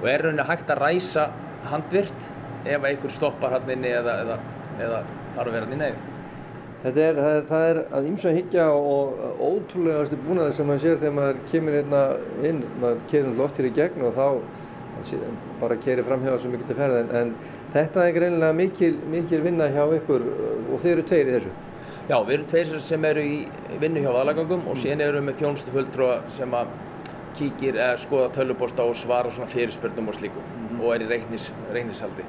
og 0.00 0.08
er 0.10 0.26
rauninni 0.26 0.48
hægt 0.50 0.72
að 0.74 0.82
ræsa 0.84 1.28
handvirt 1.70 2.28
ef 2.64 2.84
einhver 2.90 3.12
stoppar 3.12 3.56
hann 3.56 3.70
inni 3.72 3.92
eða, 3.94 4.18
eða, 4.24 4.40
eða 4.80 5.00
þarf 5.34 5.46
að 5.46 5.56
vera 5.56 5.68
hann 5.68 5.76
í 5.76 5.80
neyð. 5.80 6.13
Er, 6.84 6.92
það 6.92 7.30
er, 7.30 7.44
það 7.48 7.62
er 7.70 7.78
að 7.96 8.06
ímsa 8.10 8.30
higgja 8.36 8.64
og 8.76 9.20
ótrúlegastu 9.40 10.18
búnaði 10.20 10.52
sem 10.52 10.66
maður 10.68 10.82
sér 10.82 10.98
þegar 11.00 11.14
maður 11.16 11.38
kemur 11.48 11.76
hérna 11.78 12.00
inn, 12.44 12.58
maður 12.82 13.44
oft 13.46 13.60
hér 13.60 13.68
í 13.70 13.74
gegn 13.78 14.04
og 14.04 14.18
þá 14.18 14.26
bara 15.62 15.78
kerir 15.80 16.04
framhjáða 16.04 16.42
svo 16.42 16.50
mikið 16.52 16.68
til 16.68 16.76
ferða 16.78 16.98
en, 17.20 17.32
þetta 17.72 18.04
er 18.04 18.16
greinilega 18.18 18.56
mikil, 18.58 18.92
mikil 19.10 19.40
vinna 19.46 19.70
hjá 19.72 19.82
ykkur 19.96 20.26
og 20.28 20.82
þeir 20.82 20.92
eru 20.92 21.06
tveir 21.08 21.30
í 21.30 21.34
þessu. 21.38 21.54
Já, 22.04 22.18
við 22.20 22.34
erum 22.34 22.46
tveir 22.52 22.74
sem 22.84 23.08
eru 23.08 23.24
í 23.24 23.38
vinnu 23.80 24.04
hjá 24.04 24.10
aðlagangum 24.12 24.68
og 24.68 24.76
síðan 24.76 25.06
eru 25.06 25.22
við 25.22 25.26
með 25.30 25.40
þjónustu 25.40 25.74
fulltrúa 25.74 26.18
sem 26.36 26.58
að 26.60 26.76
kíkir 27.38 27.80
eða 27.80 27.96
skoða 28.04 28.28
tölubósta 28.36 28.84
og 28.84 28.94
svara 29.00 29.32
svona 29.32 29.48
fyrirspörnum 29.50 30.12
og 30.12 30.18
slíku 30.18 30.44
mm. 30.44 30.82
og 30.82 30.92
er 30.94 31.06
í 31.06 31.10
reiknis, 31.14 31.48
reiknishaldi. 31.72 32.28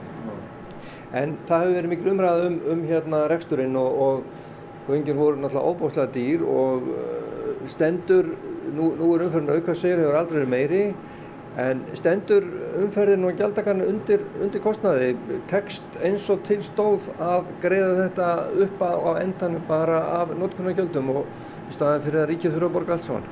En 1.15 1.35
það 1.47 1.61
hefur 1.61 1.77
verið 1.77 1.91
mikil 1.91 2.11
umræð 2.15 2.47
um, 2.47 2.57
um 2.71 2.81
hérna 2.87 3.21
reksturinn 3.31 3.77
og, 3.79 3.99
og 4.07 4.44
Göngin 4.85 5.17
voru 5.17 5.39
náttúrulega 5.41 5.71
óbúslega 5.71 6.11
dýr 6.13 6.43
og 6.45 6.89
uh, 6.93 7.67
stendur, 7.71 8.27
nú, 8.75 8.91
nú 8.99 9.11
er 9.15 9.25
umferðin 9.25 9.55
auka 9.55 9.73
segir, 9.73 10.03
hefur 10.03 10.19
aldrei 10.19 10.41
verið 10.43 10.51
meiri, 10.51 10.81
en 11.61 11.81
stendur 11.95 12.45
umferðin 12.83 13.25
og 13.25 13.39
gjaldakarnir 13.39 13.89
undir, 13.89 14.25
undir 14.43 14.61
kostnaði, 14.63 15.13
tekst 15.49 15.97
eins 16.03 16.27
og 16.29 16.43
til 16.47 16.59
stóð 16.67 17.07
að 17.15 17.49
greiða 17.63 17.95
þetta 18.03 18.29
upp 18.67 18.83
á, 18.83 18.91
endanum 19.23 19.65
bara 19.69 20.01
af 20.19 20.35
notkunnargjöldum 20.35 21.13
og 21.15 21.25
í 21.69 21.75
staðin 21.75 22.05
fyrir 22.05 22.21
að 22.21 22.29
ríkið 22.33 22.57
þurfa 22.57 22.69
að 22.69 22.77
borga 22.77 22.97
allt 22.97 23.09
saman? 23.09 23.29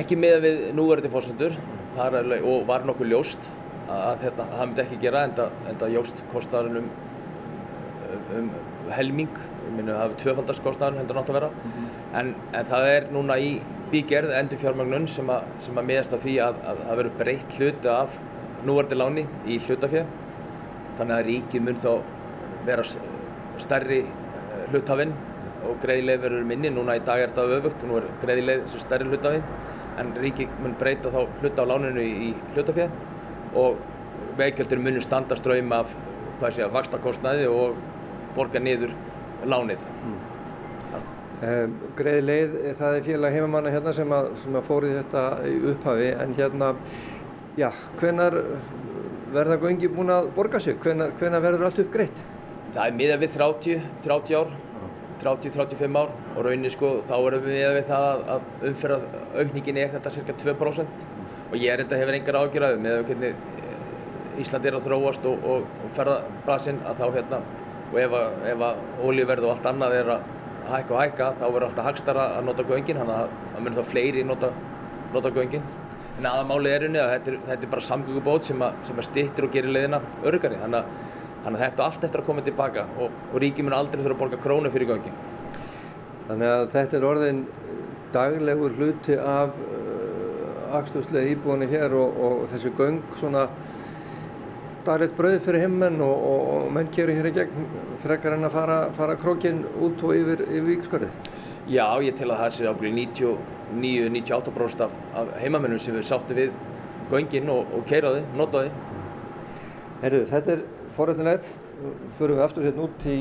Ekki 0.00 0.16
með 0.22 0.36
við 0.46 0.60
núverði 0.78 1.10
fórsendur 1.12 1.56
og 1.98 2.66
var 2.68 2.86
nokkuð 2.86 3.10
ljóst 3.10 3.50
að 3.90 4.20
þetta, 4.24 4.46
það 4.54 4.66
myndi 4.68 4.84
ekki 4.84 5.00
gera 5.02 5.24
en 5.26 5.80
það 5.80 5.96
jóst 5.96 6.22
kostnaðurinn 6.30 6.86
um, 6.86 6.92
um 8.38 8.52
helming 8.94 9.40
minnu 9.76 9.94
að 9.94 10.02
hafa 10.02 10.18
tvöfaldarskostnaður 10.22 10.98
heldur 11.00 11.20
nátt 11.20 11.30
að 11.30 11.38
vera. 11.38 11.50
Mm 11.50 11.70
-hmm. 11.76 12.18
en, 12.20 12.34
en 12.52 12.66
það 12.72 12.88
er 12.94 13.06
núna 13.12 13.38
í 13.38 13.50
bígerð 13.90 14.34
endur 14.38 14.58
fjármagnun 14.58 15.08
sem 15.08 15.30
sem 15.60 15.78
að 15.78 15.86
miðast 15.86 16.12
að 16.12 16.24
því 16.24 16.34
að 16.46 16.60
það 16.64 16.96
verður 16.96 17.18
breytt 17.18 17.56
hluti 17.58 17.88
af 17.88 18.18
núvarti 18.66 18.94
láni 18.94 19.26
í 19.46 19.58
hlutafjö 19.58 20.04
þannig 20.98 21.16
að 21.16 21.26
ríkið 21.26 21.62
mun 21.66 21.80
þá 21.80 21.90
vera 22.66 22.84
stærri 23.60 24.00
eh, 24.00 24.64
hlutafinn 24.72 25.12
og 25.68 25.76
greiðileg 25.82 26.22
verður 26.22 26.46
minni, 26.48 26.70
núna 26.72 26.96
í 26.96 27.04
dag 27.04 27.20
er 27.20 27.32
þetta 27.32 27.58
öfugt 27.58 27.84
og 27.84 27.90
nú 27.90 27.98
er 28.00 28.08
greiðileg 28.22 28.66
sem 28.70 28.80
stærri 28.80 29.08
hlutafinn. 29.08 29.44
En 30.00 30.14
ríkið 30.16 30.52
mun 30.62 30.76
breyta 30.80 31.10
þá 31.12 31.26
hluta 31.42 31.66
á 31.66 31.70
láninu 31.70 32.04
í 32.04 32.30
hlutafjö 32.54 32.86
og 33.60 33.80
veikjöldur 34.38 34.80
munur 34.80 35.04
standa 35.04 35.36
ströym 35.36 35.72
af 35.76 35.92
hvað 36.40 36.56
sé 36.56 36.64
að 36.64 36.76
vakstakostnaði 36.78 37.48
og 37.50 37.76
borga 38.36 38.62
niður 38.62 38.94
lánið. 39.48 39.86
Mm. 40.04 40.18
Um, 41.40 41.76
Greið 41.96 42.18
leið, 42.26 42.56
það 42.76 42.96
er 42.98 43.04
félag 43.06 43.36
heimamanna 43.38 43.70
hérna 43.72 43.92
sem 43.96 44.10
að, 44.12 44.26
sem 44.42 44.56
að 44.58 44.66
fóri 44.66 44.90
þetta 44.92 45.22
í 45.48 45.54
upphafi 45.70 46.10
en 46.20 46.34
hérna, 46.36 46.74
já, 47.56 47.70
hvenar 48.00 48.36
verða 49.32 49.56
göngi 49.62 49.88
búin 49.88 50.12
að 50.12 50.28
borga 50.36 50.60
sig? 50.60 50.76
Hvenar, 50.82 51.14
hvenar 51.20 51.40
verður 51.44 51.70
allt 51.70 51.80
upp 51.80 51.94
greitt? 51.94 52.20
Það 52.74 52.82
er 52.84 52.98
miða 52.98 53.16
við 53.22 53.38
30, 53.38 53.86
30 54.04 54.36
ár, 54.36 54.52
30-35 55.22 55.96
ár 56.02 56.12
og 56.34 56.44
rauninni 56.44 56.72
sko 56.72 56.92
þá 57.08 57.14
erum 57.16 57.46
við 57.46 57.56
miða 57.56 57.72
við 57.78 57.88
það 57.88 58.06
að, 58.10 58.22
að 58.34 58.68
umferða 58.70 59.24
aukningin 59.40 59.80
er 59.80 59.94
þetta 59.94 60.12
cirka 60.14 60.36
2% 60.44 61.08
og 61.50 61.56
ég 61.56 61.72
er 61.72 61.82
þetta 61.82 61.98
hefur 62.00 62.18
engar 62.18 62.40
ágjörðað 62.40 62.84
með 62.84 63.00
hvernig 63.08 63.48
Ísland 64.40 64.68
er 64.68 64.76
að 64.78 64.86
þróast 64.86 65.26
og, 65.28 65.42
og, 65.44 65.66
og 65.84 65.90
ferðabrasinn 65.96 66.80
að 66.88 67.02
þá 67.02 67.06
hérna 67.18 67.40
og 67.90 67.98
ef 67.98 68.14
að, 68.14 68.44
að 68.54 68.82
ólíverð 69.02 69.46
og 69.46 69.54
allt 69.54 69.68
annað 69.70 69.96
er 69.98 70.10
að 70.14 70.28
hækka 70.70 70.94
og 70.94 71.00
hækka 71.00 71.28
þá 71.38 71.44
verður 71.46 71.66
alltaf 71.68 71.86
hagstara 71.88 72.26
að 72.36 72.44
nota 72.46 72.66
göngin 72.68 73.00
þannig 73.00 73.16
að 73.16 73.30
það 73.54 73.64
myndir 73.64 73.80
þá 73.80 73.90
fleiri 73.92 74.24
nota, 74.26 74.50
nota 75.14 75.32
göngin. 75.34 75.64
En 76.20 76.28
aðamálið 76.28 76.74
er 76.76 76.84
unni 76.86 77.00
að 77.00 77.12
þetta 77.14 77.32
er, 77.32 77.38
þetta 77.48 77.66
er 77.66 77.72
bara 77.72 77.86
samgöngubót 77.86 78.46
sem, 78.46 78.64
sem 78.86 79.02
stittir 79.06 79.46
og 79.46 79.54
gerir 79.54 79.74
leiðina 79.74 80.02
örgari 80.28 80.60
þannig 80.60 80.82
að, 80.82 81.08
þannig 81.44 81.58
að 81.58 81.64
þetta 81.64 81.86
allt 81.86 82.06
eftir 82.06 82.22
að 82.22 82.28
koma 82.28 82.44
tilbaka 82.46 82.86
og, 83.00 83.18
og 83.32 83.42
ríkið 83.42 83.66
mun 83.66 83.76
aldrei 83.78 84.02
þurfa 84.02 84.16
að 84.18 84.22
borga 84.22 84.40
krónu 84.44 84.72
fyrir 84.74 84.92
göngin. 84.92 85.18
Þannig 86.28 86.54
að 86.54 86.66
þetta 86.76 86.98
er 86.98 87.08
orðin 87.08 87.42
daglegur 88.14 88.76
hluti 88.76 89.16
af 89.18 89.56
uh, 89.56 90.78
axtuslega 90.78 91.32
íbúinni 91.32 91.70
hér 91.70 91.94
og, 91.98 92.20
og 92.20 92.46
þessi 92.52 92.74
göng 92.78 93.00
svona 93.18 93.48
daglegt 94.86 95.16
brauð 95.18 95.38
fyrir 95.44 95.64
himmenn 95.64 96.00
og, 96.04 96.24
og, 96.30 96.48
og 96.54 96.72
menn 96.74 96.90
keri 96.94 97.14
hér 97.18 97.28
í 97.30 97.34
gegn 97.36 97.68
frekar 98.02 98.36
en 98.36 98.48
að 98.48 98.56
fara, 98.56 98.78
fara 98.96 99.16
krókin 99.20 99.62
út 99.80 100.02
og 100.06 100.16
yfir, 100.16 100.42
yfir 100.46 100.68
vikskörið? 100.70 101.30
Já, 101.70 101.84
ég 102.02 102.16
tel 102.18 102.30
að 102.32 102.42
það 102.42 102.54
sé 102.56 102.68
ábyggilega 102.70 103.36
99-98% 103.76 104.84
af, 104.86 104.94
af 105.20 105.32
heimamennum 105.42 105.82
sem 105.82 105.94
við 105.94 106.06
sáttu 106.08 106.36
við 106.38 106.54
göngin 107.10 107.50
og, 107.52 107.70
og 107.76 107.84
keiraði, 107.90 108.24
notaði. 108.38 108.72
Herðu, 110.00 110.24
þetta 110.30 110.54
er 110.56 110.64
forrættinlegt. 110.96 111.48
Förum 112.18 112.40
við 112.40 112.44
aftur 112.44 112.66
hérna 112.66 112.86
út 112.88 113.06
í 113.08 113.18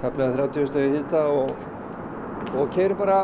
taflega 0.00 0.36
30 0.38 0.70
stöði 0.70 0.94
hitta 0.98 1.26
og 1.32 2.72
keirum 2.76 3.00
bara, 3.00 3.18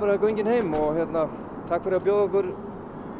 bara 0.00 0.18
göngin 0.22 0.50
heim 0.50 0.74
og 0.78 0.98
hérna, 0.98 1.28
takk 1.70 1.86
fyrir 1.86 2.00
að 2.00 2.06
bjóða 2.08 2.26
okkur 2.28 2.52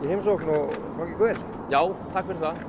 í 0.00 0.10
heimsókn 0.10 0.52
og 0.54 0.76
gangi 0.98 1.16
ykkur 1.16 1.26
vel. 1.26 1.48
Já, 1.70 1.80
takk 2.14 2.30
fyrir 2.30 2.44
það. 2.46 2.68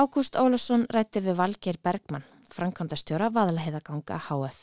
Ágúst 0.00 0.36
Ólason 0.40 0.86
rætti 0.88 1.20
við 1.20 1.34
Valgeir 1.36 1.76
Bergmann, 1.84 2.22
framkvæmdastjóra 2.54 3.26
Vaðalheiðaganga 3.34 4.16
HF. 4.30 4.62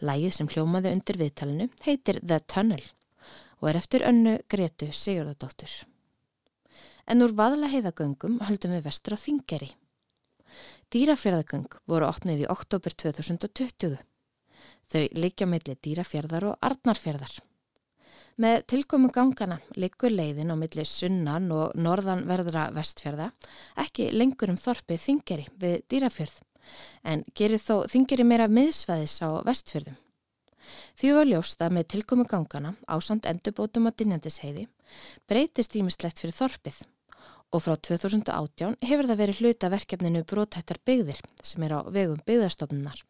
Lægið 0.00 0.32
sem 0.32 0.48
hljómaði 0.48 0.92
undir 0.94 1.18
viðtalinu 1.20 1.66
heitir 1.84 2.22
The 2.22 2.38
Tunnel 2.48 2.86
og 3.58 3.68
er 3.68 3.78
eftir 3.82 4.06
önnu 4.08 4.38
Gretu 4.48 4.88
Sigurðardóttur. 4.96 5.74
En 7.04 7.20
úr 7.26 7.36
Vaðalheiðagöngum 7.36 8.40
höldum 8.48 8.78
við 8.78 8.88
vestur 8.88 9.18
á 9.20 9.22
Þingeri. 9.26 9.74
Dýrafjörðagöng 10.88 11.68
voru 11.84 12.08
opnið 12.08 12.46
í 12.46 12.50
oktober 12.56 12.96
2020. 12.96 14.00
Þau 14.88 15.04
liggja 15.20 15.50
meðli 15.52 15.76
dýrafjörðar 15.84 16.52
og 16.54 16.60
arnarfjörðar. 16.64 17.36
Með 18.40 18.62
tilkomu 18.72 19.10
gangana 19.12 19.58
liggur 19.76 20.12
leiðin 20.14 20.48
á 20.48 20.56
milli 20.56 20.84
sunnan 20.88 21.50
og 21.52 21.74
norðanverðra 21.76 22.70
vestfjörða 22.72 23.26
ekki 23.82 24.06
lengur 24.14 24.54
um 24.54 24.56
þorpið 24.60 25.02
þingeri 25.02 25.44
við 25.60 25.74
dýrafjörð 25.92 26.38
en 27.12 27.24
gerir 27.36 27.60
þó 27.60 27.84
þingeri 27.92 28.24
meira 28.24 28.46
miðsvæðis 28.48 29.18
á 29.20 29.44
vestfjörðum. 29.44 29.98
Því 30.96 31.12
var 31.18 31.28
ljóst 31.28 31.60
að 31.60 31.76
með 31.76 31.90
tilkomu 31.92 32.24
gangana 32.30 32.72
ásand 32.88 33.28
endurbótum 33.28 33.88
á 33.88 33.92
dynjandisheiði 33.92 34.66
breytist 35.28 35.76
ímislegt 35.76 36.24
fyrir 36.24 36.38
þorpið 36.40 36.80
og 37.52 37.66
frá 37.66 37.76
2018 37.76 38.80
hefur 38.88 39.10
það 39.10 39.20
verið 39.26 39.44
hluta 39.44 39.74
verkefninu 39.76 40.24
Brótættar 40.24 40.80
byggðir 40.88 41.20
sem 41.44 41.68
er 41.68 41.76
á 41.76 41.80
vegum 41.92 42.24
byggðarstofnunar. 42.24 43.04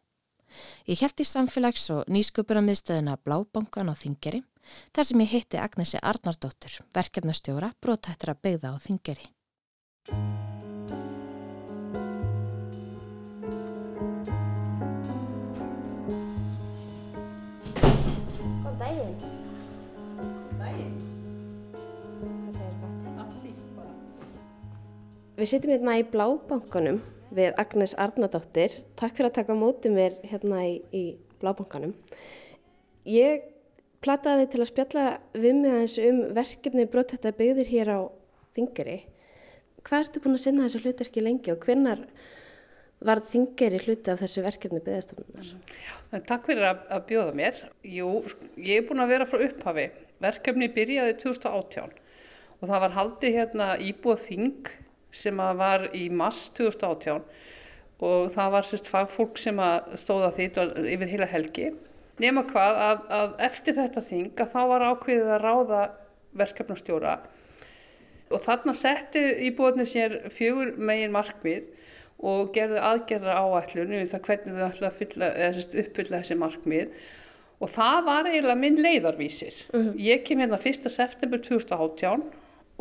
Ég 0.87 0.99
held 1.03 1.23
í 1.23 1.27
samfélags- 1.27 1.89
og 1.93 2.07
nýsköpunarmiðstöðuna 2.11 3.17
Blábankan 3.25 3.91
á 3.91 3.95
Þingeri 3.95 4.43
þar 4.93 5.07
sem 5.09 5.23
ég 5.23 5.33
hitti 5.35 5.57
Agnesi 5.57 5.97
Arnardóttur, 6.01 6.79
verkefnastjóra 6.93 7.73
Brótættara 7.81 8.35
byggða 8.35 8.75
á 8.75 8.77
Þingeri. 8.79 9.27
Góðan 17.81 18.77
daginn. 18.79 19.15
Dægin, 20.59 20.93
Hvað 22.21 22.53
segir 22.57 22.75
gott? 22.81 23.07
allt 23.21 23.37
líkt 23.45 23.71
bara. 23.77 23.93
Við 25.39 25.49
sitjum 25.51 25.73
hérna 25.75 25.95
í 26.01 26.05
Blábankanum 26.13 26.99
við 27.35 27.55
Agnes 27.61 27.95
Arnardóttir. 27.99 28.75
Takk 28.99 29.17
fyrir 29.17 29.31
að 29.31 29.37
taka 29.39 29.55
á 29.55 29.61
móti 29.61 29.91
mér 29.91 30.17
hérna 30.27 30.65
í, 30.67 30.75
í 30.91 31.03
Blábankanum. 31.41 31.93
Ég 33.07 33.47
plataði 34.03 34.49
til 34.51 34.61
að 34.61 34.69
spjalla 34.71 35.05
við 35.33 35.55
mig 35.61 35.73
aðeins 35.75 35.97
um 36.03 36.21
verkefni 36.37 36.85
brotthætta 36.89 37.33
byggðir 37.37 37.71
hér 37.71 37.93
á 37.97 37.99
Þingeri. 38.57 38.99
Hvað 39.81 40.05
ertu 40.05 40.21
búin 40.21 40.37
að 40.37 40.43
sinna 40.43 40.67
þessu 40.67 40.83
hlutverki 40.83 41.23
lengi 41.23 41.53
og 41.53 41.65
hvennar 41.65 42.03
var 43.01 43.23
Þingeri 43.31 43.81
hluti 43.81 44.13
af 44.13 44.21
þessu 44.21 44.43
verkefni 44.45 44.81
byggðastofnunar? 44.85 45.51
Takk 46.29 46.45
fyrir 46.49 46.67
að, 46.69 46.85
að 46.93 47.07
bjóða 47.09 47.35
mér. 47.37 47.63
Jú, 47.87 48.11
ég 48.59 48.81
er 48.81 48.87
búin 48.89 49.01
að 49.01 49.15
vera 49.15 49.29
frá 49.29 49.41
upphafi. 49.47 49.87
Verkefni 50.21 50.69
byrjaði 50.75 51.17
2018 51.23 51.97
og 52.61 52.69
það 52.69 52.83
var 52.83 52.95
haldið 52.97 53.37
hérna 53.39 53.69
íbúið 53.81 54.25
þing 54.27 54.71
sem 55.11 55.37
var 55.37 55.89
í 55.97 56.07
mass 56.09 56.49
2018 56.57 57.23
og 58.01 58.31
það 58.33 58.53
var 58.55 58.67
sérst 58.67 58.89
fagfólk 58.89 59.37
sem 59.37 59.59
stóða 60.01 60.31
því 60.37 60.47
yfir 60.89 61.11
heila 61.11 61.27
helgi. 61.29 61.67
Nema 62.21 62.43
hvað 62.49 62.79
að, 62.85 63.03
að 63.17 63.35
eftir 63.47 63.77
þetta 63.77 64.01
þing 64.07 64.41
að 64.41 64.55
þá 64.55 64.61
var 64.71 64.87
ákveðið 64.89 65.29
að 65.35 65.43
ráða 65.45 65.83
verkefnastjóra 66.41 67.13
og 68.31 68.43
þarna 68.45 68.73
settu 68.77 69.21
íbúðinni 69.47 69.87
sér 69.89 70.17
fjögur 70.33 70.75
megin 70.79 71.13
markmið 71.13 71.69
og 72.21 72.51
gerðu 72.55 72.81
aðgerða 72.85 73.37
áætlun 73.41 73.95
um 73.97 74.11
það 74.11 74.27
hvernig 74.27 74.59
þau 74.59 74.67
ætla 74.67 74.91
að 74.91 74.99
fylla, 74.99 75.31
eða, 75.31 75.55
sérst, 75.57 75.73
uppfylla 75.83 76.21
þessi 76.21 76.37
markmið 76.39 77.01
og 77.61 77.73
það 77.73 77.97
var 78.07 78.29
eiginlega 78.29 78.61
minn 78.61 78.79
leiðarvísir. 78.81 79.57
Ég 80.01 80.23
kem 80.25 80.41
hérna 80.41 80.57
1. 80.57 80.87
september 80.89 81.41
2018 81.45 82.23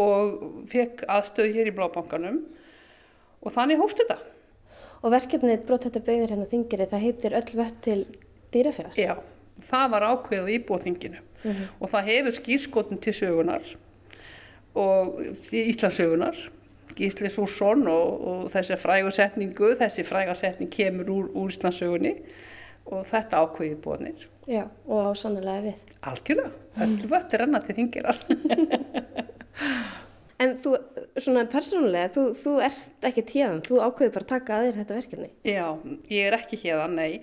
og 0.00 0.66
fekk 0.70 1.04
aðstöðu 1.10 1.54
hér 1.56 1.70
í 1.70 1.74
Blábankanum 1.76 2.42
og 3.40 3.54
þannig 3.54 3.80
hófst 3.80 4.02
þetta. 4.02 4.18
Og 5.00 5.14
verkefnið 5.14 5.66
brotthætta 5.68 6.02
byggðir 6.04 6.34
hérna 6.34 6.46
á 6.48 6.52
Þingeri 6.52 6.88
það 6.90 7.04
heitir 7.06 7.36
öll 7.38 7.52
vött 7.56 7.82
til 7.86 8.00
dýrafjörðar. 8.52 8.98
Já, 9.00 9.14
það 9.70 9.92
var 9.94 10.08
ákveðið 10.12 10.50
í 10.50 10.56
íbúðinginu 10.60 11.26
og 11.80 11.88
það 11.88 12.08
hefur 12.10 12.36
skýrskotin 12.36 13.00
til 13.00 13.14
sögunar 13.16 13.68
og 14.76 15.22
Íslandsögunar 15.48 16.36
Gísli 17.00 17.30
Súrsson 17.32 17.86
og, 17.88 18.26
og 18.28 18.40
þessi 18.52 18.76
frægu 18.80 19.12
setningu, 19.14 19.72
þessi 19.80 20.04
fræga 20.04 20.34
setning 20.36 20.70
kemur 20.72 21.08
úr, 21.14 21.30
úr 21.32 21.52
Íslandsögunni 21.52 22.12
og 22.90 23.06
þetta 23.08 23.40
ákveðið 23.44 23.80
búinir. 23.84 24.26
Já, 24.50 24.64
og 24.90 25.08
á 25.08 25.12
sannlega 25.16 25.62
við. 25.68 25.80
Algjörlega, 26.10 26.50
öllu 26.84 27.10
vött 27.12 27.34
er 27.36 27.44
annað 27.46 27.68
til 27.68 27.78
þingirar. 27.78 28.22
En 30.40 30.54
þú, 30.62 30.72
svona 31.20 31.44
persónulega, 31.52 32.08
þú, 32.14 32.22
þú 32.40 32.56
ert 32.64 33.04
ekki 33.10 33.26
tíðan, 33.28 33.60
þú 33.66 33.82
ákveður 33.84 34.14
bara 34.14 34.24
að 34.24 34.30
taka 34.30 34.56
að 34.56 34.66
þér 34.66 34.78
þetta 34.78 34.96
verkefni. 34.96 35.30
Já, 35.44 35.66
ég 36.08 36.28
er 36.30 36.36
ekki 36.38 36.58
hérðan, 36.62 36.96
nei. 36.96 37.20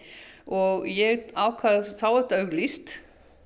Og 0.47 0.85
ég 0.85 1.31
ákvaði 1.33 1.95
sá 1.97 2.05
þetta 2.05 2.41
auglýst 2.43 2.93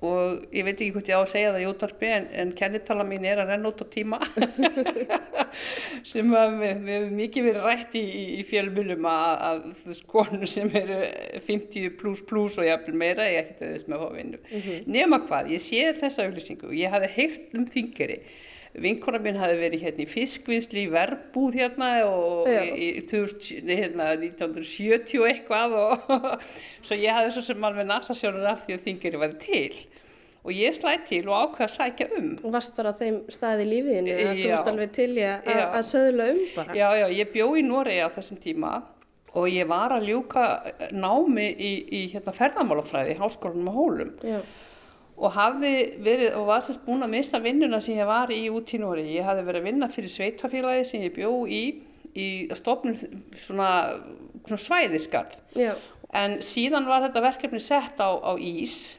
og 0.02 0.42
ég 0.50 0.66
veit 0.66 0.74
ekki 0.74 0.90
hvort 0.96 1.08
ég 1.08 1.14
á 1.14 1.22
að 1.22 1.30
segja 1.30 1.50
það 1.54 1.62
í 1.62 1.66
útvarpi 1.70 2.08
en, 2.10 2.24
en 2.42 2.52
kennitala 2.58 3.04
mín 3.06 3.26
er 3.30 3.38
að 3.38 3.52
renna 3.52 3.70
út 3.70 3.80
á 3.80 3.86
tíma. 3.86 4.18
Sem 6.10 6.32
að 6.36 6.56
við, 6.58 6.84
hefum 6.90 7.16
mikið 7.22 7.48
verið 7.48 7.66
rætt 7.70 7.96
í, 7.98 8.04
í, 8.42 8.44
fjölmjölum 8.50 9.08
að, 9.08 9.34
að 9.48 9.64
þú 9.78 9.92
veist 9.92 10.06
konur 10.10 10.50
sem 10.50 10.72
eru 10.82 11.00
50 11.48 11.92
pluss 12.00 12.24
pluss 12.28 12.58
og 12.58 12.66
jafnvel 12.66 12.96
meira 12.98 13.28
ég 13.30 13.44
ekkert 13.44 13.64
auðvist 13.68 13.90
með 13.92 13.98
að 13.98 14.04
fá 14.04 14.16
vinnu. 14.18 14.40
Nema 14.98 15.22
hvað, 15.28 15.52
ég 15.54 15.64
sé 15.64 15.92
þessa 16.02 16.26
auglýsingu 16.26 16.72
og 16.72 16.76
ég 16.76 16.92
hafði 16.92 17.12
heyrt 17.16 17.54
um 17.56 17.68
þingari 17.70 18.22
vinkona 18.72 19.20
mín 19.20 19.36
hafi 19.36 19.56
verið 19.60 19.82
hérna 19.86 20.04
í 20.04 20.08
fiskvinnsli 20.08 20.86
í 20.86 20.92
verbúð 20.92 21.58
hérna 21.60 21.90
og 22.08 22.48
í, 22.48 22.86
í 22.96 23.02
2000, 23.08 23.66
nei, 23.68 23.74
hérna, 23.82 24.12
1970 24.16 25.20
og 25.20 25.26
eitthvað 25.28 25.74
og 25.76 26.14
svo 26.86 26.96
ég 26.96 27.12
hafði 27.12 27.34
svo 27.36 27.44
sem 27.50 27.66
alveg 27.68 27.90
nasasjónur 27.90 28.48
af 28.48 28.64
því 28.64 28.78
að 28.78 28.86
þingari 28.86 29.20
var 29.20 29.36
til. 29.42 29.82
Og 30.42 30.56
ég 30.56 30.74
slæði 30.74 31.02
til 31.06 31.20
og 31.28 31.36
ákveða 31.36 31.68
að 31.68 31.74
sækja 31.76 32.08
um. 32.16 32.32
Og 32.42 32.54
varst 32.56 32.72
bara 32.74 32.94
þeim 32.98 33.20
staði 33.30 33.68
lífiðinu 33.68 34.16
að 34.16 34.40
þú 34.40 34.48
varst 34.50 34.72
alveg 34.72 34.96
til 34.96 35.12
í 35.12 35.28
að, 35.28 35.76
söðla 35.86 36.32
um 36.32 36.42
bara. 36.56 36.74
Já, 36.80 36.88
já, 36.98 37.06
ég 37.20 37.30
bjó 37.36 37.46
í 37.54 37.62
Noregi 37.66 38.02
á 38.02 38.10
þessum 38.16 38.40
tíma 38.42 38.72
og 39.38 39.46
ég 39.48 39.68
var 39.68 39.94
að 39.94 40.08
ljúka 40.10 40.48
námi 40.92 41.46
í, 41.52 41.70
í 41.88 42.02
hérna, 42.12 42.34
ferðamálafræði 42.36 43.14
í 43.14 43.20
háskólanum 43.20 43.70
á 43.70 43.74
Hólum. 43.76 44.12
Já. 44.26 44.40
Og 45.16 45.34
hafði 45.36 45.72
verið 46.02 46.36
og 46.38 46.48
var 46.48 46.64
sérst 46.64 46.82
búin 46.86 47.04
að 47.04 47.14
missa 47.14 47.40
vinnuna 47.42 47.80
sem 47.84 47.98
ég 47.98 48.08
var 48.08 48.32
í 48.32 48.42
út 48.50 48.72
í 48.72 48.80
Noregi. 48.80 49.16
Ég 49.18 49.26
hafði 49.28 49.46
verið 49.48 49.62
að 49.62 49.68
vinna 49.68 49.88
fyrir 49.92 50.12
sveitafélagi 50.12 50.86
sem 50.88 51.04
ég 51.04 51.14
bjó 51.16 51.32
í 51.46 51.62
í 52.18 52.28
stofnun 52.58 52.98
svona, 53.40 53.68
svona 54.44 54.60
svæðiskarð. 54.60 55.36
Já. 55.56 55.74
En 56.12 56.40
síðan 56.44 56.88
var 56.88 57.06
þetta 57.06 57.24
verkefni 57.24 57.60
sett 57.62 58.00
á, 58.02 58.12
á 58.20 58.32
ís, 58.36 58.98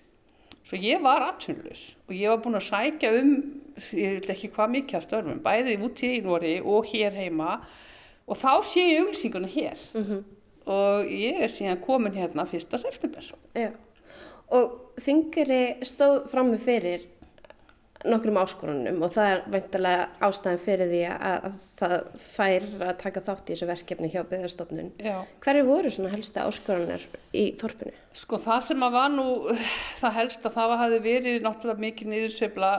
svo 0.66 0.80
ég 0.82 1.04
var 1.04 1.22
atvinnlaus 1.28 1.92
og 2.08 2.16
ég 2.18 2.32
var 2.32 2.42
búin 2.42 2.58
að 2.58 2.70
sækja 2.72 3.12
um, 3.20 3.34
ég 3.94 4.16
vil 4.18 4.34
ekki 4.34 4.50
hvað 4.56 4.74
mikið 4.78 4.98
af 4.98 5.06
störfum, 5.06 5.42
bæði 5.46 5.76
úti 5.86 6.10
í 6.18 6.24
Nóri 6.26 6.56
og 6.62 6.88
hér 6.90 7.14
heima 7.14 7.60
og 8.26 8.40
þá 8.40 8.64
sé 8.66 8.88
ég 8.88 9.04
auglýsinguna 9.04 9.52
hér 9.52 9.84
og 10.66 11.12
ég 11.12 11.44
er 11.44 11.52
síðan 11.54 11.82
komin 11.84 12.16
hérna 12.16 12.48
1. 12.50 12.66
september. 12.82 13.30
Já. 13.54 13.70
Og 14.54 15.02
þingari 15.02 15.64
stóð 15.88 16.28
frammi 16.32 16.60
fyrir 16.62 17.10
nokkrum 18.04 18.38
áskorunum 18.42 19.04
og 19.06 19.14
það 19.16 19.30
er 19.32 19.42
veintilega 19.54 20.08
ástæðan 20.28 20.62
fyrir 20.62 20.90
því 20.92 21.02
að, 21.08 21.46
að 21.48 21.54
það 21.80 21.94
fær 22.34 22.66
að 22.88 22.94
taka 23.04 23.24
þátt 23.24 23.44
í 23.44 23.54
þessu 23.54 23.68
verkefni 23.70 24.10
hjá 24.12 24.20
byggðarstofnun. 24.32 24.90
Hverju 25.44 25.68
voru 25.68 25.92
svona 25.94 26.12
helstu 26.12 26.42
áskorunar 26.44 27.06
í 27.32 27.46
þorpinu? 27.62 27.94
Sko 28.18 28.40
það 28.44 28.66
sem 28.70 28.84
að 28.88 28.98
var 28.98 29.14
nú 29.14 29.28
það 30.02 30.18
helst 30.20 30.50
að 30.50 30.58
það 30.58 30.76
hafi 30.84 31.00
verið 31.06 31.40
náttúrulega 31.46 31.86
mikið 31.86 32.12
niðursveifla 32.14 32.74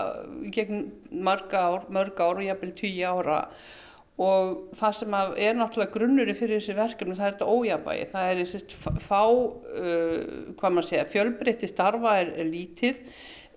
gegn 0.59 0.85
mörg 1.31 1.57
ár, 1.57 1.89
mörg 1.89 2.21
ár 2.21 2.43
og 2.43 2.45
jafnvel 2.45 2.75
tíu 2.83 3.09
ára 3.09 3.41
og 4.15 4.75
það 4.79 4.99
sem 5.01 5.15
er 5.19 5.57
náttúrulega 5.59 5.95
grunnurinn 5.97 6.39
fyrir 6.39 6.61
þessi 6.61 6.77
verkefni 6.79 7.17
það 7.19 7.27
er 7.27 7.33
þetta 7.33 7.49
ójabægi, 7.51 8.09
það 8.13 8.27
er 8.31 8.43
þessi 8.43 8.99
fá, 9.03 9.23
uh, 9.27 10.19
hvað 10.59 10.77
maður 10.77 10.91
segja, 10.91 11.07
fjölbreytti 11.11 11.71
starfa 11.71 12.13
er, 12.21 12.31
er 12.39 12.47
lítið, 12.47 13.01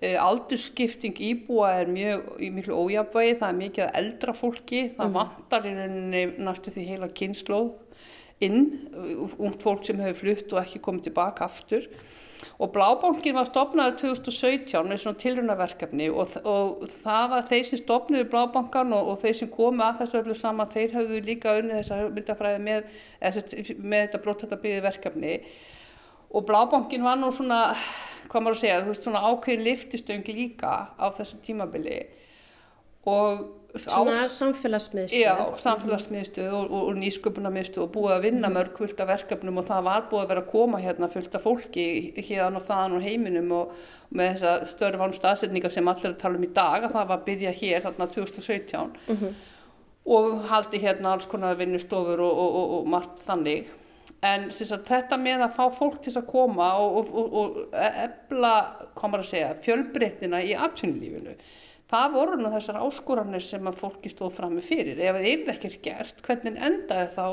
uh, 0.01 0.15
aldurskipting 0.25 1.21
íbúa 1.29 1.75
er 1.83 1.93
mjög 1.93 2.31
miklu 2.57 2.79
ójabægi, 2.87 3.37
það 3.37 3.49
er 3.51 3.59
mikið 3.61 3.99
eldra 4.01 4.37
fólki, 4.37 4.83
það 4.97 5.17
vantar 5.19 5.69
í 5.69 5.75
rauninni 5.77 6.25
næstu 6.47 6.73
því 6.73 6.87
heila 6.89 7.11
kynnslóð 7.21 7.75
inn, 8.49 8.63
uh, 8.97 9.37
ungt 9.37 9.61
fólk 9.61 9.85
sem 9.85 10.01
hefur 10.01 10.23
flutt 10.23 10.57
og 10.57 10.63
ekki 10.65 10.81
komið 10.81 11.11
tilbaka 11.11 11.45
aftur 11.45 11.85
og 12.57 12.71
Blábankin 12.73 13.37
var 13.37 13.47
stopnaður 13.49 13.95
2017 14.01 14.89
með 14.89 15.01
svona 15.03 15.21
tilrunaverkefni 15.21 16.09
og, 16.09 16.35
og 16.47 16.83
það 17.03 17.29
var 17.33 17.47
þeir 17.49 17.63
sem 17.69 17.81
stopnuðu 17.81 18.27
Blábankan 18.31 18.93
og, 18.97 19.13
og 19.13 19.21
þeir 19.23 19.39
sem 19.39 19.51
komu 19.53 19.85
að 19.85 20.03
þessu 20.03 20.19
öllu 20.21 20.37
saman 20.37 20.71
þeir 20.73 20.95
hafðu 20.97 21.21
líka 21.25 21.55
unnið 21.61 21.81
þessa 21.81 21.99
myndafræði 22.17 22.63
með, 22.67 22.91
með 23.77 24.05
þetta 24.05 24.21
bróttættabíði 24.25 24.85
verkefni. 24.85 25.33
Og 26.33 26.45
Blábankin 26.47 27.05
var 27.07 27.19
nú 27.19 27.31
svona, 27.33 27.61
hvað 28.27 28.43
maður 28.43 28.57
að 28.57 28.63
segja, 28.63 28.79
veist 28.89 29.07
svona 29.07 29.23
ákveðin 29.25 29.67
liftistöng 29.69 30.33
líka 30.33 30.73
á 30.93 31.05
þessu 31.17 31.39
tímabili. 31.45 32.01
Og 33.07 33.45
Svona 33.83 34.27
samfélagsmiðstöð. 34.33 35.21
Já, 35.21 35.33
samfélagsmiðstöð 35.63 36.55
og, 36.57 36.71
og, 36.71 36.87
og 36.89 36.97
nýsköpunarmiðstöð 37.01 37.83
og 37.85 37.91
búið 37.93 38.15
að 38.15 38.25
vinna 38.27 38.51
mörg 38.53 38.79
fullt 38.79 39.03
af 39.03 39.11
verkefnum 39.11 39.61
og 39.61 39.67
það 39.69 39.85
var 39.89 40.07
búið 40.11 40.23
að 40.23 40.31
vera 40.33 40.43
að 40.45 40.51
koma 40.53 40.81
hérna 40.83 41.11
fullt 41.13 41.37
af 41.37 41.45
fólki 41.45 41.87
hérna 42.17 42.61
og 42.61 42.67
þaðan 42.69 42.97
og 42.97 43.05
heiminum 43.07 43.53
og, 43.59 43.75
með 44.07 44.37
þessa 44.37 44.71
störfán 44.71 45.15
staðsetningar 45.15 45.73
sem 45.75 45.87
allir 45.91 46.09
er 46.09 46.13
að 46.15 46.21
tala 46.21 46.39
um 46.39 46.47
í 46.47 46.53
dag 46.55 46.85
að 46.85 46.93
það 46.93 47.09
var 47.09 47.17
að 47.17 47.25
byrja 47.25 47.51
hér 47.57 47.83
þarna 47.83 48.07
2017 48.13 48.93
og 50.07 50.45
haldi 50.47 50.79
hérna 50.79 51.11
alls 51.15 51.27
konar 51.27 51.57
vinnustofur 51.59 52.21
og, 52.23 52.39
og, 52.43 52.55
og, 52.61 52.73
og 52.77 52.89
margt 52.93 53.25
þannig. 53.27 53.67
En 54.25 54.47
sagt, 54.55 54.87
þetta 54.87 55.17
með 55.19 55.43
að 55.45 55.57
fá 55.57 55.65
fólk 55.75 55.99
til 56.05 56.15
að 56.17 56.29
koma 56.31 56.71
og, 56.81 56.95
og, 57.01 57.09
og, 57.11 57.35
og 57.41 57.75
efla, 57.77 58.53
maður 59.03 59.25
að 59.25 59.29
segja, 59.29 59.49
fjölbreytnina 59.65 60.41
í 60.41 60.55
atvinnulífinu. 60.57 61.35
Það 61.91 62.13
voru 62.17 62.37
nú 62.39 62.51
þessar 62.51 62.81
áskoranir 62.83 63.43
sem 63.45 63.69
að 63.69 63.79
fólki 63.81 64.11
stóð 64.11 64.35
fram 64.37 64.57
með 64.57 64.69
fyrir. 64.71 64.99
Ef 64.99 65.17
það 65.17 65.29
er 65.31 65.51
ekki 65.53 65.81
gert, 65.85 66.21
hvernig 66.25 66.59
endaði 66.67 67.09
þá 67.15 67.25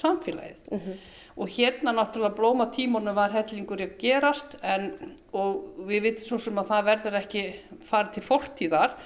samfélagið? 0.00 1.00
Og 1.40 1.48
hérna 1.54 1.94
náttúrulega 1.94 2.36
blóma 2.36 2.66
tímonu 2.74 3.14
var 3.16 3.32
hellingur 3.32 3.80
að 3.80 3.96
gerast 4.00 4.56
en, 4.66 4.90
og 5.32 5.80
við 5.88 6.08
vitum 6.08 6.26
svo 6.26 6.40
sem 6.42 6.58
að 6.60 6.72
það 6.72 6.88
verður 6.90 7.18
ekki 7.22 7.44
farið 7.88 8.12
til 8.16 8.24
fortíðar, 8.26 8.96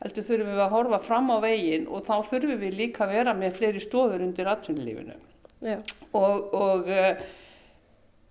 heldur 0.00 0.26
þurfum 0.28 0.52
við 0.52 0.62
að 0.64 0.74
horfa 0.76 1.00
fram 1.04 1.32
á 1.34 1.36
veginn 1.42 1.88
og 1.88 2.04
þá 2.06 2.14
þurfum 2.30 2.62
við 2.62 2.78
líka 2.78 3.04
að 3.04 3.16
vera 3.16 3.34
með 3.36 3.58
fleiri 3.58 3.82
stóður 3.82 4.24
undir 4.24 4.48
atvinnulífinu. 4.48 5.16
Já. 5.60 5.76
Og, 6.16 6.54
og 6.56 6.88
uh, 6.88 7.24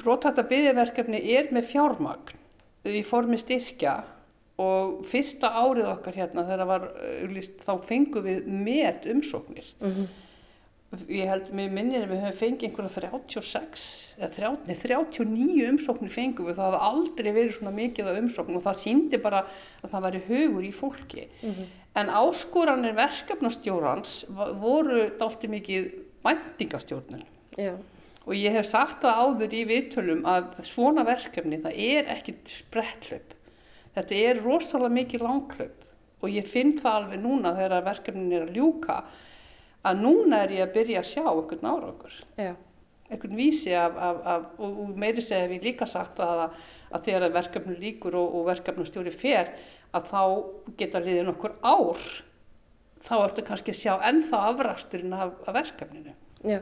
Rótætta 0.06 0.46
byggjaverkefni 0.48 1.20
er 1.36 1.52
með 1.54 1.68
fjármagn 1.74 2.38
í 2.88 3.04
formi 3.06 3.38
styrkja 3.38 4.00
og 4.60 5.04
fyrsta 5.08 5.52
árið 5.56 5.88
okkar 5.94 6.18
hérna 6.20 6.44
þegar 6.48 6.64
það 6.64 6.72
var 6.74 6.88
auðlýst 7.20 7.62
þá 7.64 7.72
fengum 7.88 8.26
við 8.26 8.50
met 8.68 9.06
umsóknir. 9.14 9.70
Ég 11.06 11.30
held 11.30 11.52
mér 11.54 11.70
minnir 11.70 12.02
að 12.08 12.12
við 12.16 12.24
höfum 12.24 12.38
fengið 12.40 12.66
einhverja 12.72 13.10
36 13.30 13.84
eða 14.18 14.30
30, 14.34 14.64
nei, 14.66 14.78
39 14.82 15.68
umsóknir 15.70 16.14
fengum 16.16 16.48
við. 16.50 16.56
Það 16.58 16.66
hafa 16.66 16.88
aldrei 16.88 17.30
verið 17.36 17.52
svona 17.60 17.74
mikið 17.78 18.10
af 18.10 18.18
umsókn 18.24 18.58
og 18.58 18.64
það 18.66 18.80
síndi 18.82 19.20
bara 19.22 19.44
að 19.84 19.94
það 19.94 20.06
væri 20.08 20.22
hugur 20.32 20.66
í 20.66 20.72
fólki. 20.74 21.28
En 22.00 22.10
áskoranir 22.10 22.98
verkefnastjórans 22.98 24.16
voru 24.64 25.06
dálti 25.22 25.48
mikið 25.54 25.92
væntingastjórnun. 26.26 27.24
Já. 27.58 27.76
Og 28.26 28.36
ég 28.36 28.54
hef 28.58 28.68
sagt 28.70 29.02
það 29.06 29.22
áður 29.24 29.54
í 29.58 29.62
viðtölum 29.70 30.26
að 30.30 30.52
svona 30.68 31.06
verkefni, 31.08 31.62
það 31.64 31.78
er 31.86 32.10
ekki 32.18 32.36
spretthlaup. 32.50 33.38
Þetta 34.00 34.24
er 34.30 34.42
rosalega 34.46 34.96
mikið 34.96 35.26
langhlaup 35.26 35.86
og 36.20 36.32
ég 36.32 36.48
finn 36.48 36.78
það 36.80 36.96
alveg 37.02 37.22
núna 37.24 37.52
þegar 37.58 37.86
verkefnin 37.88 38.36
er 38.36 38.48
að 38.48 38.56
ljúka 38.56 38.98
að 39.90 40.02
núna 40.04 40.42
er 40.46 40.56
ég 40.58 40.66
að 40.66 40.74
byrja 40.76 41.02
að 41.02 41.10
sjá 41.10 41.24
einhvern 41.26 41.70
árangur, 41.70 42.16
einhvern 43.10 43.38
vísi 43.40 43.76
af, 43.76 43.96
af, 43.96 44.22
af 44.34 44.48
og, 44.60 44.80
meiri 45.00 45.24
segja 45.24 45.52
ég 45.52 45.68
líka 45.68 45.88
sagt 45.88 46.20
að, 46.24 46.48
að 46.92 47.06
þegar 47.08 47.36
verkefnin 47.36 47.80
líkur 47.80 48.18
og, 48.20 48.40
og 48.40 48.50
verkefnastjóri 48.54 49.14
fer 49.16 49.54
að 49.96 50.10
þá 50.12 50.24
geta 50.80 51.04
liðið 51.04 51.30
nokkur 51.30 51.56
ár 51.64 52.04
þá 53.04 53.16
ertu 53.22 53.46
kannski 53.48 53.76
að 53.76 53.80
sjá 53.80 53.94
ennþá 54.12 54.44
afraksturinn 54.52 55.16
af, 55.16 55.32
af 55.48 55.56
verkefninu. 55.56 56.16
Já. 56.44 56.60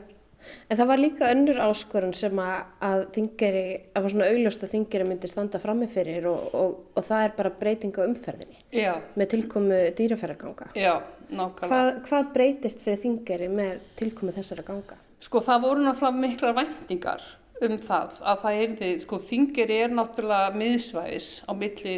En 0.70 0.78
það 0.78 0.86
var 0.88 1.00
líka 1.02 1.28
önnur 1.32 1.58
áskorun 1.60 2.14
sem 2.16 2.38
að, 2.40 2.58
að 2.84 3.00
þingeri, 3.16 3.62
að 3.92 4.04
var 4.04 4.12
svona 4.14 4.28
augljóst 4.32 4.62
að 4.64 4.70
þingeri 4.76 5.06
myndi 5.08 5.28
standa 5.30 5.58
frammi 5.62 5.88
fyrir 5.92 6.28
og, 6.30 6.54
og, 6.54 6.76
og 6.96 7.04
það 7.08 7.24
er 7.26 7.34
bara 7.40 7.52
breyting 7.60 7.98
á 7.98 8.02
umferðinni 8.06 8.60
Já, 8.72 8.92
með 9.18 9.30
tilkomu 9.34 9.80
dýraferðaganga. 9.98 10.68
já, 10.78 10.94
nákvæmlega. 11.28 11.68
Hvað, 11.72 11.90
hvað 12.08 12.30
breytist 12.36 12.84
fyrir 12.86 13.02
þingeri 13.02 13.48
með 13.52 13.80
tilkomu 13.98 14.32
þessara 14.36 14.64
ganga? 14.70 14.96
Sko 15.26 15.42
það 15.42 15.64
voru 15.66 15.84
náttúrulega 15.88 16.22
miklar 16.22 16.54
væntingar 16.60 17.26
um 17.66 17.74
það 17.82 18.20
að 18.22 18.42
það 18.44 18.60
er 18.62 19.00
sko 19.02 19.18
þingeri 19.32 19.78
er 19.84 19.94
náttúrulega 19.98 20.52
miðsvæðis 20.54 21.30
á 21.42 21.52
milli 21.58 21.96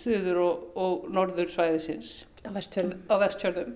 söður 0.00 0.38
og, 0.46 0.62
og 0.80 1.10
norður 1.12 1.50
svæðisins 1.52 2.14
Á 2.42 2.50
vestfjörðum. 2.56 3.02
á 3.12 3.14
vestjörðum 3.22 3.74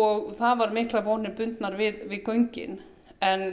og 0.00 0.32
það 0.38 0.56
var 0.62 0.72
mikla 0.74 1.02
vonir 1.04 1.34
bundnar 1.36 1.76
við, 1.78 2.00
við 2.08 2.24
göngin 2.26 2.78
en 3.22 3.44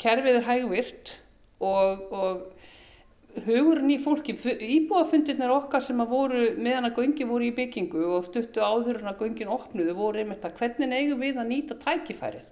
kerfið 0.00 0.40
er 0.40 0.48
hægvirt 0.48 1.14
og, 1.64 2.02
og 2.12 3.44
hugurinn 3.44 3.90
í 3.90 3.98
fólki, 4.02 4.36
íbúafundirnir 4.36 5.52
okkar 5.54 5.82
sem 5.82 6.00
að 6.02 6.12
voru 6.12 6.42
meðan 6.60 6.90
að 6.90 7.00
göngi 7.00 7.26
voru 7.28 7.48
í 7.48 7.54
byggingu 7.56 8.04
og 8.16 8.28
stuttu 8.28 8.62
áður 8.62 9.00
en 9.00 9.10
að 9.10 9.24
göngin 9.24 9.50
opnuðu 9.54 9.94
voru 9.98 10.22
einmitt 10.22 10.44
að 10.46 10.58
hvernig 10.60 10.94
eigum 10.94 11.24
við 11.24 11.40
að 11.40 11.50
nýta 11.50 11.78
tækifærið? 11.82 12.44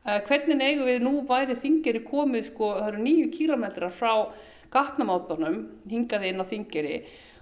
Uh, 0.00 0.20
hvernig 0.28 0.62
eigum 0.64 0.86
við 0.88 1.02
nú 1.04 1.14
væri 1.28 1.58
þingeri 1.60 2.04
komið 2.06 2.46
sko, 2.48 2.70
það 2.78 2.92
eru 2.92 3.02
nýju 3.04 3.32
kílometrar 3.34 3.92
frá 3.92 4.12
gatnamátunum 4.72 5.58
hingað 5.90 6.28
inn 6.30 6.40
á 6.40 6.46
þingeri 6.48 7.00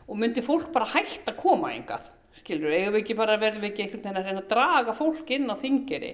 og 0.09 0.19
myndi 0.19 0.43
fólk 0.43 0.73
bara 0.75 0.88
hægt 0.97 1.29
að 1.29 1.38
koma 1.43 1.75
engað 1.77 2.09
skilur, 2.41 2.73
eigum 2.73 2.97
við 2.97 3.03
ekki 3.03 3.19
bara 3.19 3.37
verðum 3.38 3.62
við 3.62 3.71
ekki 3.73 3.85
einhvern 3.85 4.03
veginn 4.03 4.21
að 4.21 4.29
reyna 4.29 4.43
að 4.43 4.51
draga 4.53 4.97
fólk 4.97 5.31
inn 5.37 5.53
á 5.53 5.57
þingeri 5.61 6.12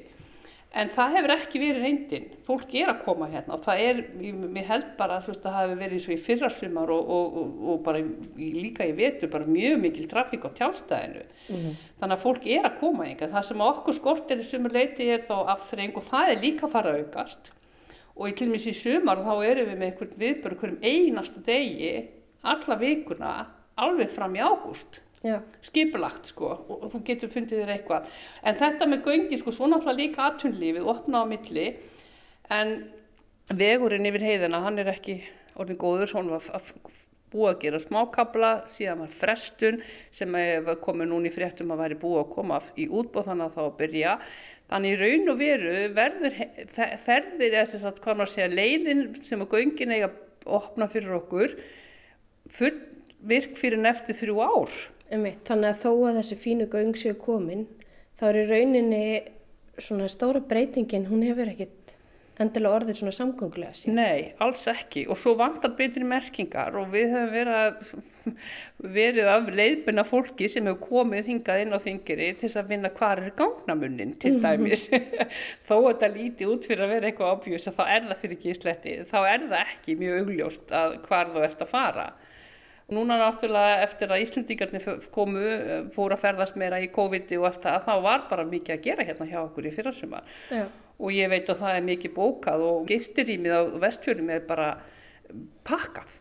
en 0.75 0.91
það 0.91 1.17
hefur 1.17 1.33
ekki 1.35 1.61
verið 1.63 1.85
reyndin. 1.85 2.25
Fólk 2.47 2.73
er 2.77 2.91
að 2.91 3.03
koma 3.07 3.29
hérna 3.31 3.57
og 3.57 3.63
það 3.65 3.83
er, 3.85 4.01
ég, 4.25 4.41
held 4.69 4.87
bara 4.99 5.19
að 5.21 5.29
það 5.45 5.57
hafi 5.59 5.77
verið 5.79 5.97
eins 5.99 6.09
og 6.09 6.15
í 6.15 6.23
fyrrasumar 6.27 6.93
og, 6.95 7.13
og, 7.17 7.37
og, 7.41 7.53
og 7.73 7.83
bara 7.87 8.01
í, 8.03 8.49
líka 8.57 8.89
í 8.89 8.95
vetur 8.99 9.31
bara 9.33 9.49
mjög 9.49 9.79
mikil 9.85 10.07
trafík 10.11 10.47
á 10.47 10.51
tjálstæðinu 10.59 11.23
þannig 12.01 12.17
að 12.17 12.25
fólk 12.25 12.49
er 12.57 12.67
að 12.67 12.81
koma 12.81 13.07
enga 13.07 13.31
það 13.37 13.47
sem 13.51 13.65
okkur 13.69 13.99
skortir 14.01 14.43
í 14.43 14.49
sumur 14.49 14.75
leiti 14.75 15.09
er 15.15 15.23
þá 15.29 15.37
afþreng 15.55 15.95
og 16.01 16.09
það 16.11 16.35
er 16.35 16.43
líka 16.43 16.71
fara 16.73 16.97
aukast. 16.99 17.53
Og 18.15 18.31
í 18.31 18.37
til 18.39 18.51
dæmis 18.51 18.69
í 18.71 18.75
sumar 18.79 19.23
þá 19.23 19.33
erum 19.47 19.71
við 19.71 19.79
með 19.79 19.89
einhvern 19.89 20.21
viðbörð 20.23 20.61
hverjum 20.61 20.85
einasta 20.91 21.47
degi 21.47 21.95
alla 22.45 22.79
vikuna 22.79 23.33
alveg 23.81 24.13
fram 24.15 24.37
í 24.39 24.43
ágúst 24.43 25.04
Já. 25.25 25.39
skipulagt 25.65 26.29
sko 26.29 26.51
og, 26.53 26.73
og 26.85 26.91
þú 26.93 26.99
getur 27.09 27.31
fundið 27.33 27.63
þér 27.63 27.71
eitthvað. 27.79 28.11
En 28.45 28.59
þetta 28.59 28.89
með 28.91 29.07
göngi 29.07 29.39
sko 29.41 29.55
svo 29.57 29.71
náttúrulega 29.71 30.03
líka 30.03 30.27
atvinnlífið 30.29 30.91
opna 30.93 31.23
á 31.23 31.31
milli 31.31 31.71
en 32.53 32.75
vegurinn 33.49 34.05
yfir 34.11 34.27
heiðina 34.27 34.61
hann 34.67 34.83
er 34.83 34.93
ekki 34.93 35.23
orðin 35.57 35.81
góður 35.81 36.13
hann 36.13 36.31
var 36.35 36.51
að 36.59 36.75
búið 37.35 37.51
að 37.51 37.61
gera 37.65 37.81
smákabla 37.83 38.51
síðan 38.71 39.03
var 39.03 39.15
frestun 39.23 39.81
sem 40.15 40.37
var 40.69 41.01
núna 41.03 41.31
í 41.31 41.35
fréttum 41.35 41.73
að 41.75 41.83
væri 41.83 41.99
búið 42.05 42.21
að 42.21 42.33
koma 42.37 42.61
í 42.77 42.87
útbóð 42.87 43.31
þannig 43.31 43.49
að 43.49 43.57
þá 43.57 43.63
að 43.65 43.77
byrja. 43.81 44.15
Þannig 44.71 44.95
í 44.95 45.01
raun 45.01 45.33
og 45.33 45.41
veru 45.41 45.75
verður 45.97 46.41
ferðir 47.05 47.49
eða 47.49 47.69
þess 47.73 47.89
að 47.89 48.03
hvað 48.05 48.21
maður 48.21 48.35
segja 48.37 48.53
leiðin 48.53 49.05
sem 49.27 49.43
að 49.43 49.57
göngin 49.57 49.95
eiga 49.97 50.11
að 50.11 50.21
opna 50.61 50.89
fyrir 50.93 51.17
okkur 51.17 51.57
full 52.53 52.75
virk 53.25 53.57
fyrir 53.57 53.81
nefti 53.81 54.17
þrjú 54.17 54.43
ár 54.45 54.75
Einmitt, 55.15 55.45
þannig 55.47 55.71
að 55.71 55.83
þó 55.85 55.91
að 56.09 56.21
þessi 56.21 56.41
fínu 56.43 56.69
göng 56.73 56.97
séu 56.99 57.15
komin, 57.21 57.69
þá 58.19 58.25
er 58.33 58.41
í 58.41 58.47
rauninni 58.49 59.05
svona 59.79 60.09
stóra 60.11 60.43
breytingin, 60.43 61.07
hún 61.11 61.23
hefur 61.27 61.53
ekkit 61.53 61.95
endilega 62.43 62.79
orðið 62.81 62.99
svona 62.99 63.13
samgöngulega 63.15 63.77
síðan. 63.79 63.99
Nei, 64.01 64.33
alls 64.43 64.65
ekki. 64.71 65.05
Og 65.11 65.19
svo 65.21 65.37
vantar 65.39 65.75
betri 65.79 66.03
merkingar 66.07 66.75
og 66.81 66.91
við 66.91 67.13
höfum 67.15 67.31
verið 67.31 67.59
að, 67.61 67.93
verið 68.99 69.31
af 69.31 69.51
leiðbyrna 69.61 70.07
fólki 70.09 70.49
sem 70.51 70.67
hefur 70.67 70.81
komið 70.89 71.31
hingað 71.31 71.63
inn 71.63 71.77
á 71.77 71.79
þingiri 71.85 72.33
til 72.33 72.49
þess 72.49 72.61
að 72.65 72.75
vinna 72.75 72.91
hvar 72.99 73.23
er 73.23 73.37
gangnamunnin 73.39 74.17
til 74.23 74.35
dæmis. 74.43 74.89
Þó 75.69 75.77
að 75.77 75.89
þetta 75.93 76.13
líti 76.17 76.51
út 76.51 76.67
fyrir 76.67 76.87
að 76.89 76.95
vera 76.97 77.11
eitthvað 77.11 77.37
ábjús 77.37 77.71
þá 77.71 77.83
er 77.87 78.09
það 78.11 78.23
fyrir 78.25 78.39
ekki 78.41 78.51
í 78.51 78.59
sletti 78.59 78.99
þá 79.13 79.19
er 79.23 79.49
það 79.53 79.59
ekki 79.63 79.99
mjög 80.03 80.23
augljóst 80.25 80.79
að 80.83 81.01
hvar 81.07 81.35
þú 81.35 81.47
ert 81.47 81.63
að 81.63 81.75
fara 81.77 82.09
og 82.85 82.95
núna 82.99 83.17
náttúrulega 83.21 83.83
eftir 83.87 84.11
að 84.13 84.23
Íslendingarnir 84.27 85.09
komu, 85.15 85.41
eh, 85.41 85.85
fóru 85.95 86.17
að 86.17 86.25
ferðast 86.27 86.57
meira 86.61 86.81
í 86.85 86.91
COVID 86.93 87.33
og 87.39 87.47
allt 87.49 87.63
það, 87.65 87.85
þá 87.87 87.95
var 88.03 88.27
bara 88.31 88.45
mikið 88.45 88.75
að 88.77 88.83
gera 88.89 89.07
hérna 89.09 89.29
hjá 89.31 89.39
okkur 89.45 89.69
í 89.71 89.75
fyrrasumar 89.75 90.23
Já. 90.51 90.67
og 90.99 91.11
ég 91.17 91.31
veit 91.33 91.49
að 91.49 91.63
það 91.63 91.79
er 91.79 91.89
mikið 91.89 92.15
bókað 92.19 92.67
og 92.69 92.85
gisturýmið 92.91 93.57
á 93.57 93.63
vestfjörðum 93.87 94.31
er 94.35 94.45
bara 94.49 94.69
pakkað 95.65 96.13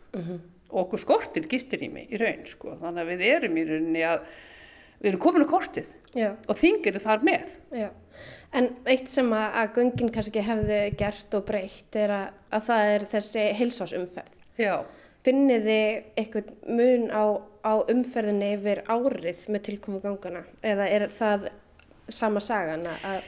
og 0.73 0.79
okkur 0.85 1.01
skortir 1.03 1.47
gisturými 1.49 2.07
í 2.09 2.17
raun 2.21 2.45
sko. 2.49 2.77
þannig 2.81 3.03
að 3.03 3.11
við 3.11 3.25
erum 3.29 3.57
í 3.59 3.65
rauninni 3.67 4.05
að 4.07 4.23
við 5.03 5.09
erum 5.11 5.21
komin 5.25 5.45
á 5.45 5.49
kortið 5.51 5.91
Já, 6.13 6.29
og 6.47 6.57
þingir 6.61 6.99
þar 7.01 7.23
með 7.25 7.53
já. 7.73 7.89
En 8.53 8.67
eitt 8.85 9.09
sem 9.09 9.31
að, 9.33 9.47
að 9.57 9.77
göngin 9.79 10.11
kannski 10.13 10.43
hefði 10.45 10.79
gert 10.97 11.33
og 11.33 11.45
breytt 11.47 11.95
er 11.97 12.11
að, 12.13 12.27
að 12.53 12.67
það 12.67 12.89
er 12.93 13.05
þessi 13.09 13.45
heilsásumferð. 13.57 14.35
já, 14.61 14.75
Finnið 15.23 15.67
þið 15.69 16.17
eitthvað 16.19 16.49
mun 16.67 17.05
á, 17.15 17.23
á 17.63 17.73
umferðinni 17.93 18.49
yfir 18.57 18.83
árið 18.91 19.45
með 19.47 19.65
tilkomu 19.69 20.01
gangana? 20.03 20.43
Eða 20.59 20.87
er 20.91 21.05
það 21.15 21.45
sama 22.11 22.41
sagan 22.43 22.83
að, 22.91 23.23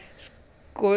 Sko, 0.76 0.90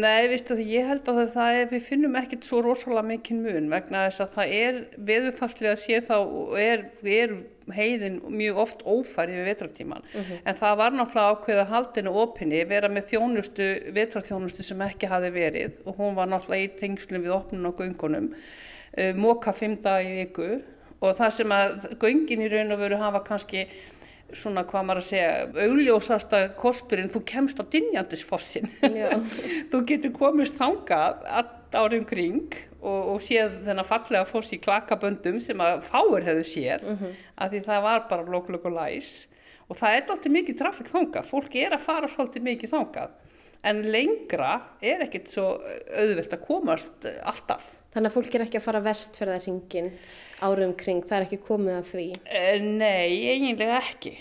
nei, 0.00 0.38
því, 0.40 0.62
ég 0.70 0.86
held 0.88 1.08
að 1.12 1.18
það 1.34 1.58
er, 1.58 1.66
við 1.68 1.82
finnum 1.84 2.14
ekkert 2.16 2.46
svo 2.48 2.62
rosalega 2.64 3.04
mikinn 3.10 3.42
mun 3.44 3.66
vegna 3.68 4.06
þess 4.06 4.22
að 4.24 4.30
það 4.38 4.52
er 4.56 4.78
veðurfarslega 5.10 5.74
sé 5.82 5.98
þá 6.06 6.14
og 6.16 6.54
er, 6.56 6.86
er 7.04 7.34
heiðin 7.76 8.16
mjög 8.32 8.60
oft 8.62 8.86
ófær 8.88 9.28
yfir 9.28 9.50
vetrartíman. 9.50 10.06
En 10.48 10.56
það 10.56 10.78
var 10.80 10.96
náttúrulega 10.96 11.34
ákveð 11.34 11.60
að 11.60 11.74
haldinu 11.74 12.14
opinni, 12.22 12.62
vera 12.70 12.88
með 12.88 13.10
þjónustu, 13.10 13.68
vetrarþjónustu 13.98 14.64
sem 14.64 14.86
ekki 14.88 15.12
hafi 15.12 15.30
verið 15.36 15.76
og 15.84 16.00
hún 16.00 16.16
var 16.16 16.32
náttúrulega 16.32 16.70
í 16.70 16.72
tengslum 16.80 17.28
við 17.28 17.36
opnun 17.36 17.68
á 17.68 17.72
göngunum, 17.82 18.32
uh, 18.32 19.12
moka 19.12 19.52
fimm 19.52 19.76
dag 19.84 20.08
í 20.08 20.22
viku 20.22 20.54
og 21.04 21.20
það 21.20 21.36
sem 21.36 21.52
að 21.52 21.76
göngin 22.00 22.48
í 22.48 22.50
raun 22.56 22.72
og 22.72 22.80
veru 22.80 23.04
hafa 23.04 23.20
kannski 23.28 23.68
svona 24.36 24.64
hvað 24.68 24.86
maður 24.88 25.02
að 25.02 25.08
segja, 25.08 25.28
augljósasta 25.64 26.40
kosturinn, 26.58 27.10
þú 27.12 27.22
kemst 27.28 27.60
á 27.60 27.64
dynjandisfossin. 27.72 28.68
Þú 29.70 29.80
getur 29.88 30.12
komist 30.16 30.58
þangað 30.58 31.22
allt 31.24 31.76
árum 31.78 32.04
kring 32.08 32.52
og, 32.80 33.14
og 33.14 33.22
séð 33.24 33.58
þennan 33.66 33.88
fallega 33.88 34.28
foss 34.28 34.52
í 34.52 34.60
klakaböndum 34.62 35.40
sem 35.44 35.60
að 35.60 35.82
fáir 35.88 36.26
hefðu 36.28 36.44
séð, 36.48 36.86
af 37.36 37.52
því 37.52 37.62
það 37.66 37.86
var 37.88 38.04
bara 38.10 38.28
lóklöku 38.28 38.72
læs. 38.72 39.12
Og 39.68 39.76
það 39.76 39.96
er 39.96 40.12
alltaf 40.12 40.32
mikið 40.32 40.60
trafík 40.60 40.92
þangað, 40.92 41.28
fólk 41.28 41.56
er 41.60 41.76
að 41.76 41.84
fara 41.84 42.08
svolítið 42.08 42.46
mikið 42.46 42.72
þangað. 42.76 43.16
En 43.68 43.82
lengra 43.90 44.52
er 44.80 45.02
ekkert 45.04 45.32
svo 45.32 45.48
auðvelt 45.58 46.36
að 46.36 46.44
komast 46.46 47.08
alltaf. 47.24 47.77
Þannig 47.88 48.10
að 48.10 48.16
fólk 48.18 48.34
er 48.36 48.42
ekki 48.44 48.58
að 48.58 48.64
fara 48.66 48.80
vestferðarhingin 48.84 49.86
árum 50.44 50.74
kring, 50.78 51.00
það 51.08 51.16
er 51.16 51.24
ekki 51.24 51.38
komið 51.46 51.74
að 51.78 51.86
því? 51.88 52.04
Eh, 52.36 52.58
nei, 52.60 53.08
eiginlega 53.32 53.78
ekki. 53.80 54.12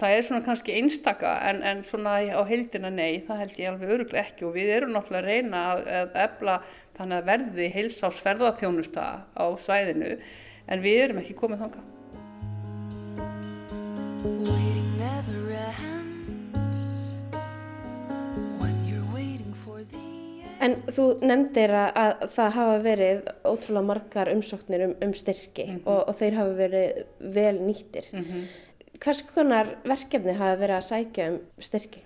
Það 0.00 0.16
er 0.16 0.26
svona 0.26 0.44
kannski 0.48 0.74
einstaka 0.80 1.36
en, 1.48 1.62
en 1.62 1.84
svona 1.86 2.16
á 2.26 2.42
heildina 2.48 2.90
nei, 2.90 3.22
það 3.28 3.40
held 3.44 3.54
ég 3.62 3.70
alveg 3.70 3.94
öruglega 3.96 4.24
ekki 4.26 4.48
og 4.48 4.58
við 4.58 4.74
erum 4.80 4.92
náttúrulega 4.96 5.22
að 5.22 5.30
reyna 5.30 5.62
að, 5.70 5.78
að 6.00 6.20
efla 6.26 6.58
þannig 6.98 7.16
að 7.20 7.30
verði 7.30 7.70
heilsásferðarþjónusta 7.78 9.06
á 9.30 9.44
svæðinu 9.62 10.12
en 10.66 10.84
við 10.84 11.02
erum 11.06 11.22
ekki 11.22 11.38
komið 11.38 11.64
þangað. 11.64 11.90
En 20.64 20.76
þú 20.88 21.08
nefndir 21.20 21.72
að, 21.76 21.88
að 22.00 22.28
það 22.36 22.54
hafa 22.58 22.76
verið 22.84 23.24
ótrúlega 23.44 23.88
margar 23.90 24.30
umsóknir 24.32 24.86
um, 24.86 24.94
um 25.04 25.12
styrki 25.16 25.66
og, 25.82 25.98
og 26.08 26.14
þeir 26.20 26.38
hafa 26.38 26.54
verið 26.60 27.02
vel 27.34 27.58
nýttir. 27.60 28.08
Hvers 29.02 29.24
konar 29.26 29.74
verkefni 29.84 30.36
hafa 30.38 30.56
verið 30.60 30.76
að 30.78 30.86
sækja 30.86 31.28
um 31.32 31.38
styrki? 31.66 32.04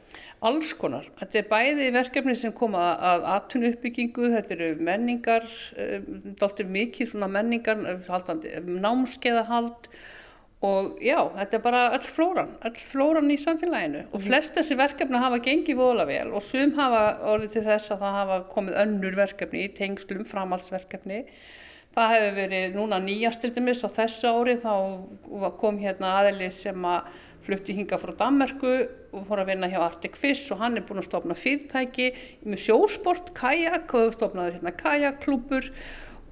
Alls 0.48 0.72
konar. 0.78 1.06
Þetta 1.20 1.38
er 1.38 1.48
bæði 1.50 1.88
verkefni 1.94 2.34
sem 2.40 2.54
koma 2.56 2.86
að 3.12 3.26
atvinnu 3.36 3.72
uppbyggingu, 3.74 4.30
þetta 4.34 4.56
eru 4.56 4.70
menningar, 4.88 5.46
um, 5.84 6.08
dálítið 6.40 6.72
mikið 6.78 7.12
svona 7.12 7.28
menningar, 7.30 7.84
námskeiðahald 8.08 9.90
og 10.66 10.98
já, 10.98 11.20
þetta 11.36 11.54
er 11.54 11.62
bara 11.62 11.82
öll 11.94 12.06
flóran, 12.10 12.56
öll 12.66 12.80
flóran 12.90 13.30
í 13.30 13.36
samfélaginu. 13.38 14.08
Og 14.10 14.24
flest 14.24 14.56
þessi 14.58 14.74
verkefni 14.78 15.20
hafa 15.22 15.38
gengið 15.44 15.78
vola 15.78 16.06
vel 16.08 16.32
og 16.32 16.42
sum 16.42 16.74
hafa 16.74 17.04
orðið 17.30 17.52
til 17.54 17.62
þess 17.68 17.94
að 17.94 18.02
það 18.02 18.18
hafa 18.18 18.38
komið 18.56 18.80
önnur 18.82 19.18
verkefni 19.20 19.62
í 19.68 19.70
tengslum, 19.78 20.26
framhaldsverkefni. 20.26 21.22
Það 21.94 22.12
hefur 22.14 22.34
verið 22.40 22.74
núna 22.74 22.98
nýjast 23.02 23.40
til 23.42 23.52
dæmis 23.54 23.84
á 23.86 23.88
þessu 24.00 24.34
ári 24.34 24.58
þá 24.62 24.74
kom 25.62 25.78
hérna 25.82 26.18
aðeli 26.18 26.50
sem 26.54 26.84
að 26.86 27.06
flutti 27.46 27.72
hinga 27.78 27.96
frá 28.02 28.12
Danmerku 28.18 28.72
og 29.14 29.22
fór 29.24 29.40
að 29.40 29.54
vinna 29.54 29.70
hjá 29.72 29.78
Arctic 29.80 30.18
Fish 30.20 30.50
og 30.52 30.60
hann 30.60 30.76
er 30.76 30.84
búinn 30.84 31.00
að 31.00 31.08
stopna 31.08 31.36
fyrirtæki 31.38 32.10
með 32.44 32.60
sjósport, 32.66 33.30
kajak 33.38 33.88
og 33.94 34.02
hefur 34.02 34.18
stopnað 34.18 34.50
hérna 34.58 34.74
kajakklúpur 34.76 35.70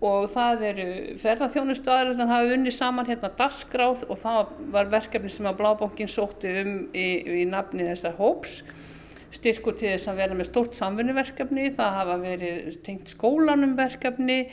og 0.07 0.31
það 0.35 0.65
eru 0.71 0.87
ferðarþjónustu 1.23 1.93
aðeins 1.93 2.23
hann 2.23 2.33
hafi 2.33 2.51
vunnið 2.53 2.77
saman 2.77 3.11
hérna 3.11 3.33
dasgráð 3.39 4.07
og 4.09 4.19
það 4.23 4.57
var 4.75 4.91
verkefni 4.95 5.33
sem 5.35 5.51
að 5.51 5.61
Blábankin 5.61 6.11
sótti 6.13 6.55
um 6.63 6.75
í, 6.95 7.07
í 7.43 7.45
nafni 7.51 7.89
þessar 7.91 8.19
hóps 8.21 8.61
styrku 9.37 9.75
til 9.77 9.93
þess 9.93 10.09
að 10.09 10.21
vera 10.23 10.39
með 10.39 10.51
stórt 10.51 10.77
samfunnuverkefni, 10.79 11.71
það 11.77 11.97
hafa 11.99 12.19
verið 12.23 12.81
tengt 12.87 13.13
skólanum 13.13 13.77
verkefni 13.79 14.45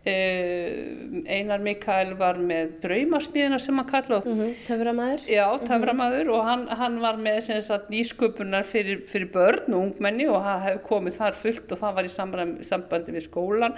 Uh, 0.00 1.20
Einar 1.28 1.60
Mikael 1.60 2.14
var 2.16 2.38
með 2.40 2.70
draumasmíðina 2.80 3.58
sem 3.60 3.76
hann 3.76 3.88
kallaði 3.90 4.30
Mm 4.30 4.38
-hmm. 4.38 4.54
Töframæður? 4.64 5.26
Já, 5.28 5.46
töframæður 5.68 6.30
og 6.32 6.44
hann, 6.44 6.62
hann 6.68 7.00
var 7.02 7.18
með 7.20 7.60
sagt, 7.60 7.90
nýsköpunar 7.90 8.64
fyrir, 8.64 9.02
fyrir 9.06 9.28
börn 9.28 9.74
og 9.74 9.82
ungmenni 9.82 10.26
og 10.26 10.40
það 10.40 10.64
hefði 10.64 10.82
komið 10.88 11.18
þar 11.20 11.34
fullt 11.42 11.72
og 11.72 11.78
það 11.78 11.94
var 11.94 12.04
í 12.04 12.64
sambandi 12.64 13.12
við 13.12 13.28
skólan. 13.28 13.74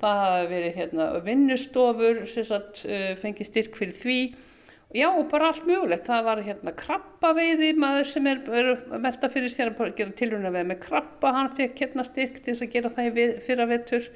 Það 0.00 0.24
hefði 0.24 0.50
verið 0.54 0.80
hérna, 0.80 1.06
vinnustofur, 1.24 2.24
sagt, 2.34 2.82
uh, 2.84 3.12
fengið 3.22 3.50
styrk 3.50 3.78
fyrir 3.78 3.96
því. 4.02 4.18
Já, 4.96 5.08
og 5.10 5.26
bara 5.32 5.50
allt 5.50 5.66
mögulegt. 5.66 6.06
Það 6.06 6.28
var 6.28 6.40
hérna 6.46 6.72
krabbaveiði, 6.78 7.72
maður 7.80 8.08
sem 8.12 8.30
er, 8.30 8.40
er 8.46 8.72
að 8.76 8.96
melda 9.02 9.30
fyrir 9.32 9.52
sér 9.52 9.72
að 9.74 9.96
gera 9.98 10.16
tilruna 10.16 10.52
við 10.54 10.70
með 10.70 10.82
krabba. 10.86 11.34
Hann 11.36 11.52
fekk 11.58 11.82
hérna 11.84 12.06
styrk 12.06 12.40
til 12.40 12.54
þess 12.54 12.66
að 12.68 12.74
gera 12.76 12.92
það 12.94 13.10
í 13.10 13.28
fyrra 13.44 13.68
vetur 13.72 14.10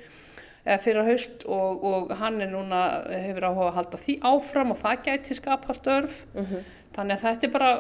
eða 0.65 0.81
fyrir 0.85 1.09
haust 1.09 1.47
og, 1.49 1.85
og 1.85 2.13
hann 2.21 2.41
er 2.45 2.51
núna 2.53 2.83
hefur 3.09 3.49
áhuga 3.49 3.71
að 3.71 3.79
halda 3.79 4.01
því 4.03 4.17
áfram 4.31 4.75
og 4.75 4.81
það 4.83 5.07
gæti 5.07 5.37
skapa 5.39 5.77
störf 5.77 6.21
þannig 6.97 7.17
að 7.17 7.25
þetta 7.25 7.47
er 7.47 7.55
bara 7.55 7.71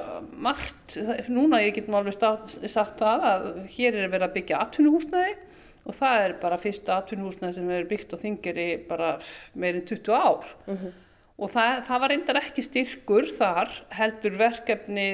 margt 0.46 0.96
núna 1.28 1.60
ég 1.64 1.76
get 1.76 1.90
nú 1.90 1.98
alveg 1.98 2.16
sagt 2.16 3.02
það 3.02 3.26
að 3.32 3.46
hér 3.74 3.98
er 3.98 4.12
verið 4.12 4.28
að 4.28 4.36
byggja 4.38 4.62
atvinnuhúsnæði 4.64 5.36
og 5.86 5.96
það 5.96 6.24
er 6.24 6.34
bara 6.42 6.58
fyrsta 6.60 6.98
atvinnuhúsnæði 7.00 7.56
sem 7.56 7.70
er 7.72 7.86
byggt 7.90 8.12
á 8.12 8.22
þingeri 8.22 8.66
bara 8.88 9.14
meirinn 9.54 9.86
20 9.88 10.12
ár. 10.16 10.50
Og 11.40 11.48
það, 11.48 11.78
það 11.86 12.00
var 12.02 12.12
reyndar 12.12 12.38
ekki 12.42 12.62
styrkur 12.66 13.26
þar 13.38 13.70
heldur 13.96 14.34
verkefni 14.36 15.06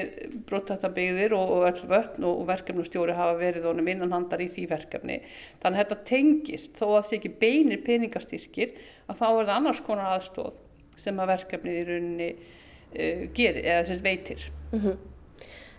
brottættabygðir 0.48 1.36
og, 1.38 1.52
og 1.54 1.66
öll 1.68 1.90
vötn 1.92 2.26
og, 2.26 2.40
og 2.42 2.48
verkefnustjóri 2.48 3.14
hafa 3.14 3.36
verið 3.38 3.68
honum 3.70 3.90
innanhandar 3.92 4.42
í 4.42 4.48
því 4.50 4.64
verkefni. 4.72 5.20
Þannig 5.62 5.78
að 5.78 5.84
þetta 5.84 6.08
tengist 6.10 6.74
þó 6.80 6.86
að 6.88 6.96
það 6.96 7.08
sé 7.08 7.16
ekki 7.20 7.32
beinir 7.44 7.84
peningastyrkir 7.86 8.74
að 9.06 9.20
þá 9.22 9.26
er 9.28 9.38
það 9.44 9.54
annars 9.54 9.82
konar 9.86 10.16
aðstóð 10.16 10.58
sem 10.98 11.22
að 11.22 11.30
verkefnið 11.36 11.78
í 11.78 11.86
rauninni 11.92 12.30
uh, 12.34 13.22
gerir 13.36 13.62
eða 13.62 13.86
sem 13.92 14.02
veitir. 14.02 14.48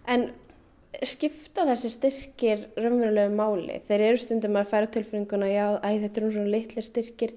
En 0.07 0.29
skipta 1.05 1.65
þessi 1.67 1.91
styrkir 1.93 2.67
raunverulegu 2.77 3.33
máli? 3.37 3.79
Þeir 3.87 4.03
eru 4.09 4.21
stundum 4.21 4.57
að 4.57 4.71
færa 4.71 4.89
tilfinninguna, 4.93 5.49
já, 5.51 5.65
æ, 5.83 5.89
þetta 6.05 6.21
eru 6.21 6.31
svona 6.33 6.53
litli 6.53 6.83
styrkir. 6.85 7.33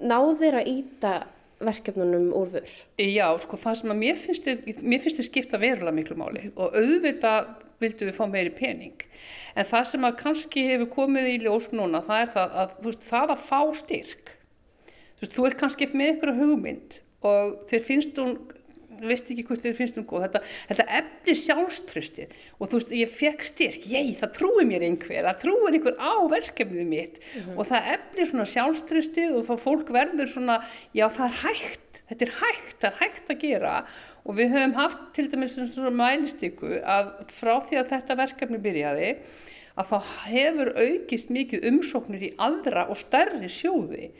Ná 0.00 0.16
þeir 0.40 0.60
að 0.62 0.70
íta 0.72 1.12
verkefnunum 1.60 2.32
úrfur? 2.36 2.72
Já, 3.00 3.28
sko 3.40 3.58
það 3.60 3.78
sem 3.80 3.92
að 3.92 4.00
mér 4.02 4.18
finnst 4.20 4.48
þið, 4.48 4.82
mér 4.82 5.04
finnst 5.04 5.20
þið 5.20 5.28
skipta 5.30 5.60
verulega 5.60 5.96
miklu 5.96 6.16
máli 6.20 6.50
og 6.54 6.76
auðvitað 6.76 7.52
vildum 7.82 8.10
við 8.10 8.16
fá 8.16 8.24
meiri 8.32 8.52
pening. 8.56 9.04
En 9.56 9.68
það 9.68 9.88
sem 9.92 10.06
að 10.08 10.18
kannski 10.20 10.64
hefur 10.70 10.92
komið 10.92 11.30
í 11.32 11.38
ljós 11.44 11.70
núna, 11.76 12.02
það 12.04 12.22
er 12.22 12.32
það 12.34 12.58
að 12.62 12.76
þú 12.76 12.90
veist, 12.90 13.08
það 13.08 13.32
að 13.34 13.46
fá 13.48 13.60
styrk. 13.80 14.32
Þú 15.16 15.24
veist, 15.24 15.36
þú 15.36 15.48
er 15.48 15.58
kannski 15.62 15.90
með 15.92 16.12
ykkur 16.14 16.34
hugmynd 16.40 17.00
og 17.26 17.56
þér 17.70 17.84
finnst 17.88 18.20
hún 18.20 18.36
veist 19.02 19.30
ekki 19.32 19.44
hvort 19.48 19.64
þér 19.64 19.76
finnst 19.78 19.98
hún 19.98 20.06
góð. 20.08 20.26
Þetta, 20.26 20.42
þetta 20.70 20.86
efli 21.00 21.36
sjálfströsti 21.42 22.26
og 22.58 22.70
þú 22.70 22.80
veist, 22.80 22.92
ég 23.00 23.14
fekk 23.20 23.46
styrk, 23.46 23.88
ég, 23.92 24.12
það 24.20 24.34
trúi 24.38 24.66
mér 24.68 24.86
einhver, 24.86 25.22
það 25.28 25.40
trúi 25.44 25.72
einhver 25.72 25.96
á 26.00 26.14
verkefnið 26.32 26.90
mitt. 26.90 27.18
Og 27.56 27.64
það 27.70 27.90
efli 27.96 28.28
svona 28.30 28.48
sjálfströsti 28.52 29.26
og 29.32 29.48
þá 29.48 29.54
fólk 29.62 29.92
verður 29.96 30.32
svona, 30.32 30.60
já 30.96 31.06
það 31.08 31.26
er 31.26 31.40
hægt. 31.44 31.82
Þetta 32.06 32.26
er 32.28 32.36
hægt, 32.38 32.76
það 32.80 32.88
er 32.92 33.00
hægt 33.02 33.34
að 33.34 33.42
gera. 33.42 33.74
Og 34.26 34.38
við 34.38 34.54
höfum 34.54 34.78
haft 34.78 35.02
til 35.14 35.26
dæmis 35.30 35.58
svona 35.58 35.92
mælistyku 35.94 36.80
að 36.82 37.12
frá 37.34 37.56
því 37.66 37.80
að 37.80 37.92
þetta 37.92 38.18
verkefni 38.18 38.62
byrjaði 38.62 39.10
að 39.76 39.90
þá 39.90 40.12
hefur 40.30 40.70
aukist 40.80 41.32
mikið 41.34 41.66
umsóknir 41.70 42.24
í 42.30 42.32
aðra 42.40 42.86
og 42.90 42.98
stærri 43.00 43.50
sjóði 43.52 44.10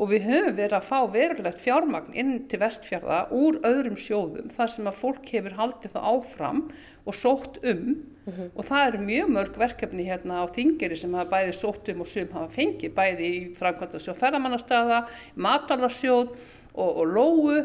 og 0.00 0.08
við 0.08 0.24
höfum 0.30 0.56
verið 0.56 0.76
að 0.78 0.86
fá 0.88 0.98
verulegt 1.12 1.60
fjármagn 1.60 2.14
inn 2.16 2.32
til 2.48 2.60
vestfjörða 2.62 3.18
úr 3.36 3.58
öðrum 3.68 3.98
sjóðum 4.00 4.48
þar 4.56 4.72
sem 4.72 4.88
að 4.88 5.00
fólk 5.02 5.28
hefur 5.34 5.58
haldið 5.58 5.94
það 5.96 6.08
áfram 6.14 6.62
og 7.04 7.18
sótt 7.18 7.60
um. 7.68 8.00
Og 8.30 8.64
það 8.64 8.86
eru 8.86 9.02
mjög 9.04 9.30
mörg 9.34 9.56
verkefni 9.58 10.06
hérna 10.06 10.40
á 10.40 10.44
þingeri 10.54 10.96
sem 10.96 11.14
hafa 11.18 11.30
bæði 11.34 11.54
sótt 11.58 11.88
um 11.92 12.04
og 12.04 12.08
sum 12.08 12.32
hafa 12.32 12.52
fengið 12.54 12.94
bæði 12.96 13.28
í 13.28 13.40
framkvæmdasjóð 13.58 14.20
ferðamannastaða, 14.20 15.00
matalarsjóð 15.34 16.28
og, 16.30 16.90
og 16.90 17.06
lóu. 17.10 17.56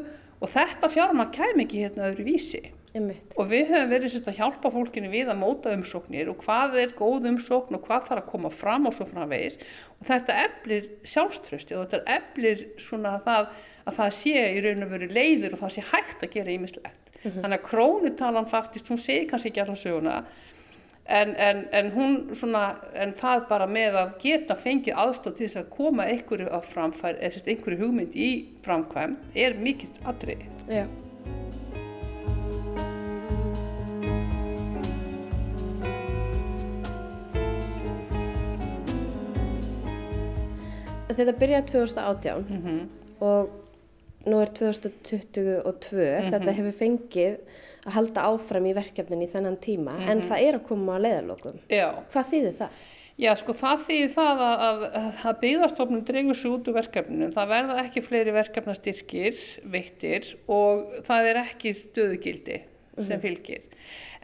Og 0.41 0.51
þetta 0.51 0.91
fjármagn 0.91 1.31
kæm 1.35 1.61
ekki 1.63 1.85
hérna 1.85 2.09
öðru 2.09 2.25
vísi. 2.27 2.63
Einmitt. 2.95 3.33
Og 3.35 3.49
við 3.51 3.73
höfum 3.73 3.89
verið 3.91 4.13
sérst 4.13 4.29
að 4.31 4.37
hjálpa 4.39 4.71
fólkinu 4.71 5.09
við 5.11 5.31
að 5.31 5.41
móta 5.41 5.73
umsóknir 5.75 6.29
og 6.31 6.39
hvað 6.45 6.77
er 6.79 6.93
góð 6.95 7.27
umsókn 7.33 7.75
og 7.75 7.87
hvað 7.89 8.05
þarf 8.09 8.21
að 8.21 8.29
koma 8.31 8.51
fram 8.53 8.87
og 8.87 8.95
svo 8.95 9.07
framvegis. 9.09 9.57
Og 9.99 10.07
þetta 10.07 10.37
eflir 10.45 10.87
sjálfströsti 11.03 11.75
og 11.75 11.89
þetta 11.91 12.15
eflir 12.15 12.63
svona 12.79 13.17
það 13.25 13.49
að 13.85 13.99
það 13.99 14.15
sé 14.21 14.45
í 14.47 14.63
raun 14.63 14.87
og 14.87 14.95
veru 14.95 15.11
leiður 15.11 15.57
og 15.57 15.63
það 15.65 15.75
sé 15.75 15.85
hægt 15.91 16.23
að 16.23 16.33
gera 16.37 16.55
ímislegt. 16.55 17.11
Þannig 17.25 17.57
að 17.57 17.65
krónutalan 17.65 18.49
faktist, 18.49 18.89
hún 18.91 19.01
segir 19.01 19.29
kannski 19.29 19.49
ekki 19.49 19.63
allar 19.63 19.79
söguna, 19.81 20.17
en, 21.05 21.31
en, 21.41 21.63
en 21.73 21.89
hún 21.95 22.17
svona, 22.37 22.65
en 22.93 23.15
það 23.17 23.47
bara 23.49 23.67
með 23.69 23.97
að 24.01 24.11
geta 24.21 24.57
fengið 24.61 24.99
aðstóð 25.01 25.39
til 25.39 25.47
þess 25.47 25.61
að 25.63 25.71
koma 25.73 26.05
einhverju 26.11 26.51
að 26.53 26.69
framfæri, 26.73 27.21
eða 27.25 27.43
einhverju 27.53 27.81
hugmynd 27.81 28.19
í 28.27 28.29
framkvæm, 28.65 29.17
er 29.41 29.57
mikill 29.61 29.91
atriði. 30.05 30.51
Þetta 41.15 41.35
byrjaði 41.39 41.69
2018 41.71 42.49
og 43.25 43.53
nú 44.25 44.41
er 44.41 44.51
2022, 44.57 46.01
þetta 46.31 46.55
hefur 46.57 46.75
fengið 46.79 47.37
að 47.85 47.93
halda 47.99 48.25
áfram 48.31 48.65
í 48.65 48.73
verkefnin 48.73 49.21
í 49.21 49.29
þennan 49.29 49.59
tíma 49.61 49.93
en 50.09 50.23
það 50.25 50.47
er 50.47 50.57
að 50.57 50.67
koma 50.71 50.95
að 50.97 51.05
leiðarlokum. 51.05 51.59
Hvað 52.11 52.29
þýðir 52.31 52.55
það? 52.63 52.83
Já, 53.15 53.29
sko 53.39 53.53
það 53.55 53.83
þýðir 53.87 54.09
það 54.11 54.41
að, 54.43 54.63
að, 54.67 54.81
að 55.29 55.37
byggðastofnun 55.43 56.01
drengur 56.09 56.35
sig 56.35 56.51
út 56.51 56.65
úr 56.67 56.75
verkefninu. 56.75 57.29
Það 57.31 57.51
verða 57.53 57.77
ekki 57.85 58.01
fleiri 58.03 58.33
verkefnastyrkir 58.35 59.45
veittir 59.71 60.27
og 60.51 60.97
það 61.07 61.29
er 61.29 61.39
ekki 61.45 61.75
stöðugildi 61.79 62.57
sem 63.05 63.21
fylgir. 63.23 63.63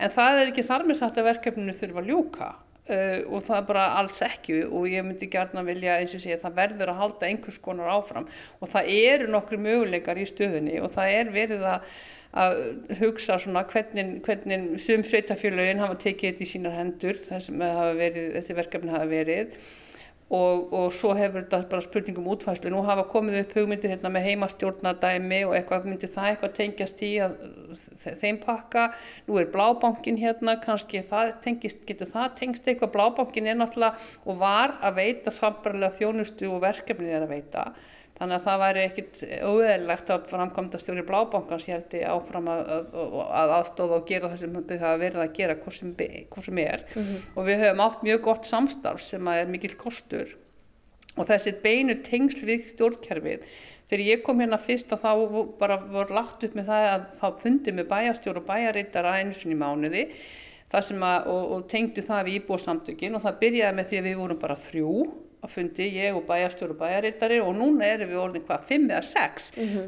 En 0.01 0.11
það 0.11 0.41
er 0.41 0.51
ekki 0.51 0.65
þar 0.67 0.83
með 0.89 0.99
sagt 0.99 1.21
að 1.21 1.29
verkefninu 1.29 1.77
þurfa 1.77 2.03
að 2.03 2.11
ljúka 2.11 2.49
uh, 2.89 3.19
og 3.27 3.43
það 3.47 3.57
er 3.57 3.67
bara 3.67 3.89
alls 3.99 4.21
ekki. 4.25 4.63
Og 4.69 4.87
ég 4.91 5.05
myndi 5.05 5.29
gærna 5.31 5.65
vilja 5.67 5.99
eins 5.99 6.15
og 6.17 6.23
segja 6.23 6.39
það 6.41 6.57
verður 6.61 6.93
að 6.93 7.03
halda 7.03 7.29
einhvers 7.29 7.59
konar 7.61 7.91
áfram. 7.97 8.29
Og 8.61 8.71
það 8.71 8.95
eru 8.95 9.29
nokkru 9.35 9.61
möguleikar 9.61 10.21
í 10.21 10.25
stöðunni 10.29 10.81
og 10.81 10.91
það 10.95 11.19
er 11.19 11.37
verið 11.37 11.69
að 11.75 11.93
að 12.31 12.61
hugsa 13.01 13.35
svona 13.43 13.65
hvernig, 13.67 14.21
hvernig 14.23 14.79
sum 14.79 15.03
sveitafélögin 15.03 15.81
hafa 15.83 15.97
tekið 15.99 16.29
þetta 16.29 16.45
í 16.45 16.47
sínar 16.47 16.77
hendur 16.77 17.17
hafa 17.27 17.89
verið, 17.97 18.29
þetta 18.37 18.55
verkefni 18.55 18.93
hafa 18.93 19.09
verið 19.11 19.57
og, 20.31 20.71
og 20.71 20.93
svo 20.95 21.11
hefur 21.17 21.43
þetta 21.43 21.67
bara 21.71 21.83
spurningum 21.83 22.29
útfæslu. 22.31 22.71
Nú 22.71 22.81
hafa 22.87 23.03
komið 23.11 23.39
upp 23.41 23.55
hugmyndir 23.57 23.91
hérna 23.91 24.11
með 24.15 24.27
heimastjórnadæmi 24.29 25.41
og 25.49 25.55
eitthvað 25.57 25.87
myndi 25.89 26.09
það 26.13 26.29
eitthvað 26.29 26.53
tengjast 26.59 27.03
í 27.03 27.11
að 27.25 27.35
þe- 28.05 28.15
þeim 28.23 28.39
pakka. 28.45 28.85
Nú 29.27 29.39
er 29.41 29.49
blábankin 29.51 30.19
hérna, 30.21 30.55
kannski 30.63 31.03
það 31.11 31.33
tengist, 31.43 31.83
getur 31.89 32.11
það 32.13 32.35
tengst 32.39 32.67
eitthvað. 32.71 32.93
Blábankin 32.95 33.51
er 33.51 33.59
náttúrulega 33.59 34.11
og 34.25 34.39
var 34.39 34.77
að 34.81 34.99
veita 35.01 35.35
sambarlega 35.35 35.97
þjónustu 35.99 36.47
og 36.51 36.61
verkefnið 36.63 37.17
er 37.19 37.27
að 37.27 37.33
veita. 37.35 37.65
Þannig 38.21 38.37
að 38.37 38.43
það 38.45 38.59
væri 38.61 38.81
ekkit 38.85 39.21
auðvellegt 39.41 40.11
að 40.13 40.25
framkvæmda 40.29 40.79
stjóri 40.81 41.03
blábankans 41.07 41.63
ég 41.65 41.73
held 41.73 41.93
ég 41.97 42.11
áfram 42.11 42.49
að, 42.53 42.59
að, 42.75 43.15
að 43.41 43.53
aðstofa 43.55 43.97
og 43.97 44.03
gera 44.11 44.29
það 44.29 44.43
sem 44.43 44.59
þau 44.59 44.75
hafa 44.83 44.99
verið 45.01 45.23
að 45.23 45.31
gera 45.39 45.55
hvort 45.63 45.77
sem, 45.79 45.95
hvort 46.29 46.45
sem 46.45 46.61
er. 46.61 46.83
Og 47.33 47.47
við 47.47 47.63
höfum 47.63 47.81
átt 47.87 48.03
mjög 48.05 48.21
gott 48.27 48.45
samstarf 48.45 49.01
sem 49.01 49.31
er 49.33 49.49
mikill 49.49 49.73
kostur. 49.79 50.35
Og 51.17 51.25
þessi 51.31 51.55
beinu 51.63 51.97
tengsl 52.05 52.45
við 52.45 52.69
stjórnkerfið 52.75 53.49
þegar 53.89 54.05
ég 54.05 54.21
kom 54.23 54.39
hérna 54.39 54.61
fyrst 54.61 54.93
að 54.93 55.01
þá 55.03 55.41
bara 55.59 55.79
voru 55.81 56.15
lagt 56.15 56.45
upp 56.45 56.53
með 56.55 56.69
það 56.69 56.85
að 56.91 57.09
þá 57.19 57.41
fundi 57.41 57.73
með 57.75 57.89
bæjarstjór 57.89 58.39
og 58.39 58.47
bæjarreitara 58.47 59.17
einu 59.17 59.35
sinni 59.35 59.57
í 59.57 59.59
mánuði 59.59 60.05
það 60.71 60.93
að, 61.03 61.27
og, 61.33 61.49
og 61.57 61.65
tengdu 61.73 62.05
það 62.05 62.29
við 62.29 62.37
íbúðsamtökin 62.39 63.17
og 63.17 63.25
það 63.25 63.41
byrjaði 63.41 63.77
með 63.77 63.89
því 63.89 63.99
að 63.99 64.07
við 64.07 64.21
vorum 64.21 64.39
bara 64.45 64.61
þrjú 64.69 64.93
að 65.41 65.53
fundi, 65.55 65.87
ég 65.97 66.13
og 66.13 66.27
bæjarstjór 66.27 66.75
og 66.75 66.77
bæjarreitari 66.77 67.39
og 67.41 67.55
núna 67.57 67.87
erum 67.89 68.11
við 68.11 68.19
orðin 68.21 68.43
hvað, 68.45 68.65
fimm 68.69 68.83
eða 68.91 69.01
sex? 69.07 69.47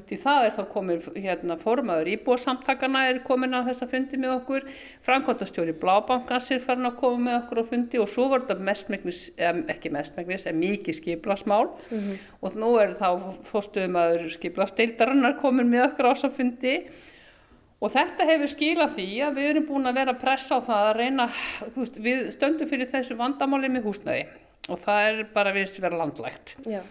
Því 0.10 0.18
það 0.24 0.46
er 0.48 0.56
þá 0.56 0.64
komin 0.74 1.04
hérna 1.14 1.58
formaður 1.62 2.10
íbúðsamtakana 2.16 3.04
er 3.12 3.20
komin 3.28 3.54
að 3.54 3.70
þessa 3.70 3.88
fundi 3.92 4.18
með 4.18 4.34
okkur 4.40 4.66
framkvæmtastjóri 5.06 5.76
Blábankans 5.78 6.50
er 6.52 6.60
farin 6.66 6.90
að 6.90 6.98
koma 7.04 7.22
með 7.28 7.38
okkur 7.44 7.62
á 7.62 7.66
fundi 7.70 8.02
og 8.02 8.10
svo 8.10 8.28
var 8.32 8.48
þetta 8.48 8.66
mestmegnis, 8.66 9.22
eða 9.38 9.64
ekki 9.76 9.94
mestmegnis, 9.94 10.46
en 10.50 10.58
mikið 10.58 11.00
skiplasmál 11.00 11.70
og 12.42 12.56
nú 12.58 12.74
er 12.82 12.98
þá 12.98 13.10
fórstuðumæður 13.52 14.30
skiplasteildarinnar 14.34 15.38
komin 15.42 15.70
með 15.70 15.92
okkur 15.92 16.10
á 16.10 16.14
þessa 16.16 16.34
fundi. 16.34 16.78
Og 17.84 17.92
þetta 17.92 18.26
hefur 18.26 18.48
skilað 18.48 18.94
því 18.96 19.08
að 19.28 19.36
við 19.38 19.50
erum 19.50 19.66
búin 19.68 19.90
að 19.90 19.98
vera 20.00 20.14
að 20.16 20.22
pressa 20.22 20.56
á 20.56 20.60
það 20.64 20.86
að 20.88 20.98
reyna, 21.02 21.26
við 22.00 22.22
stöndum 22.32 22.70
fyrir 22.70 22.88
þessu 22.88 23.18
vandamáli 23.20 23.70
með 23.70 23.90
húsnæði 23.90 24.24
og 24.70 24.80
það 24.84 25.08
er 25.10 25.24
bara 25.34 25.54
við 25.56 25.80
vera 25.84 26.00
landlægt. 26.00 26.56
Já. 26.70 26.82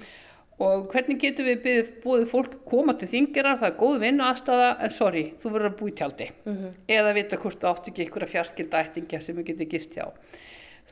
Og 0.62 0.88
hvernig 0.92 1.18
getum 1.18 1.48
við 1.48 1.92
búið 2.04 2.26
fólk 2.30 2.58
koma 2.68 2.94
til 2.94 3.08
þingirar, 3.10 3.58
það 3.58 3.70
er 3.70 3.78
góð 3.80 4.00
vinnu 4.04 4.24
aðstæða, 4.28 4.68
en 4.84 4.92
sorry, 4.94 5.22
þú 5.42 5.52
verður 5.54 5.70
að 5.70 5.78
búi 5.80 5.90
í 5.90 5.94
tjaldi. 5.98 6.28
Eða 6.92 7.14
vita 7.16 7.38
hvort 7.40 7.58
þú 7.62 7.70
átt 7.70 7.88
ekki 7.90 8.04
einhverja 8.04 8.32
fjarskilda 8.34 8.82
ættingja 8.84 9.22
sem 9.24 9.36
við 9.36 9.48
getum 9.50 9.70
gist 9.72 9.96
hjá. 9.96 10.12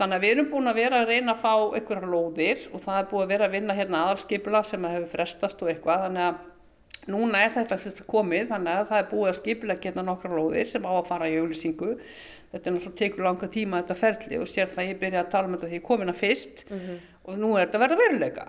Þannig 0.00 0.16
að 0.16 0.24
við 0.24 0.32
erum 0.32 0.50
búin 0.50 0.70
að 0.70 0.80
vera 0.80 1.02
að 1.02 1.10
reyna 1.12 1.34
að 1.34 1.42
fá 1.44 1.54
einhverja 1.76 2.08
lóðir 2.08 2.64
og 2.72 2.80
það 2.80 2.98
er 2.98 3.10
búið 3.10 3.22
að 3.22 3.32
vera 3.34 3.46
að 3.46 3.54
vinna 3.58 3.76
hérna 3.76 4.02
aðalskipula 4.06 4.62
sem 4.64 4.84
að 4.84 4.94
hefur 4.96 5.12
frestast 5.12 5.62
og 5.62 5.70
eitthvað, 5.70 6.06
þannig 6.06 6.26
að 6.30 6.40
Núna 7.08 7.46
er 7.46 7.54
þetta 7.54 7.78
sem 7.80 8.04
komið 8.08 8.50
þannig 8.50 8.74
að 8.76 8.90
það 8.90 8.98
er 8.98 9.06
búið 9.10 9.30
að 9.30 9.38
skipilega 9.38 9.84
geta 9.86 10.02
nokkra 10.04 10.36
lóðir 10.36 10.68
sem 10.68 10.84
á 10.84 10.92
að 10.92 11.08
fara 11.08 11.30
í 11.30 11.38
auglýsingu. 11.40 11.94
Þetta 12.50 12.66
er 12.70 12.74
náttúrulega 12.74 12.98
tekur 12.98 13.24
langa 13.24 13.48
tíma 13.54 13.80
þetta 13.82 13.94
ferli 14.00 14.38
og 14.42 14.48
sér 14.50 14.70
það 14.72 14.88
ég 14.90 15.00
byrja 15.00 15.20
að 15.22 15.30
tala 15.30 15.46
um 15.46 15.54
þetta 15.54 15.70
því 15.70 15.78
ég 15.78 15.86
kom 15.86 16.00
hérna 16.02 16.16
fyrst 16.18 16.64
og 17.24 17.38
nú 17.38 17.52
er 17.56 17.66
þetta 17.66 17.78
að 17.78 17.84
verða 17.84 18.00
veruleika. 18.00 18.46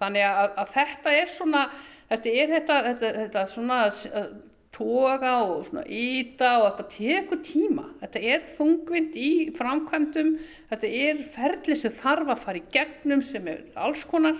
Þannig 0.00 0.26
að, 0.28 0.50
að 0.62 0.74
þetta 0.76 1.12
er 1.20 1.26
svona, 1.32 1.62
þetta 2.10 2.28
er 2.42 2.52
þetta, 2.56 2.82
þetta, 2.90 3.12
þetta 3.20 3.46
svona 3.52 3.80
að 3.86 4.36
toga 4.76 5.30
og 5.46 5.62
svona 5.70 5.84
íta 5.88 6.50
og 6.60 6.66
þetta 6.66 6.84
tekur 6.92 7.40
tíma. 7.46 7.86
Þetta 8.02 8.20
er 8.20 8.42
þungvind 8.58 9.16
í 9.16 9.30
framkvæmdum, 9.56 10.34
þetta 10.68 10.86
er 10.86 11.22
ferli 11.32 11.78
sem 11.80 11.96
þarf 11.96 12.34
að 12.34 12.44
fara 12.44 12.60
í 12.60 12.66
gegnum 12.76 13.24
sem 13.24 13.48
er 13.48 13.64
alls 13.74 14.04
konar. 14.04 14.36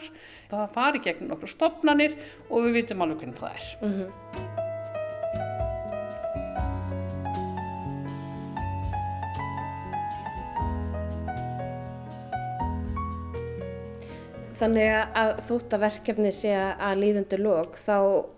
Það 0.50 0.68
fari 0.76 1.00
í 1.00 1.06
gegnum 1.08 1.32
nokkru 1.32 1.48
stopnanir 1.48 2.16
og 2.50 2.68
við 2.68 2.82
vitum 2.82 3.02
alveg 3.02 3.24
hvernig 3.24 3.40
það 3.40 3.56
er. 3.56 4.65
Þannig 14.56 14.88
að 15.20 15.30
þótt 15.50 15.74
að 15.76 15.82
verkefni 15.84 16.30
sé 16.32 16.52
að 16.56 17.00
líðundu 17.02 17.38
lok 17.42 17.76
þá 17.84 17.96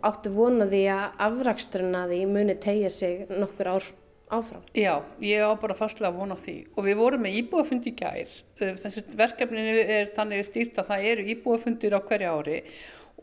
áttu 0.09 0.33
vonaði 0.35 0.83
að 0.91 1.21
afraksturinn 1.29 1.95
að 1.95 2.15
því 2.15 2.21
muni 2.33 2.57
tegja 2.59 2.91
sig 2.91 3.29
nokkur 3.31 3.71
ár 3.77 3.87
áfram. 4.29 4.65
Já, 4.75 4.99
ég 5.23 5.41
á 5.47 5.53
bara 5.61 5.77
fastlega 5.79 6.11
að 6.11 6.19
vona 6.21 6.37
því 6.43 6.57
og 6.75 6.87
við 6.89 6.99
vorum 7.01 7.25
með 7.25 7.39
íbúafundi 7.43 7.93
í 7.93 7.97
gær. 7.99 8.33
Uh, 8.61 8.75
Þessi 8.83 9.05
verkefninu 9.19 9.77
er 9.85 10.11
þannig 10.17 10.49
stýrt 10.49 10.81
að 10.83 10.91
það 10.93 11.09
eru 11.13 11.27
íbúafundir 11.35 11.97
á 11.97 12.01
hverju 12.03 12.33
ári 12.35 12.59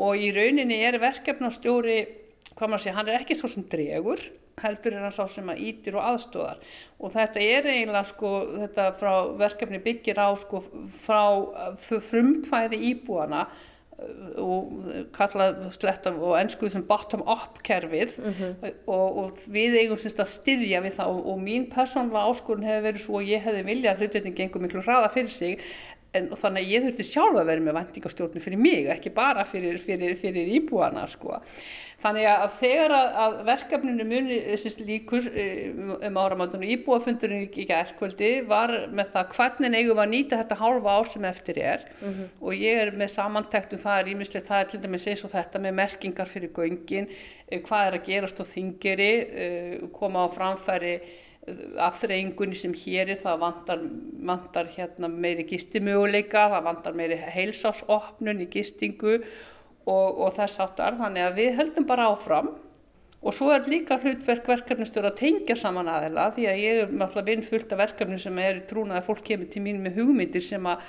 og 0.06 0.20
í 0.20 0.32
rauninni 0.36 0.80
er 0.84 0.98
verkefnastjóri, 1.00 2.00
hvað 2.56 2.72
maður 2.72 2.84
segja, 2.86 2.96
hann 2.96 3.12
er 3.12 3.22
ekki 3.22 3.38
svo 3.38 3.52
sem 3.52 3.68
dregur, 3.72 4.22
heldur 4.64 4.96
er 4.96 5.04
hann 5.04 5.16
sá 5.16 5.26
sem 5.32 5.52
að 5.52 5.62
ítir 5.68 5.98
og 6.00 6.06
aðstóðar 6.08 6.60
og 7.04 7.14
þetta 7.16 7.44
er 7.44 7.70
eiginlega 7.74 8.08
sko, 8.12 8.34
þetta 8.64 8.90
frá 9.02 9.14
verkefni 9.42 9.82
byggir 9.84 10.22
á 10.22 10.32
sko 10.40 10.62
frá 11.04 11.22
frumkvæði 12.10 12.80
íbúana 12.92 13.42
uh, 13.50 14.30
og 14.40 15.10
kallað 15.16 15.60
sletta 15.76 16.14
og 16.16 16.38
ennskuð 16.40 16.72
sem 16.78 16.86
bottom 16.88 17.26
up 17.28 17.60
kerfið. 17.68 18.16
Og, 18.88 19.20
og 19.22 19.44
við 19.52 19.80
eigum 19.82 20.00
semst 20.00 20.20
að 20.24 20.32
styðja 20.34 20.84
við 20.86 20.98
það 21.00 21.14
og, 21.16 21.22
og 21.34 21.44
mín 21.44 21.68
persónlega 21.72 22.32
áskorun 22.32 22.68
hefur 22.68 22.88
verið 22.90 23.06
svo 23.06 23.20
að 23.22 23.32
ég 23.34 23.46
hefði 23.48 23.68
viljað 23.70 23.94
að 23.94 24.04
hlutinni 24.04 24.36
gengur 24.40 24.64
miklu 24.64 24.84
hraða 24.86 25.12
fyrir 25.16 25.36
sig. 25.36 25.64
En 26.16 26.30
þannig 26.32 26.64
að 26.64 26.72
ég 26.72 26.86
þurfti 26.86 27.08
sjálf 27.10 27.40
að 27.42 27.50
vera 27.52 27.64
með 27.64 27.76
væntingastjórnum 27.76 28.44
fyrir 28.44 28.62
mig, 28.62 28.86
ekki 28.94 29.12
bara 29.16 29.44
fyrir, 29.48 29.82
fyrir, 29.84 30.16
fyrir 30.22 30.54
íbúana 30.62 31.04
sko. 31.12 31.42
Þannig 32.06 32.28
að 32.30 32.44
þegar 32.60 32.94
að, 32.94 33.08
að 33.24 33.36
verkefninu 33.48 34.06
muni 34.06 34.36
sérst, 34.62 34.82
líkur 34.86 35.26
um, 35.26 35.94
um 35.96 36.20
áramáttunum 36.22 36.68
íbúafundurinn 36.76 37.48
í 37.50 37.66
gærkvöldi 37.66 38.32
var 38.46 38.74
með 38.94 39.10
það 39.16 39.32
hvernig 39.40 39.78
eigum 39.80 40.02
að 40.04 40.12
nýta 40.12 40.40
þetta 40.44 40.60
hálfa 40.60 40.98
ár 41.00 41.10
sem 41.10 41.26
eftir 41.26 41.62
er. 41.64 41.88
Og 42.42 42.54
ég 42.54 42.84
er 42.84 42.94
með 42.94 43.16
samantektum 43.16 43.82
það 43.82 44.02
er 44.04 44.12
ímislegt, 44.14 44.50
það 44.52 44.62
er 44.62 44.70
til 44.72 44.82
dæmis 44.86 45.08
eins 45.10 45.26
og 45.26 45.34
þetta 45.34 45.64
með 45.66 45.78
merkingar 45.82 46.30
fyrir 46.30 46.54
göngin, 46.54 47.10
eh, 47.50 47.64
hvað 47.66 47.88
er 47.88 47.98
að 47.98 48.06
gerast 48.12 48.42
á 48.42 48.46
þingeri, 48.54 49.14
eh, 49.26 49.88
koma 49.98 50.28
á 50.30 50.36
framfæri 50.36 51.00
afþreyingunni 51.46 52.58
sem 52.58 52.74
hér 52.74 53.12
er, 53.14 53.20
það 53.22 53.42
vantar, 53.42 53.82
vantar 54.26 54.70
hérna 54.74 55.10
meiri 55.12 55.46
gistimöguleika, 55.46 56.48
það 56.54 56.64
vantar 56.70 56.96
meiri 56.98 57.20
heilsásopnun 57.36 58.42
í 58.42 58.50
gistingu 58.50 59.20
og, 59.20 59.28
og 59.94 60.32
þess 60.36 60.62
áttar, 60.64 60.98
þannig 60.98 61.28
að 61.28 61.42
við 61.42 61.58
heldum 61.60 61.86
bara 61.90 62.10
áfram. 62.14 62.54
Og 63.26 63.34
svo 63.34 63.50
er 63.54 63.66
líka 63.70 63.98
hlutverk 63.98 64.46
verkefnistur 64.46 65.08
að 65.08 65.18
tengja 65.24 65.56
saman 65.58 65.90
aðeila 65.90 66.28
því 66.36 66.44
að 66.50 66.60
ég 66.62 66.82
er 66.84 66.92
náttúrulega 66.94 67.30
vinn 67.32 67.48
fullt 67.48 67.72
af 67.74 67.80
verkefni 67.82 68.20
sem 68.22 68.38
er 68.38 68.60
í 68.60 68.68
trúna 68.70 69.00
að 69.00 69.08
fólk 69.08 69.24
kemur 69.26 69.50
til 69.50 69.64
mín 69.66 69.82
með 69.82 69.98
hugmyndir 70.02 70.46
sem 70.46 70.68
að, 70.70 70.84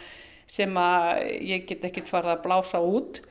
sem 0.52 0.76
að 0.76 1.22
ég 1.48 1.64
get 1.70 1.86
ekkert 1.88 2.12
farið 2.12 2.34
að 2.34 2.42
blása 2.44 2.82
út. 2.84 3.22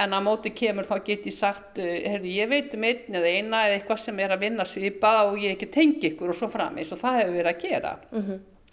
En 0.00 0.16
á 0.16 0.18
móti 0.24 0.50
kemur 0.56 0.88
þá 0.88 0.96
get 1.06 1.28
ég 1.28 1.36
sagt 1.36 1.76
uh, 1.78 1.84
heyrðu, 1.84 2.32
ég 2.34 2.48
veit 2.50 2.72
um 2.74 2.86
einn 2.88 3.18
eða 3.20 3.34
eina 3.36 3.60
eða 3.66 3.76
eitthvað 3.76 4.00
sem 4.06 4.24
er 4.24 4.32
að 4.34 4.46
vinna 4.46 4.64
svipað 4.66 5.20
og 5.28 5.36
ég 5.44 5.54
ekki 5.54 5.68
tengi 5.76 6.08
ykkur 6.14 6.32
og 6.32 6.38
svo 6.40 6.48
framins 6.50 6.90
og 6.90 7.02
það 7.04 7.20
hefur 7.20 7.36
verið 7.36 7.52
að 7.52 7.60
gera. 7.68 7.92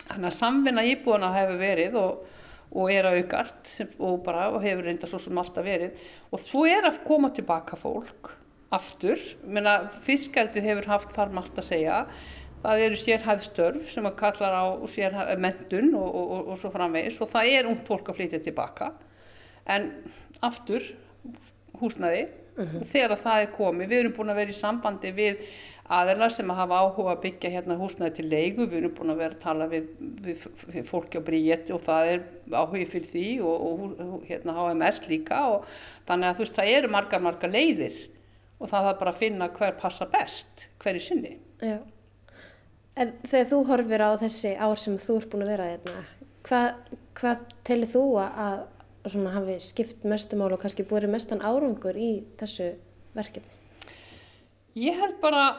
Þannig 0.07 0.29
að 0.31 0.37
samvinna 0.39 0.87
íbúana 0.87 1.33
hefur 1.35 1.59
verið 1.61 1.99
og, 1.99 2.23
og 2.71 2.91
er 2.91 3.07
að 3.07 3.21
aukast 3.21 3.71
og 3.99 4.21
bara 4.25 4.47
og 4.53 4.61
hefur 4.63 4.85
reynda 4.87 5.09
svo 5.09 5.19
sem 5.19 5.37
alltaf 5.37 5.65
verið. 5.65 5.97
Og 6.31 6.43
svo 6.43 6.63
er 6.69 6.87
að 6.87 7.01
koma 7.07 7.31
tilbaka 7.35 7.79
fólk 7.79 8.31
aftur, 8.71 9.19
menna 9.43 9.91
fiskaldið 10.05 10.69
hefur 10.69 10.87
haft 10.93 11.15
þar 11.15 11.33
margt 11.35 11.59
að 11.59 11.67
segja. 11.67 11.97
Það 12.61 12.83
eru 12.85 12.99
sérhæð 13.01 13.45
störf 13.47 13.87
sem 13.91 14.05
að 14.05 14.19
kallar 14.19 14.55
á 14.55 14.65
sérhæð 14.93 15.31
mentun 15.41 15.95
og, 15.97 16.07
og, 16.07 16.27
og, 16.35 16.51
og 16.53 16.59
svo 16.61 16.71
framvegis. 16.71 17.17
Og 17.23 17.31
það 17.31 17.55
er 17.57 17.71
ungt 17.71 17.87
fólk 17.89 18.11
að 18.11 18.19
flytja 18.19 18.43
tilbaka 18.45 18.91
en 19.71 19.89
aftur 20.45 20.85
húsnæði. 21.81 22.29
Þegar 22.91 23.15
að 23.15 23.23
það 23.25 23.41
er 23.41 23.53
komið. 23.55 23.89
Við 23.89 23.99
erum 24.03 24.15
búin 24.15 24.31
að 24.33 24.41
vera 24.41 24.53
í 24.53 24.57
sambandi 24.57 25.11
við 25.17 25.43
aðeila 25.91 26.29
sem 26.31 26.51
að 26.51 26.59
hafa 26.61 26.79
áhuga 26.85 27.13
að 27.13 27.21
byggja 27.25 27.51
hérna 27.55 27.77
húsnæði 27.79 28.13
til 28.17 28.25
leigu. 28.31 28.67
Við 28.69 28.77
erum 28.79 28.95
búin 28.97 29.13
að 29.13 29.21
vera 29.23 29.37
að 29.37 29.43
tala 29.43 29.67
við, 29.71 29.89
við, 30.25 30.45
við 30.71 30.87
fólki 30.89 31.19
á 31.19 31.27
Bríeti 31.27 31.75
og 31.75 31.83
það 31.85 32.11
er 32.13 32.23
áhugi 32.51 32.87
fyrir 32.93 33.11
því 33.11 33.27
og, 33.47 33.85
og, 34.05 34.25
hérna 34.29 34.55
HMS 34.57 35.01
líka 35.11 35.41
og 35.51 35.69
þannig 36.09 36.29
að 36.29 36.37
þú 36.37 36.45
veist 36.45 36.59
það 36.59 36.73
eru 36.77 36.91
margar 36.95 37.23
margar 37.25 37.53
leiðir 37.53 37.97
og 38.61 38.71
það 38.71 38.91
er 38.91 38.99
bara 39.01 39.15
að 39.15 39.21
finna 39.23 39.49
hver 39.57 39.77
passa 39.81 40.07
best 40.11 40.67
hverju 40.83 41.05
sinni. 41.05 41.37
Já. 41.61 41.79
En 42.99 43.15
þegar 43.23 43.49
þú 43.53 43.63
horfir 43.69 44.03
á 44.03 44.11
þessi 44.21 44.51
ár 44.59 44.77
sem 44.79 44.99
þú 45.01 45.21
ert 45.21 45.31
búin 45.31 45.45
að 45.45 45.53
vera 45.53 45.69
hérna, 45.71 46.03
hvað, 46.47 46.97
hvað 47.17 47.47
telur 47.67 47.91
þú 47.93 48.03
að, 48.21 48.43
að 49.07 49.31
hafi 49.37 49.57
skipt 49.63 50.05
mestumál 50.05 50.51
og 50.51 50.61
kannski 50.61 50.85
búið 50.87 51.09
mestan 51.13 51.41
árangur 51.41 51.97
í 51.97 52.11
þessu 52.41 52.73
verkefni? 53.17 53.60
Ég 54.79 54.95
held 54.95 55.17
bara, 55.19 55.57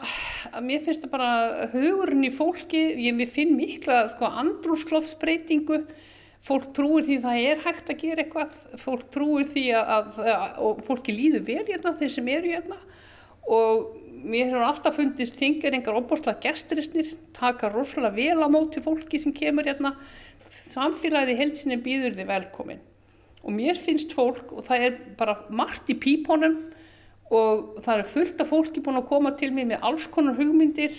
að 0.49 0.63
mér 0.65 0.79
finnst 0.81 1.03
það 1.03 1.11
bara 1.13 1.67
hugurinn 1.69 2.25
í 2.25 2.31
fólki, 2.33 2.79
ég 3.05 3.19
finn 3.29 3.51
mikla 3.53 4.07
sko 4.09 4.25
andrúsklofsbreytingu, 4.41 5.83
fólk 6.43 6.71
trúir 6.73 7.05
því 7.05 7.19
það 7.21 7.41
er 7.51 7.61
hægt 7.61 7.91
að 7.93 7.99
gera 8.01 8.23
eitthvað, 8.23 8.55
fólk 8.81 9.05
trúir 9.13 9.45
því 9.51 9.67
að, 9.77 10.17
að, 10.33 10.81
fólki 10.89 11.13
líður 11.13 11.45
vel 11.45 11.61
hérna 11.69 11.93
þeir 12.01 12.15
sem 12.15 12.33
eru 12.33 12.55
hérna. 12.55 12.79
Og 13.53 13.85
mér 14.23 14.49
hefur 14.49 14.65
alltaf 14.65 14.97
fundist 14.97 15.37
þingeringar 15.37 16.01
opbáslega 16.01 16.41
gesturistnir, 16.47 17.13
taka 17.37 17.69
rosalega 17.69 18.17
vel 18.17 18.41
á 18.41 18.49
móti 18.49 18.81
fólki 18.81 19.21
sem 19.21 19.35
kemur 19.35 19.69
hérna, 19.69 19.93
samfélagið 20.73 21.35
í 21.35 21.39
heilsinni 21.43 21.81
býður 21.85 22.17
þið 22.17 22.33
velkomin. 22.33 22.81
Og 23.45 23.53
mér 23.53 23.77
finnst 23.77 24.17
fólk 24.17 24.55
og 24.57 24.65
það 24.65 24.87
er 24.89 25.01
bara 25.19 25.43
margt 25.53 25.91
í 25.93 26.01
pípunum 26.01 26.63
og 27.31 27.83
það 27.85 27.99
er 27.99 28.09
fullt 28.13 28.41
af 28.43 28.49
fólki 28.51 28.83
búin 28.83 28.99
að 28.99 29.09
koma 29.09 29.33
til 29.39 29.51
mér 29.55 29.69
með 29.71 29.85
alls 29.89 30.07
konar 30.11 30.35
hugmyndir 30.37 30.97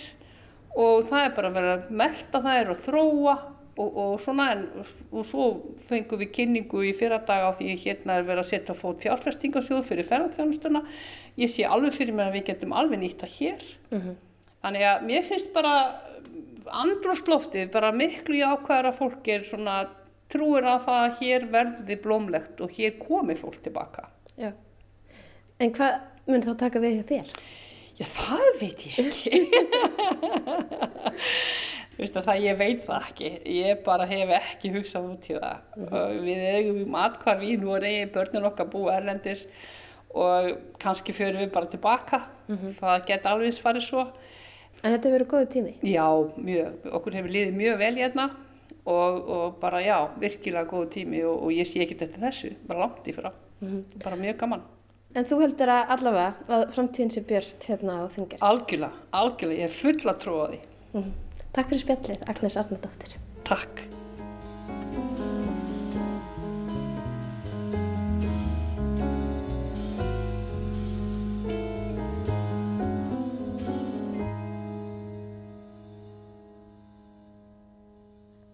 og 0.75 1.05
það 1.09 1.21
er 1.21 1.35
bara 1.35 1.51
að 1.51 1.59
vera 1.59 1.75
að 1.75 1.91
melda 2.01 2.41
er 2.55 2.71
að 2.73 2.81
þróa 2.87 3.35
og, 3.75 3.89
og 3.89 4.13
svona 4.23 4.47
en 4.53 4.63
og 5.11 5.25
svo 5.27 5.47
fengum 5.89 6.21
við 6.21 6.31
kynningu 6.35 6.83
í 6.87 6.93
fyrra 6.97 7.19
dag 7.27 7.47
á 7.47 7.51
því 7.55 7.75
hérna 7.83 8.19
er 8.19 8.27
verið 8.27 8.43
að 8.43 8.51
setja 8.51 8.75
fót 8.77 9.03
fjárfestingarsjóð 9.03 9.83
fyrir 9.89 10.07
ferðarþjónustuna 10.09 10.83
ég 11.41 11.51
sé 11.51 11.67
alveg 11.67 11.95
fyrir 11.95 12.15
mér 12.15 12.31
að 12.31 12.39
við 12.39 12.47
getum 12.51 12.75
alveg 12.75 13.01
nýtt 13.01 13.23
það 13.23 13.35
hér. 13.39 13.65
Þannig 14.65 14.87
að 14.89 15.05
mér 15.09 15.27
finnst 15.27 15.51
bara 15.53 15.73
andrúsloftið 16.65 17.69
bara 17.73 17.91
miklu 17.93 18.39
jákvæðara 18.39 18.93
fólk 18.95 19.27
er 19.29 19.45
svona 19.45 19.83
trúir 20.31 20.65
að 20.65 20.87
það 20.87 21.01
að 21.03 21.19
hér 21.21 21.47
verði 21.53 21.97
blómlegt 22.01 22.61
og 22.61 22.71
hér 22.73 22.95
komi 22.99 23.35
fólk 23.37 23.59
tilbaka 23.61 24.09
Já. 24.39 24.51
En 25.61 25.71
hvað 25.71 25.99
mun 26.29 26.45
þá 26.45 26.51
taka 26.65 26.81
við 26.83 27.03
þér? 27.09 27.31
Já, 27.95 28.05
það 28.11 28.47
veit 28.59 28.81
ég 28.89 28.97
ekki. 29.05 29.31
Þú 31.95 32.01
veist 32.01 32.17
að 32.19 32.25
það, 32.27 32.41
ég 32.43 32.57
veit 32.59 32.81
það 32.83 33.05
ekki. 33.07 33.29
Ég 33.55 33.77
bara 33.85 34.07
hef 34.09 34.31
ekki 34.35 34.71
hugsað 34.73 35.05
út 35.13 35.29
í 35.31 35.37
það. 35.37 35.61
Og 35.85 36.17
Við 36.25 36.41
eigum 36.49 36.81
um 36.83 36.97
atkvarf 36.99 37.45
í 37.47 37.53
Noregi, 37.61 38.09
börnin 38.11 38.47
okkar 38.49 38.67
búa 38.73 38.97
erlendis 38.97 39.45
og 40.15 40.49
kannski 40.83 41.15
förum 41.15 41.39
við 41.45 41.53
bara 41.55 41.71
tilbaka. 41.71 42.19
Það 42.81 43.07
geta 43.07 43.31
alveg 43.31 43.61
farið 43.63 43.87
svo. 43.87 44.03
En 44.83 44.91
þetta 44.91 45.13
verður 45.15 45.31
góðu 45.31 45.47
tími. 45.55 45.73
Já, 45.87 46.05
mjög. 46.35 46.91
Okkur 46.99 47.15
hefur 47.15 47.31
liðið 47.31 47.55
mjög 47.63 47.79
vel 47.79 47.95
hérna 48.01 48.27
og, 48.83 49.23
og 49.23 49.57
bara 49.63 49.79
já, 49.85 49.95
virkilega 50.19 50.67
góðu 50.69 50.91
tími 50.99 51.23
og, 51.23 51.47
og 51.47 51.55
ég 51.55 51.69
sé 51.69 51.79
ekki 51.85 51.95
þetta 52.03 52.25
þessu, 52.27 52.51
bara 52.67 52.83
langt 52.83 53.07
í 53.07 53.15
frá. 53.15 53.31
Bara 54.03 54.19
mjög 54.19 54.35
gaman. 54.43 54.67
En 55.15 55.23
þú 55.23 55.37
heldur 55.39 55.69
að 55.71 55.91
allavega 55.95 56.55
að 56.57 56.63
framtíðin 56.75 57.11
sé 57.13 57.21
björt 57.23 57.65
hérna 57.69 58.01
á 58.03 58.05
þingir. 58.11 58.41
Algjörlega, 58.43 59.03
algjörlega, 59.15 59.61
ég 59.63 59.69
er 59.69 59.75
full 59.79 60.09
að 60.11 60.17
trúa 60.25 60.47
því. 60.51 60.57
Takk 61.55 61.69
fyrir 61.71 61.83
spjallið, 61.85 62.25
Agnes 62.33 62.57
Arnardóttir. 62.59 63.15
Takk. 63.47 63.85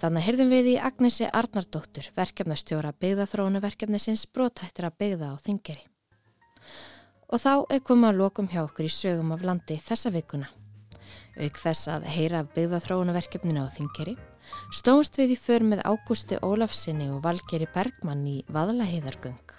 Þannig 0.01 0.25
heyrðum 0.25 0.53
við 0.53 0.69
í 0.71 0.75
Agnesi 0.81 1.25
Arnardóttur, 1.29 2.07
verkefnastjóra 2.17 2.93
byggðaþróunaverkefnisins 3.01 4.27
brotættir 4.33 4.89
að 4.89 4.97
byggða 5.01 5.33
á 5.33 5.35
þingeri. 5.41 5.90
Og 7.31 7.39
þá 7.39 7.53
er 7.71 7.79
komið 7.87 8.09
að 8.09 8.17
lokum 8.19 8.49
hjá 8.51 8.59
okkur 8.65 8.87
í 8.89 8.91
sögum 8.91 9.31
af 9.31 9.45
landi 9.47 9.77
þessa 9.79 10.11
vikuna. 10.11 10.49
Auk 11.39 11.59
þess 11.63 11.87
að 11.87 12.09
heyra 12.11 12.41
af 12.43 12.51
byggðaþróunaverkefninu 12.57 13.63
á 13.63 13.71
þingeri, 13.71 14.17
stóðst 14.75 15.15
við 15.15 15.37
í 15.37 15.39
för 15.39 15.63
með 15.63 15.83
Ágústi 15.87 16.39
Ólafsinni 16.43 17.07
og 17.07 17.23
Valgeri 17.23 17.69
Bergmann 17.71 18.25
í 18.27 18.41
Vaðlaheiðargöng. 18.51 19.55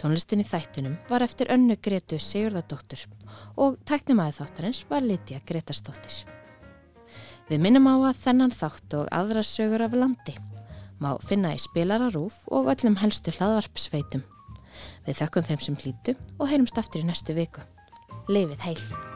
Tónlistin 0.00 0.40
í 0.40 0.48
þættinum 0.48 0.96
var 1.08 1.24
eftir 1.24 1.52
önnu 1.52 1.76
Gretu 1.84 2.16
Sigurðardóttur 2.20 3.04
og 3.60 3.76
tæknimaði 3.88 4.38
þáttarins 4.40 4.82
var 4.88 5.04
Lítja 5.04 5.44
Gretarsdóttir. 5.46 6.24
Við 7.48 7.60
minnum 7.60 7.92
á 7.92 8.08
að 8.08 8.20
þennan 8.24 8.56
þátt 8.56 8.98
og 8.98 9.08
aðra 9.12 9.44
sögur 9.44 9.84
af 9.84 9.96
landi 9.96 10.38
má 10.96 11.12
finna 11.20 11.52
í 11.52 11.60
spilararúf 11.60 12.46
og 12.48 12.72
öllum 12.72 12.96
helstu 13.02 13.34
hlaðvarpsveitum. 13.36 14.24
Við 15.06 15.22
þökkum 15.22 15.48
þeim 15.50 15.64
sem 15.66 15.80
hlýtu 15.82 16.16
og 16.38 16.48
heyrumst 16.52 16.78
aftur 16.80 17.04
í 17.04 17.08
næstu 17.08 17.36
viku. 17.36 17.66
Lifið 18.28 18.68
heil! 18.68 19.13